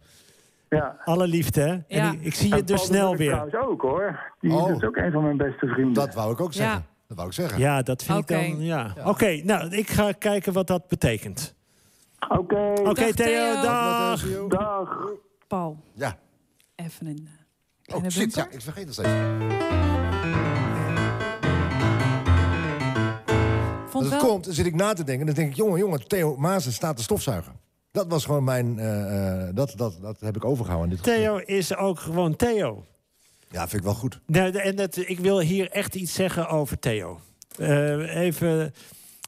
Ja. 0.69 0.95
Alle 1.05 1.27
liefde, 1.27 1.61
hè? 1.61 1.71
Ja. 1.71 1.83
En 1.87 2.13
ik, 2.13 2.21
ik 2.21 2.33
zie 2.33 2.55
je 2.55 2.63
dus 2.63 2.85
snel 2.85 3.15
weer. 3.15 3.29
trouwens 3.29 3.55
ook, 3.55 3.81
hoor. 3.81 4.19
Die 4.39 4.51
Oh. 4.53 4.75
is 4.75 4.83
ook 4.83 4.95
een 4.95 5.11
van 5.11 5.23
mijn 5.23 5.37
beste 5.37 5.67
vrienden. 5.67 5.93
Dat 5.93 6.13
wou 6.13 6.31
ik 6.31 6.41
ook 6.41 6.53
zeggen. 6.53 6.77
Ja. 6.77 6.85
Dat 7.07 7.17
wou 7.17 7.29
ik 7.29 7.35
zeggen. 7.35 7.59
Ja, 7.59 7.81
dat 7.81 8.03
vind 8.03 8.17
ik 8.19 8.27
dan... 8.27 8.59
Ja. 8.65 8.93
Oké, 9.05 9.41
nou, 9.43 9.67
ik 9.75 9.89
ga 9.89 10.11
kijken 10.11 10.53
wat 10.53 10.67
dat 10.67 10.87
betekent. 10.87 11.55
Oké, 12.29 12.71
Oké, 12.73 12.83
Dag, 12.83 12.93
Theo, 12.95 13.13
Theo. 13.13 13.61
dag. 13.61 14.21
dag. 14.47 14.97
Paul, 15.47 15.77
Ja. 15.93 16.17
even 16.75 17.07
een 17.07 17.27
eh, 17.85 17.95
Oh, 17.95 18.03
shit, 18.09 18.35
ja, 18.35 18.47
ik 18.49 18.61
vergeet 18.61 18.85
het 18.85 18.93
steeds. 18.93 19.09
Vond 23.89 24.03
Als 24.03 24.13
het 24.13 24.21
wel... 24.21 24.31
komt, 24.31 24.45
dan 24.45 24.53
zit 24.53 24.65
ik 24.65 24.75
na 24.75 24.93
te 24.93 25.03
denken. 25.03 25.25
Dan 25.25 25.35
denk 25.35 25.49
ik, 25.49 25.55
jongen, 25.55 25.79
jongen, 25.79 26.07
Theo 26.07 26.35
Maassen 26.37 26.73
staat 26.73 26.97
te 26.97 27.03
stofzuigen. 27.03 27.53
Dat 27.91 28.07
was 28.07 28.25
gewoon 28.25 28.43
mijn... 28.43 28.79
eh, 28.79 29.47
eh, 29.47 29.55
dat, 29.55 29.73
dat, 29.75 29.97
dat 30.01 30.19
heb 30.19 30.35
ik 30.35 30.45
overgehouden. 30.45 30.89
in 30.89 30.95
Dit 30.95 31.05
Theo 31.05 31.37
is 31.37 31.75
ook 31.75 31.99
gewoon 31.99 32.35
Theo. 32.35 32.85
Ja, 33.49 33.59
vind 33.59 33.73
ik 33.73 33.83
wel 33.83 33.93
goed. 33.93 34.19
Nou, 34.25 34.57
en 34.57 34.75
dat, 34.75 34.97
ik 34.97 35.19
wil 35.19 35.39
hier 35.39 35.69
echt 35.71 35.95
iets 35.95 36.13
zeggen 36.13 36.49
over 36.49 36.79
Theo. 36.79 37.19
Eh, 37.57 38.15
even, 38.15 38.73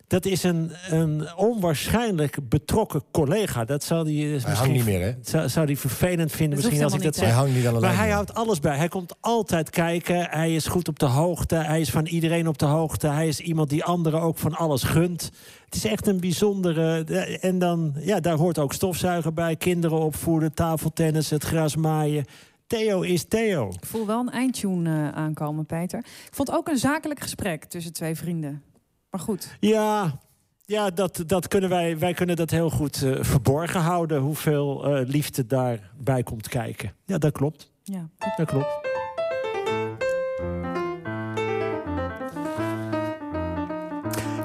dat 0.10 0.26
is 0.26 0.44
een, 0.44 0.72
een 0.90 1.36
onwaarschijnlijk 1.36 2.38
betrokken 2.50 3.04
collega. 3.12 3.66
Dat 3.66 3.84
zal 3.84 4.04
die 4.04 4.24
Hij 4.24 4.32
misschien 4.34 4.56
hangt 4.56 4.72
niet 4.72 4.86
meer, 4.86 5.02
hè? 5.02 5.14
Zou, 5.22 5.50
zou 5.50 5.66
die 5.66 5.80
vervelend 5.80 6.32
vinden 6.32 6.56
Dat 6.56 6.66
misschien 6.66 6.84
als 6.84 6.94
ik 6.94 7.02
dat 7.02 7.16
zeg. 7.16 7.26
Hij 7.28 7.36
hangt 7.36 7.56
niet 7.56 7.68
aan 7.68 7.74
de 7.74 7.80
Maar 7.80 7.98
hij 7.98 8.10
houdt 8.10 8.34
alles 8.34 8.60
bij. 8.60 8.78
Hij 8.78 8.88
komt 8.88 9.16
altijd 9.20 9.70
kijken. 9.70 10.28
Hij 10.30 10.56
is 10.56 10.68
goed 10.68 10.88
op 10.88 11.00
de 11.00 11.06
hoogte. 11.06 11.56
Hij 11.56 11.82
is 11.82 11.90
van 11.90 12.06
iedereen 12.06 12.48
op 12.48 12.58
de 12.58 12.66
hoogte. 12.66 13.08
Hij 13.08 13.28
is 13.28 13.40
iemand 13.40 13.70
die 13.70 13.84
anderen 13.84 14.22
ook 14.22 14.38
van 14.38 14.56
alles 14.56 14.84
gunt. 14.84 15.32
Het 15.66 15.76
is 15.76 15.86
echt 15.86 16.08
een 16.08 16.20
bijzondere... 16.20 17.04
eh, 17.04 17.44
En 17.44 17.60
dan, 17.60 17.94
ja, 18.00 18.20
daar 18.20 18.38
hoort 18.38 18.58
ook 18.60 18.74
stofzuigen 18.74 19.34
bij. 19.34 19.56
Kinderen 19.56 20.00
opvoeden, 20.00 20.54
tafeltennis, 20.54 21.30
het 21.30 21.44
gras 21.44 21.76
maaien. 21.76 22.26
Theo 22.68 23.02
is 23.02 23.24
Theo. 23.24 23.68
Ik 23.68 23.86
voel 23.86 24.06
wel 24.06 24.20
een 24.20 24.30
eindtune 24.30 25.10
eh, 25.10 25.16
aankomen, 25.16 25.66
Peter. 25.66 26.00
Ik 26.00 26.34
vond 26.36 26.52
ook 26.52 26.68
een 26.68 26.78
zakelijk 26.78 27.20
gesprek 27.20 27.64
tussen 27.66 27.94
twee 27.94 28.16
vrienden. 28.16 28.64
Maar 29.12 29.22
goed, 29.22 29.58
Ja, 29.60 30.20
ja 30.66 30.90
dat, 30.90 31.24
dat 31.26 31.48
kunnen 31.48 31.70
wij, 31.70 31.98
wij 32.00 32.14
kunnen 32.14 32.36
dat 32.36 32.50
heel 32.50 32.70
goed 32.70 33.02
eh, 33.04 33.24
verborgen 33.24 33.82
houden. 33.82 34.20
Hoeveel 34.20 34.84
eh, 34.86 35.08
liefde 35.08 35.46
daarbij 35.46 36.24
komt 36.24 36.48
kijken. 36.48 36.94
Ja, 37.06 37.18
dat 37.18 37.32
klopt. 37.32 37.72
ja. 37.84 38.10
Dat 38.38 38.48
klopt. 38.48 38.89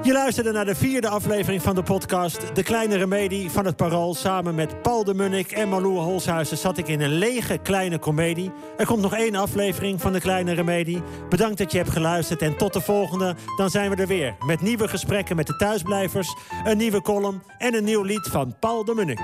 Je 0.05 0.11
luisterde 0.13 0.51
naar 0.51 0.65
de 0.65 0.75
vierde 0.75 1.09
aflevering 1.09 1.61
van 1.61 1.75
de 1.75 1.83
podcast 1.83 2.55
De 2.55 2.63
Kleine 2.63 2.95
Remedie 2.97 3.51
van 3.51 3.65
het 3.65 3.75
Parool. 3.75 4.13
Samen 4.15 4.55
met 4.55 4.81
Paul 4.81 5.03
de 5.03 5.13
Munnik 5.13 5.51
en 5.51 5.69
Malou 5.69 5.97
Holshuizen 5.97 6.57
zat 6.57 6.77
ik 6.77 6.87
in 6.87 7.01
een 7.01 7.11
lege 7.13 7.57
kleine 7.57 7.97
komedie. 7.99 8.51
Er 8.77 8.85
komt 8.85 9.01
nog 9.01 9.13
één 9.13 9.35
aflevering 9.35 10.01
van 10.01 10.13
De 10.13 10.19
Kleine 10.19 10.53
Remedie. 10.53 11.01
Bedankt 11.29 11.57
dat 11.57 11.71
je 11.71 11.77
hebt 11.77 11.89
geluisterd 11.89 12.41
en 12.41 12.57
tot 12.57 12.73
de 12.73 12.81
volgende. 12.81 13.35
Dan 13.57 13.69
zijn 13.69 13.89
we 13.89 13.95
er 13.95 14.07
weer 14.07 14.35
met 14.45 14.61
nieuwe 14.61 14.87
gesprekken 14.87 15.35
met 15.35 15.47
de 15.47 15.55
thuisblijvers, 15.55 16.35
een 16.63 16.77
nieuwe 16.77 17.01
column 17.01 17.41
en 17.57 17.73
een 17.73 17.83
nieuw 17.83 18.01
lied 18.03 18.27
van 18.27 18.55
Paul 18.59 18.85
de 18.85 18.93
Munnik. 18.93 19.19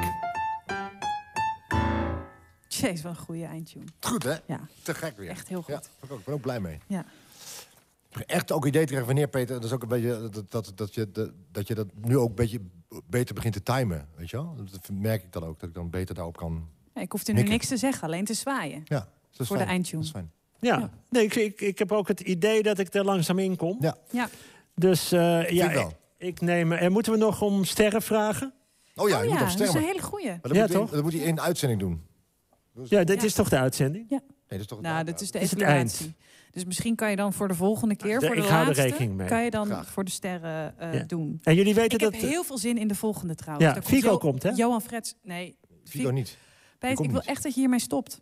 Jeez, 2.67 3.01
wat 3.01 3.11
een 3.11 3.17
goede 3.17 3.45
eindtune. 3.45 3.85
Goed, 3.99 4.23
hè? 4.23 4.35
Ja, 4.45 4.59
Te 4.83 4.93
gek 4.93 5.13
weer. 5.17 5.29
echt 5.29 5.47
heel 5.47 5.63
Ja, 5.67 5.75
goed. 5.75 5.89
ook- 6.09 6.19
ik 6.19 6.25
ben 6.25 6.33
ook 6.33 6.41
blij 6.41 6.59
mee. 6.59 6.79
Ja. 6.87 7.05
Echt 8.25 8.51
ook 8.51 8.65
idee 8.65 8.81
te 8.81 8.87
krijgen 8.87 9.07
wanneer, 9.07 9.27
Peter... 9.27 9.55
Dat 9.55 9.63
is 9.63 9.71
ook 9.71 9.81
een 9.81 9.87
beetje 9.87 10.29
dat, 10.29 10.51
dat, 10.51 10.71
dat, 10.75 10.93
je, 10.93 11.11
dat, 11.11 11.31
dat 11.51 11.67
je 11.67 11.75
dat 11.75 11.87
nu 12.01 12.17
ook 12.17 12.29
een 12.29 12.35
beetje 12.35 12.59
beter 13.09 13.35
begint 13.35 13.53
te 13.53 13.63
timen. 13.63 14.07
Weet 14.15 14.29
je 14.29 14.37
wel? 14.37 14.55
Dat 14.71 14.89
merk 14.93 15.23
ik 15.23 15.31
dan 15.31 15.43
ook. 15.43 15.59
Dat 15.59 15.69
ik 15.69 15.75
dan 15.75 15.89
beter 15.89 16.15
daarop 16.15 16.37
kan... 16.37 16.67
Ja, 16.93 17.01
ik 17.01 17.11
hoefde 17.11 17.33
nu 17.33 17.43
niks 17.43 17.67
te 17.67 17.77
zeggen, 17.77 18.03
alleen 18.03 18.25
te 18.25 18.33
zwaaien. 18.33 18.81
Ja, 18.85 18.99
dat 19.31 19.39
is 19.39 19.47
Voor 19.47 19.57
de 19.57 19.63
eindtune. 19.63 19.97
Dat 19.97 20.05
is 20.05 20.11
fijn. 20.11 20.31
Ja, 20.59 20.77
Ja. 20.79 20.89
Nee, 21.09 21.23
ik, 21.23 21.35
ik, 21.35 21.61
ik 21.61 21.79
heb 21.79 21.91
ook 21.91 22.07
het 22.07 22.19
idee 22.19 22.63
dat 22.63 22.79
ik 22.79 22.93
er 22.93 23.03
langzaam 23.05 23.39
in 23.39 23.55
kom. 23.55 23.77
Ja, 23.79 23.97
Ja. 24.11 24.29
Dus 24.75 25.11
eh, 25.11 25.49
ja, 25.49 25.89
ik 26.17 26.41
neem. 26.41 26.71
En 26.71 26.91
moeten 26.91 27.11
we 27.11 27.17
nog 27.17 27.41
om 27.41 27.63
sterren 27.65 28.01
vragen? 28.01 28.53
Oh 28.95 29.09
ja, 29.09 29.17
oh 29.17 29.23
je 29.23 29.29
moet 29.29 29.39
ja, 29.39 29.51
op 29.51 29.57
dat 29.57 29.67
is 29.67 29.73
een 29.73 29.81
hele 29.81 30.01
goeie. 30.01 30.27
Maar 30.27 30.39
dat, 30.41 30.55
Ja, 30.55 30.61
moet 30.61 30.69
hij, 30.71 30.79
toch? 30.79 30.89
dat 30.91 31.03
moet 31.03 31.13
hij 31.13 31.21
in 31.21 31.35
de 31.35 31.41
uitzending 31.41 31.79
doen. 31.79 32.01
Ja, 32.83 33.03
dit 33.03 33.19
Ja. 33.19 33.25
is 33.25 33.33
toch 33.33 33.49
de 33.49 33.57
uitzending? 33.57 34.09
Nee, 34.09 34.19
dat 34.47 34.59
is 34.59 34.65
toch 34.65 34.81
Nou, 34.81 35.03
dit 35.03 35.21
is 35.21 35.31
de 35.31 35.37
Het 35.37 35.45
is 35.47 35.51
het 35.53 35.61
evaluatie. 35.61 36.15
Dus 36.51 36.65
misschien 36.65 36.95
kan 36.95 37.09
je 37.09 37.15
dan 37.15 37.33
voor 37.33 37.47
de 37.47 37.53
volgende 37.55 37.95
keer, 37.95 38.19
De- 38.19 38.25
voor 38.25 38.35
de 38.35 38.41
ik 38.41 38.49
laatste, 38.49 38.81
rekening 38.81 39.13
mee. 39.15 39.27
kan 39.27 39.43
je 39.43 39.49
dan 39.51 39.65
Graag. 39.65 39.89
voor 39.91 40.03
de 40.03 40.11
sterren 40.11 40.79
eh, 40.79 40.93
Ja. 40.93 41.03
doen. 41.03 41.39
En 41.43 41.55
jullie 41.55 41.73
weten 41.73 41.91
Ik 41.97 41.99
dat. 41.99 42.11
heb 42.13 42.21
heel 42.21 42.43
veel 42.43 42.57
zin 42.57 42.77
in 42.77 42.87
de 42.87 42.95
volgende 42.95 43.35
trouwens. 43.35 43.67
Ja, 43.67 43.73
Daar 43.73 43.83
Fico 43.83 44.07
Jo- 44.09 44.17
komt, 44.17 44.43
hè? 44.43 44.49
Johan 44.49 44.81
Frets. 44.81 45.15
Nee, 45.23 45.55
Fico 45.83 46.09
niet. 46.09 46.37
Komt 46.79 46.91
ik 46.99 47.05
wil 47.11 47.19
niet. 47.19 47.25
echt 47.29 47.43
dat 47.43 47.53
je 47.53 47.59
hiermee 47.59 47.79
stopt. 47.79 48.21